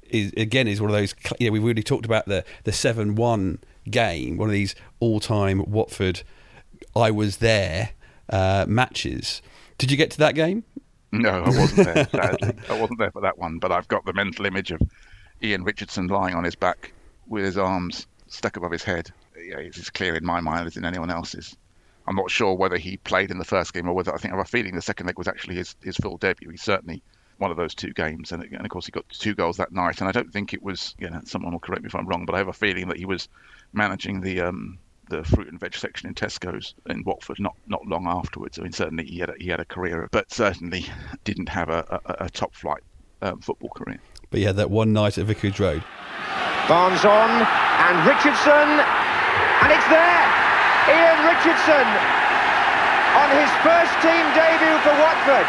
is 0.09 0.31
again 0.37 0.67
is 0.67 0.79
one 0.81 0.89
of 0.89 0.95
those. 0.95 1.13
You 1.39 1.47
know, 1.47 1.51
we've 1.51 1.63
already 1.63 1.83
talked 1.83 2.05
about 2.05 2.25
the 2.27 2.45
the 2.63 2.71
seven 2.71 3.15
one 3.15 3.59
game, 3.89 4.37
one 4.37 4.47
of 4.49 4.53
these 4.53 4.73
all 5.01 5.19
time 5.19 5.63
Watford. 5.69 6.23
I 6.95 7.11
was 7.11 7.37
there 7.37 7.89
uh, 8.29 8.65
matches. 8.67 9.41
Did 9.77 9.91
you 9.91 9.97
get 9.97 10.09
to 10.11 10.17
that 10.19 10.33
game? 10.33 10.63
No, 11.11 11.29
I 11.43 11.49
wasn't 11.49 11.85
there. 11.93 12.05
Sadly, 12.11 12.53
I 12.69 12.79
wasn't 12.79 12.99
there 12.99 13.11
for 13.11 13.21
that 13.21 13.37
one. 13.37 13.59
But 13.59 13.71
I've 13.71 13.87
got 13.87 14.05
the 14.05 14.13
mental 14.13 14.45
image 14.45 14.71
of 14.71 14.81
Ian 15.43 15.63
Richardson 15.63 16.07
lying 16.07 16.35
on 16.35 16.43
his 16.43 16.55
back 16.55 16.93
with 17.27 17.43
his 17.45 17.57
arms 17.57 18.07
stuck 18.27 18.55
above 18.57 18.71
his 18.71 18.83
head. 18.83 19.11
Yeah, 19.37 19.59
it's 19.59 19.77
as 19.77 19.89
clear 19.89 20.15
in 20.15 20.25
my 20.25 20.41
mind 20.41 20.67
as 20.67 20.77
in 20.77 20.85
anyone 20.85 21.11
else's. 21.11 21.55
I'm 22.07 22.15
not 22.15 22.31
sure 22.31 22.53
whether 22.53 22.77
he 22.77 22.97
played 22.97 23.31
in 23.31 23.37
the 23.37 23.45
first 23.45 23.73
game 23.73 23.87
or 23.87 23.93
whether 23.93 24.13
I 24.13 24.17
think 24.17 24.33
I 24.33 24.37
have 24.37 24.45
a 24.45 24.49
feeling 24.49 24.75
the 24.75 24.81
second 24.81 25.07
leg 25.07 25.17
was 25.17 25.27
actually 25.27 25.55
his, 25.55 25.75
his 25.83 25.97
full 25.97 26.17
debut. 26.17 26.49
He's 26.49 26.61
certainly 26.61 27.03
one 27.37 27.51
of 27.51 27.57
those 27.57 27.75
two 27.75 27.91
games, 27.93 28.31
and, 28.31 28.43
and 28.43 28.61
of 28.61 28.69
course 28.69 28.85
he 28.85 28.91
got 28.91 29.07
two 29.09 29.35
goals 29.35 29.57
that 29.57 29.71
night. 29.71 29.99
And 29.99 30.07
I 30.07 30.11
don't 30.11 30.31
think 30.31 30.53
it 30.53 30.63
was, 30.63 30.95
you 30.99 31.09
know, 31.09 31.21
someone 31.25 31.51
will 31.51 31.59
correct 31.59 31.83
me 31.83 31.87
if 31.87 31.95
I'm 31.95 32.07
wrong, 32.07 32.25
but 32.25 32.33
I 32.33 32.39
have 32.39 32.47
a 32.47 32.53
feeling 32.53 32.87
that 32.87 32.97
he 32.97 33.05
was 33.05 33.27
managing 33.73 34.21
the 34.21 34.41
um, 34.41 34.79
the 35.09 35.23
fruit 35.23 35.47
and 35.47 35.59
veg 35.59 35.75
section 35.75 36.09
in 36.09 36.15
Tesco's 36.15 36.73
in 36.89 37.03
Watford 37.03 37.39
not, 37.39 37.55
not 37.67 37.85
long 37.85 38.07
afterwards. 38.07 38.59
I 38.59 38.63
mean, 38.63 38.73
certainly 38.73 39.05
he 39.05 39.19
had 39.19 39.29
a, 39.29 39.33
he 39.39 39.47
had 39.47 39.59
a 39.59 39.65
career, 39.65 40.07
but 40.11 40.31
certainly 40.31 40.85
didn't 41.23 41.49
have 41.49 41.69
a, 41.69 42.01
a, 42.05 42.25
a 42.25 42.29
top 42.29 42.53
flight 42.53 42.83
um, 43.21 43.39
football 43.39 43.69
career. 43.69 43.99
But 44.29 44.41
yeah, 44.41 44.51
that 44.53 44.69
one 44.69 44.93
night 44.93 45.17
at 45.17 45.25
Vicarage 45.25 45.59
Road. 45.59 45.83
Barnes 46.67 47.05
on, 47.05 47.29
and 47.29 48.05
Richardson, 48.05 48.83
and 49.63 49.69
it's 49.73 49.87
there! 49.89 50.25
Ian 50.87 51.19
Richardson, 51.27 51.87
on 53.17 53.27
his 53.35 53.51
first 53.65 53.91
team 53.99 54.23
debut 54.37 54.77
for 54.85 54.95
Watford, 55.01 55.47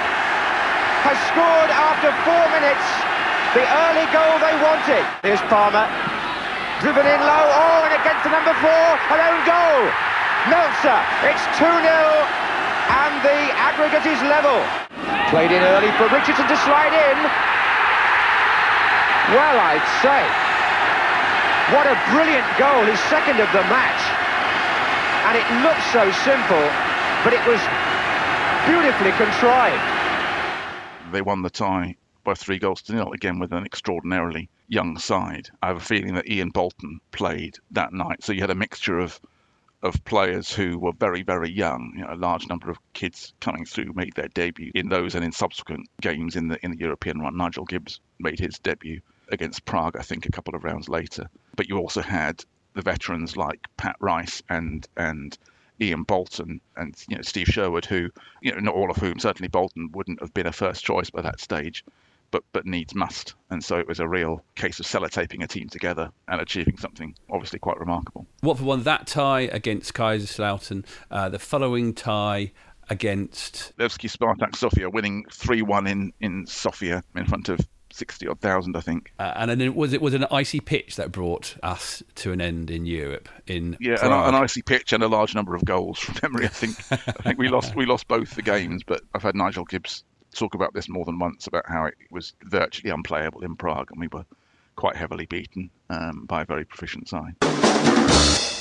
has 1.06 1.18
scored 1.30 1.70
after 1.70 2.10
four 2.26 2.44
minutes 2.50 2.86
the 3.54 3.62
early 3.62 4.06
goal 4.10 4.34
they 4.42 4.56
wanted. 4.58 5.04
Here's 5.22 5.40
Palmer, 5.46 5.86
driven 6.82 7.06
in 7.06 7.20
low, 7.22 7.44
oh, 7.48 7.86
and 7.86 7.94
against 7.96 8.26
the 8.26 8.32
number 8.34 8.54
four, 8.58 8.86
an 9.14 9.20
own 9.22 9.40
goal. 9.46 9.80
Melzer, 10.50 11.00
it's 11.28 11.44
2 11.60 11.64
0, 11.64 11.68
and 11.68 13.14
the 13.22 13.38
aggregate 13.60 14.06
is 14.08 14.20
level. 14.26 14.58
Played 15.30 15.52
in 15.52 15.62
early 15.62 15.92
for 16.00 16.08
Richardson 16.08 16.48
to 16.48 16.58
slide 16.64 16.94
in. 16.96 17.18
Well, 19.36 19.56
I'd 19.60 19.84
say, 20.00 20.47
what 21.74 21.86
a 21.86 21.96
brilliant 22.10 22.46
goal, 22.58 22.84
his 22.84 23.00
second 23.12 23.40
of 23.40 23.50
the 23.52 23.62
match. 23.68 24.02
And 25.28 25.36
it 25.36 25.46
looked 25.62 25.84
so 25.92 26.10
simple, 26.24 26.64
but 27.24 27.32
it 27.32 27.44
was 27.46 27.60
beautifully 28.64 29.12
contrived. 29.12 29.82
They 31.12 31.22
won 31.22 31.42
the 31.42 31.50
tie 31.50 31.96
by 32.24 32.34
three 32.34 32.58
goals 32.58 32.82
to 32.82 32.94
nil, 32.94 33.12
again 33.12 33.38
with 33.38 33.52
an 33.52 33.64
extraordinarily 33.64 34.48
young 34.68 34.98
side. 34.98 35.48
I 35.62 35.68
have 35.68 35.78
a 35.78 35.80
feeling 35.80 36.14
that 36.14 36.28
Ian 36.28 36.50
Bolton 36.50 37.00
played 37.10 37.58
that 37.70 37.92
night, 37.92 38.22
so 38.22 38.32
you 38.32 38.40
had 38.40 38.50
a 38.50 38.54
mixture 38.54 38.98
of 38.98 39.20
of 39.82 40.04
players 40.04 40.52
who 40.52 40.76
were 40.76 40.92
very, 40.92 41.22
very 41.22 41.48
young. 41.48 41.92
You 41.94 42.02
know, 42.02 42.12
a 42.12 42.16
large 42.16 42.48
number 42.48 42.68
of 42.68 42.78
kids 42.94 43.32
coming 43.40 43.64
through 43.64 43.92
made 43.94 44.12
their 44.14 44.28
debut 44.28 44.72
in 44.74 44.88
those 44.88 45.14
and 45.14 45.24
in 45.24 45.32
subsequent 45.32 45.88
games 46.00 46.34
in 46.34 46.48
the 46.48 46.58
in 46.64 46.72
the 46.72 46.78
European 46.78 47.20
run. 47.20 47.36
Nigel 47.36 47.64
Gibbs 47.64 48.00
made 48.18 48.40
his 48.40 48.58
debut 48.58 49.00
against 49.30 49.64
Prague, 49.64 49.96
I 49.96 50.02
think, 50.02 50.26
a 50.26 50.30
couple 50.30 50.54
of 50.54 50.64
rounds 50.64 50.88
later. 50.88 51.28
But 51.56 51.68
you 51.68 51.78
also 51.78 52.02
had 52.02 52.44
the 52.74 52.82
veterans 52.82 53.36
like 53.36 53.66
Pat 53.76 53.96
Rice 54.00 54.42
and 54.48 54.86
and 54.96 55.36
Ian 55.80 56.02
Bolton 56.02 56.60
and 56.76 56.94
you 57.08 57.16
know 57.16 57.22
Steve 57.22 57.46
Sherwood, 57.48 57.84
who 57.84 58.10
you 58.42 58.52
know 58.52 58.58
not 58.58 58.74
all 58.74 58.90
of 58.90 58.96
whom 58.96 59.18
certainly 59.18 59.48
Bolton 59.48 59.90
wouldn't 59.92 60.20
have 60.20 60.34
been 60.34 60.46
a 60.46 60.52
first 60.52 60.84
choice 60.84 61.10
by 61.10 61.22
that 61.22 61.40
stage, 61.40 61.84
but 62.30 62.42
but 62.52 62.66
needs 62.66 62.94
must. 62.94 63.34
And 63.50 63.62
so 63.62 63.78
it 63.78 63.86
was 63.86 64.00
a 64.00 64.08
real 64.08 64.42
case 64.54 64.80
of 64.80 64.86
sellotaping 64.86 65.42
a 65.42 65.46
team 65.46 65.68
together 65.68 66.10
and 66.28 66.40
achieving 66.40 66.76
something 66.76 67.14
obviously 67.30 67.58
quite 67.58 67.78
remarkable. 67.78 68.26
Watford 68.42 68.66
won 68.66 68.82
that 68.84 69.06
tie 69.06 69.42
against 69.42 69.94
Kaiserslautern. 69.94 70.84
Uh, 71.10 71.28
the 71.28 71.38
following 71.38 71.94
tie 71.94 72.52
against 72.90 73.72
Levski 73.78 74.10
Spartak 74.10 74.56
Sofia 74.56 74.88
winning 74.88 75.24
3 75.30 75.62
1 75.62 75.86
in, 75.86 76.12
in 76.20 76.46
Sofia 76.46 77.02
in 77.14 77.26
front 77.26 77.48
of 77.48 77.60
60 77.98 78.28
odd 78.28 78.40
thousand, 78.40 78.76
I 78.76 78.80
think. 78.80 79.12
Uh, 79.18 79.32
and 79.36 79.50
then 79.50 79.60
it 79.60 79.74
was 79.74 79.92
it 79.92 80.00
was 80.00 80.14
an 80.14 80.26
icy 80.30 80.60
pitch 80.60 80.96
that 80.96 81.12
brought 81.12 81.56
us 81.62 82.02
to 82.16 82.32
an 82.32 82.40
end 82.40 82.70
in 82.70 82.86
Europe. 82.86 83.28
In 83.46 83.76
Yeah, 83.80 84.04
an, 84.04 84.12
an 84.12 84.34
icy 84.34 84.62
pitch 84.62 84.92
and 84.92 85.02
a 85.02 85.08
large 85.08 85.34
number 85.34 85.54
of 85.54 85.64
goals 85.64 85.98
from 86.00 86.16
memory. 86.22 86.46
I 86.46 86.48
think 86.48 86.76
I 86.92 86.96
think 87.22 87.38
we 87.38 87.48
lost 87.56 87.74
we 87.74 87.86
lost 87.86 88.08
both 88.08 88.34
the 88.34 88.42
games, 88.42 88.82
but 88.86 89.02
I've 89.14 89.22
had 89.22 89.34
Nigel 89.34 89.64
Gibbs 89.64 90.04
talk 90.34 90.54
about 90.54 90.74
this 90.74 90.88
more 90.88 91.04
than 91.04 91.18
once 91.18 91.46
about 91.46 91.64
how 91.68 91.86
it 91.86 91.94
was 92.10 92.34
virtually 92.44 92.90
unplayable 92.90 93.42
in 93.42 93.56
Prague, 93.56 93.90
and 93.90 94.00
we 94.00 94.08
were 94.08 94.24
quite 94.78 94.94
heavily 94.94 95.26
beaten 95.26 95.70
um, 95.90 96.24
by 96.26 96.42
a 96.42 96.44
very 96.44 96.64
proficient 96.64 97.08
side. 97.08 97.34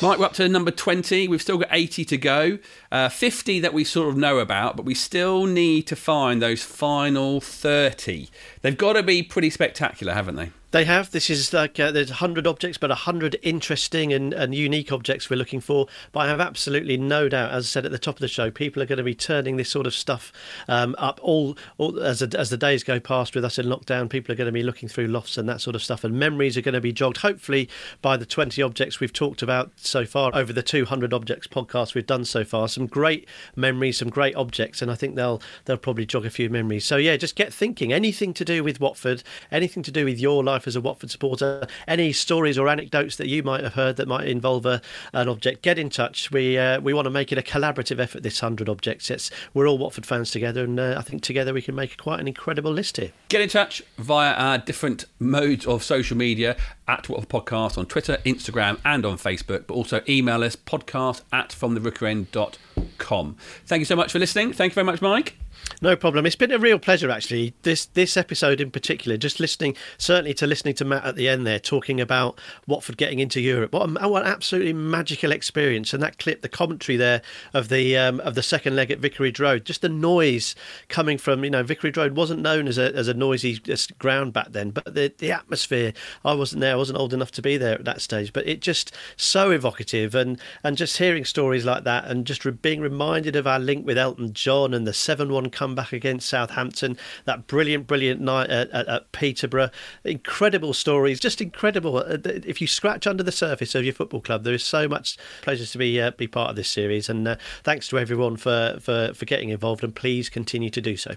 Mike, 0.01 0.17
we're 0.17 0.25
up 0.25 0.33
to 0.33 0.49
number 0.49 0.71
20. 0.71 1.27
We've 1.27 1.41
still 1.41 1.59
got 1.59 1.69
80 1.71 2.05
to 2.05 2.17
go. 2.17 2.59
Uh, 2.91 3.07
50 3.07 3.59
that 3.59 3.71
we 3.71 3.83
sort 3.83 4.09
of 4.09 4.17
know 4.17 4.39
about, 4.39 4.75
but 4.75 4.83
we 4.83 4.95
still 4.95 5.45
need 5.45 5.83
to 5.83 5.95
find 5.95 6.41
those 6.41 6.63
final 6.63 7.39
30. 7.39 8.29
They've 8.61 8.77
got 8.77 8.93
to 8.93 9.03
be 9.03 9.21
pretty 9.21 9.51
spectacular, 9.51 10.13
haven't 10.13 10.35
they? 10.35 10.51
They 10.77 10.85
have. 10.85 11.09
This 11.09 11.31
is 11.31 11.53
like 11.53 11.79
uh, 11.79 11.89
there's 11.89 12.11
100 12.11 12.45
objects, 12.45 12.77
but 12.77 12.91
100 12.91 13.37
interesting 13.41 14.13
and, 14.13 14.31
and 14.31 14.53
unique 14.53 14.91
objects 14.91 15.27
we're 15.27 15.35
looking 15.35 15.59
for. 15.59 15.87
But 16.11 16.19
I 16.19 16.27
have 16.27 16.39
absolutely 16.39 16.97
no 16.97 17.27
doubt, 17.27 17.49
as 17.49 17.65
I 17.65 17.67
said 17.67 17.85
at 17.87 17.91
the 17.91 17.97
top 17.97 18.17
of 18.17 18.19
the 18.19 18.27
show, 18.27 18.51
people 18.51 18.83
are 18.83 18.85
going 18.85 18.99
to 18.99 19.03
be 19.03 19.15
turning 19.15 19.57
this 19.57 19.71
sort 19.71 19.87
of 19.87 19.95
stuff 19.95 20.31
um, 20.67 20.93
up 20.99 21.19
all, 21.23 21.57
all 21.79 21.99
as, 21.99 22.19
the- 22.19 22.37
as 22.39 22.51
the 22.51 22.57
days 22.57 22.83
go 22.83 22.99
past 22.99 23.33
with 23.33 23.43
us 23.43 23.57
in 23.57 23.65
lockdown. 23.65 24.07
People 24.07 24.31
are 24.31 24.35
going 24.35 24.45
to 24.45 24.51
be 24.51 24.61
looking 24.61 24.87
through 24.87 25.07
lofts 25.07 25.35
and 25.35 25.49
that 25.49 25.61
sort 25.61 25.75
of 25.75 25.81
stuff, 25.81 26.03
and 26.03 26.13
memories 26.13 26.55
are 26.55 26.61
going 26.61 26.75
to 26.75 26.79
be 26.81 26.93
jogged, 26.93 27.17
hopefully, 27.17 27.67
by 28.03 28.15
the 28.15 28.27
20 28.27 28.61
objects 28.61 28.99
we've 28.99 29.11
talked 29.11 29.41
about 29.41 29.71
so 29.77 30.05
far 30.05 30.29
over 30.35 30.53
the 30.53 30.61
200 30.61 31.11
objects 31.11 31.47
podcast 31.47 31.95
we've 31.95 32.05
done 32.05 32.23
so 32.23 32.43
far. 32.45 32.67
Some 32.67 32.85
great 32.85 33.27
memories, 33.55 33.97
some 33.97 34.11
great 34.11 34.35
objects, 34.35 34.83
and 34.83 34.91
I 34.91 34.95
think 34.95 35.15
they'll 35.15 35.41
they'll 35.65 35.75
probably 35.77 36.05
jog 36.05 36.23
a 36.27 36.29
few 36.29 36.51
memories. 36.51 36.85
So 36.85 36.97
yeah, 36.97 37.17
just 37.17 37.35
get 37.35 37.51
thinking. 37.51 37.91
Anything 37.91 38.31
to 38.35 38.45
do 38.45 38.63
with 38.63 38.79
Watford, 38.79 39.23
anything 39.51 39.81
to 39.81 39.91
do 39.91 40.05
with 40.05 40.19
your 40.19 40.43
life 40.43 40.66
as 40.67 40.75
a 40.75 40.81
Watford 40.81 41.09
supporter, 41.09 41.67
any 41.87 42.11
stories 42.13 42.57
or 42.57 42.67
anecdotes 42.67 43.15
that 43.17 43.27
you 43.27 43.43
might 43.43 43.63
have 43.63 43.73
heard 43.73 43.97
that 43.97 44.07
might 44.07 44.27
involve 44.27 44.65
a, 44.65 44.81
an 45.13 45.27
object, 45.29 45.61
get 45.61 45.79
in 45.79 45.89
touch. 45.89 46.31
We 46.31 46.57
uh, 46.57 46.79
we 46.81 46.93
want 46.93 47.05
to 47.05 47.09
make 47.09 47.31
it 47.31 47.37
a 47.37 47.41
collaborative 47.41 47.99
effort. 47.99 48.23
This 48.23 48.39
hundred 48.39 48.69
objects. 48.69 49.09
It's 49.09 49.31
we're 49.53 49.67
all 49.67 49.77
Watford 49.77 50.05
fans 50.05 50.31
together, 50.31 50.63
and 50.63 50.79
uh, 50.79 50.95
I 50.97 51.01
think 51.01 51.21
together 51.21 51.53
we 51.53 51.61
can 51.61 51.75
make 51.75 51.97
quite 51.97 52.19
an 52.19 52.27
incredible 52.27 52.71
list 52.71 52.97
here. 52.97 53.11
Get 53.29 53.41
in 53.41 53.49
touch 53.49 53.81
via 53.97 54.33
our 54.33 54.57
different 54.57 55.05
modes 55.19 55.65
of 55.65 55.83
social 55.83 56.17
media 56.17 56.55
at 56.87 57.09
Watford 57.09 57.29
Podcast 57.29 57.77
on 57.77 57.85
Twitter, 57.85 58.17
Instagram, 58.25 58.79
and 58.85 59.05
on 59.05 59.17
Facebook, 59.17 59.67
but 59.67 59.73
also 59.73 60.01
email 60.07 60.43
us 60.43 60.55
podcast 60.55 61.21
at 61.31 61.49
fromtherookeryend.com. 61.49 63.35
Thank 63.65 63.79
you 63.79 63.85
so 63.85 63.95
much 63.95 64.11
for 64.11 64.19
listening. 64.19 64.53
Thank 64.53 64.71
you 64.71 64.75
very 64.75 64.85
much, 64.85 65.01
Mike. 65.01 65.35
No 65.79 65.95
problem. 65.95 66.25
It's 66.25 66.35
been 66.35 66.51
a 66.51 66.57
real 66.57 66.79
pleasure, 66.79 67.11
actually. 67.11 67.53
This 67.61 67.85
this 67.85 68.17
episode 68.17 68.59
in 68.59 68.71
particular, 68.71 69.15
just 69.15 69.39
listening, 69.39 69.75
certainly 69.99 70.33
to 70.35 70.47
listening 70.47 70.73
to 70.75 70.85
Matt 70.85 71.05
at 71.05 71.15
the 71.15 71.29
end 71.29 71.45
there, 71.45 71.59
talking 71.59 72.01
about 72.01 72.39
Watford 72.65 72.97
getting 72.97 73.19
into 73.19 73.39
Europe. 73.39 73.73
What, 73.73 73.89
a, 74.01 74.09
what 74.09 74.23
an 74.23 74.31
absolutely 74.31 74.73
magical 74.73 75.31
experience! 75.31 75.93
And 75.93 76.01
that 76.01 76.17
clip, 76.17 76.41
the 76.41 76.49
commentary 76.49 76.97
there 76.97 77.21
of 77.53 77.69
the 77.69 77.95
um, 77.95 78.19
of 78.21 78.33
the 78.33 78.41
second 78.41 78.75
leg 78.75 78.89
at 78.89 78.97
Vicarage 78.97 79.39
Road, 79.39 79.65
just 79.65 79.81
the 79.81 79.89
noise 79.89 80.55
coming 80.89 81.19
from 81.19 81.43
you 81.43 81.51
know 81.51 81.61
Vicarage 81.61 81.97
Road 81.97 82.15
wasn't 82.15 82.41
known 82.41 82.67
as 82.67 82.79
a 82.79 82.95
as 82.95 83.07
a 83.07 83.13
noisy 83.13 83.59
ground 83.99 84.33
back 84.33 84.51
then, 84.53 84.71
but 84.71 84.95
the 84.95 85.13
the 85.17 85.31
atmosphere. 85.31 85.93
I 86.25 86.33
wasn't 86.33 86.61
there. 86.61 86.73
I 86.73 86.77
wasn't 86.77 86.97
old 86.97 87.13
enough 87.13 87.31
to 87.33 87.41
be 87.41 87.57
there 87.57 87.75
at 87.75 87.85
that 87.85 88.01
stage, 88.01 88.33
but 88.33 88.47
it 88.47 88.61
just 88.61 88.91
so 89.15 89.51
evocative 89.51 90.15
and 90.15 90.39
and 90.63 90.75
just 90.75 90.97
hearing 90.97 91.23
stories 91.23 91.65
like 91.65 91.83
that 91.83 92.05
and 92.05 92.25
just 92.25 92.61
being 92.63 92.81
reminded 92.81 93.35
of 93.35 93.45
our 93.45 93.59
link 93.59 93.85
with 93.85 93.97
Elton 93.97 94.33
John 94.33 94.73
and 94.73 94.87
the 94.87 94.93
seven 94.93 95.31
one 95.31 95.51
comeback 95.57 95.91
against 95.93 96.29
Southampton, 96.29 96.97
that 97.25 97.47
brilliant, 97.47 97.87
brilliant 97.87 98.21
night 98.21 98.49
at, 98.49 98.69
at, 98.71 98.87
at 98.87 99.11
Peterborough. 99.11 99.71
Incredible 100.03 100.73
stories, 100.73 101.19
just 101.19 101.41
incredible. 101.41 101.97
Uh, 101.97 102.17
If 102.25 102.61
you 102.61 102.67
scratch 102.67 103.07
under 103.07 103.23
the 103.23 103.31
surface 103.31 103.73
of 103.75 103.83
your 103.83 103.93
football 103.93 104.21
club, 104.21 104.43
there 104.43 104.53
is 104.53 104.63
so 104.63 104.87
much 104.87 105.17
pleasure 105.41 105.65
to 105.65 105.77
be 105.77 106.01
uh, 106.01 106.11
be 106.11 106.27
part 106.27 106.49
of 106.51 106.55
this 106.55 106.69
series. 106.69 107.09
And 107.09 107.27
uh, 107.27 107.35
thanks 107.63 107.87
to 107.89 107.97
everyone 107.97 108.37
for, 108.37 108.77
for, 108.79 109.13
for 109.13 109.25
getting 109.25 109.49
involved, 109.49 109.83
and 109.83 109.93
please 109.95 110.29
continue 110.29 110.69
to 110.69 110.81
do 110.81 110.95
so. 110.95 111.15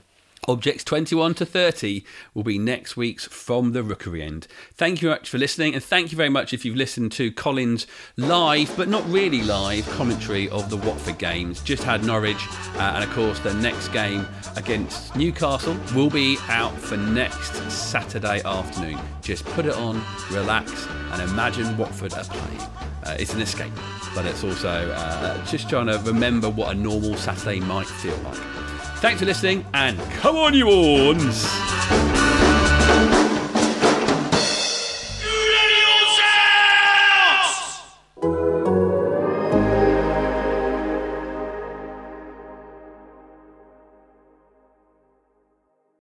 Objects 0.51 0.82
21 0.82 1.34
to 1.34 1.46
30 1.46 2.03
will 2.34 2.42
be 2.42 2.59
next 2.59 2.96
week's 2.96 3.24
From 3.26 3.70
the 3.70 3.84
Rookery 3.84 4.20
End. 4.20 4.48
Thank 4.74 5.01
you 5.01 5.07
very 5.07 5.20
much 5.20 5.30
for 5.30 5.38
listening, 5.38 5.74
and 5.74 5.84
thank 5.84 6.11
you 6.11 6.16
very 6.16 6.28
much 6.28 6.53
if 6.53 6.64
you've 6.64 6.74
listened 6.74 7.12
to 7.12 7.30
Colm's 7.30 7.86
live, 8.16 8.76
but 8.76 8.88
not 8.88 9.09
really 9.09 9.42
live, 9.42 9.88
commentary 9.90 10.48
of 10.48 10.68
the 10.68 10.76
Watford 10.76 11.18
games. 11.18 11.62
Just 11.62 11.84
had 11.84 12.03
Norwich, 12.03 12.44
uh, 12.74 12.94
and 12.96 13.05
of 13.05 13.11
course, 13.11 13.38
the 13.38 13.55
next 13.55 13.90
game 13.90 14.26
against 14.57 15.14
Newcastle 15.14 15.76
will 15.94 16.11
be 16.11 16.36
out 16.48 16.76
for 16.76 16.96
next 16.96 17.55
Saturday 17.70 18.42
afternoon. 18.42 18.98
Just 19.22 19.44
put 19.44 19.66
it 19.66 19.74
on, 19.74 20.03
relax, 20.32 20.88
and 21.12 21.22
imagine 21.30 21.78
Watford 21.78 22.12
are 22.14 22.24
playing. 22.24 22.61
Uh, 23.05 23.16
it's 23.20 23.34
an 23.34 23.40
escape, 23.40 23.72
but 24.16 24.26
it's 24.26 24.42
also 24.42 24.90
uh, 24.90 25.46
just 25.46 25.68
trying 25.68 25.86
to 25.86 25.98
remember 25.98 26.51
what 26.51 26.74
a 26.74 26.74
normal 26.74 27.14
Saturday 27.14 27.61
might 27.61 27.86
feel 27.86 28.16
like. 28.24 28.70
Thanks 29.01 29.20
for 29.20 29.24
listening, 29.24 29.64
and 29.72 29.98
come 30.20 30.36
on, 30.36 30.53
you 30.53 30.66
horns! 30.66 31.46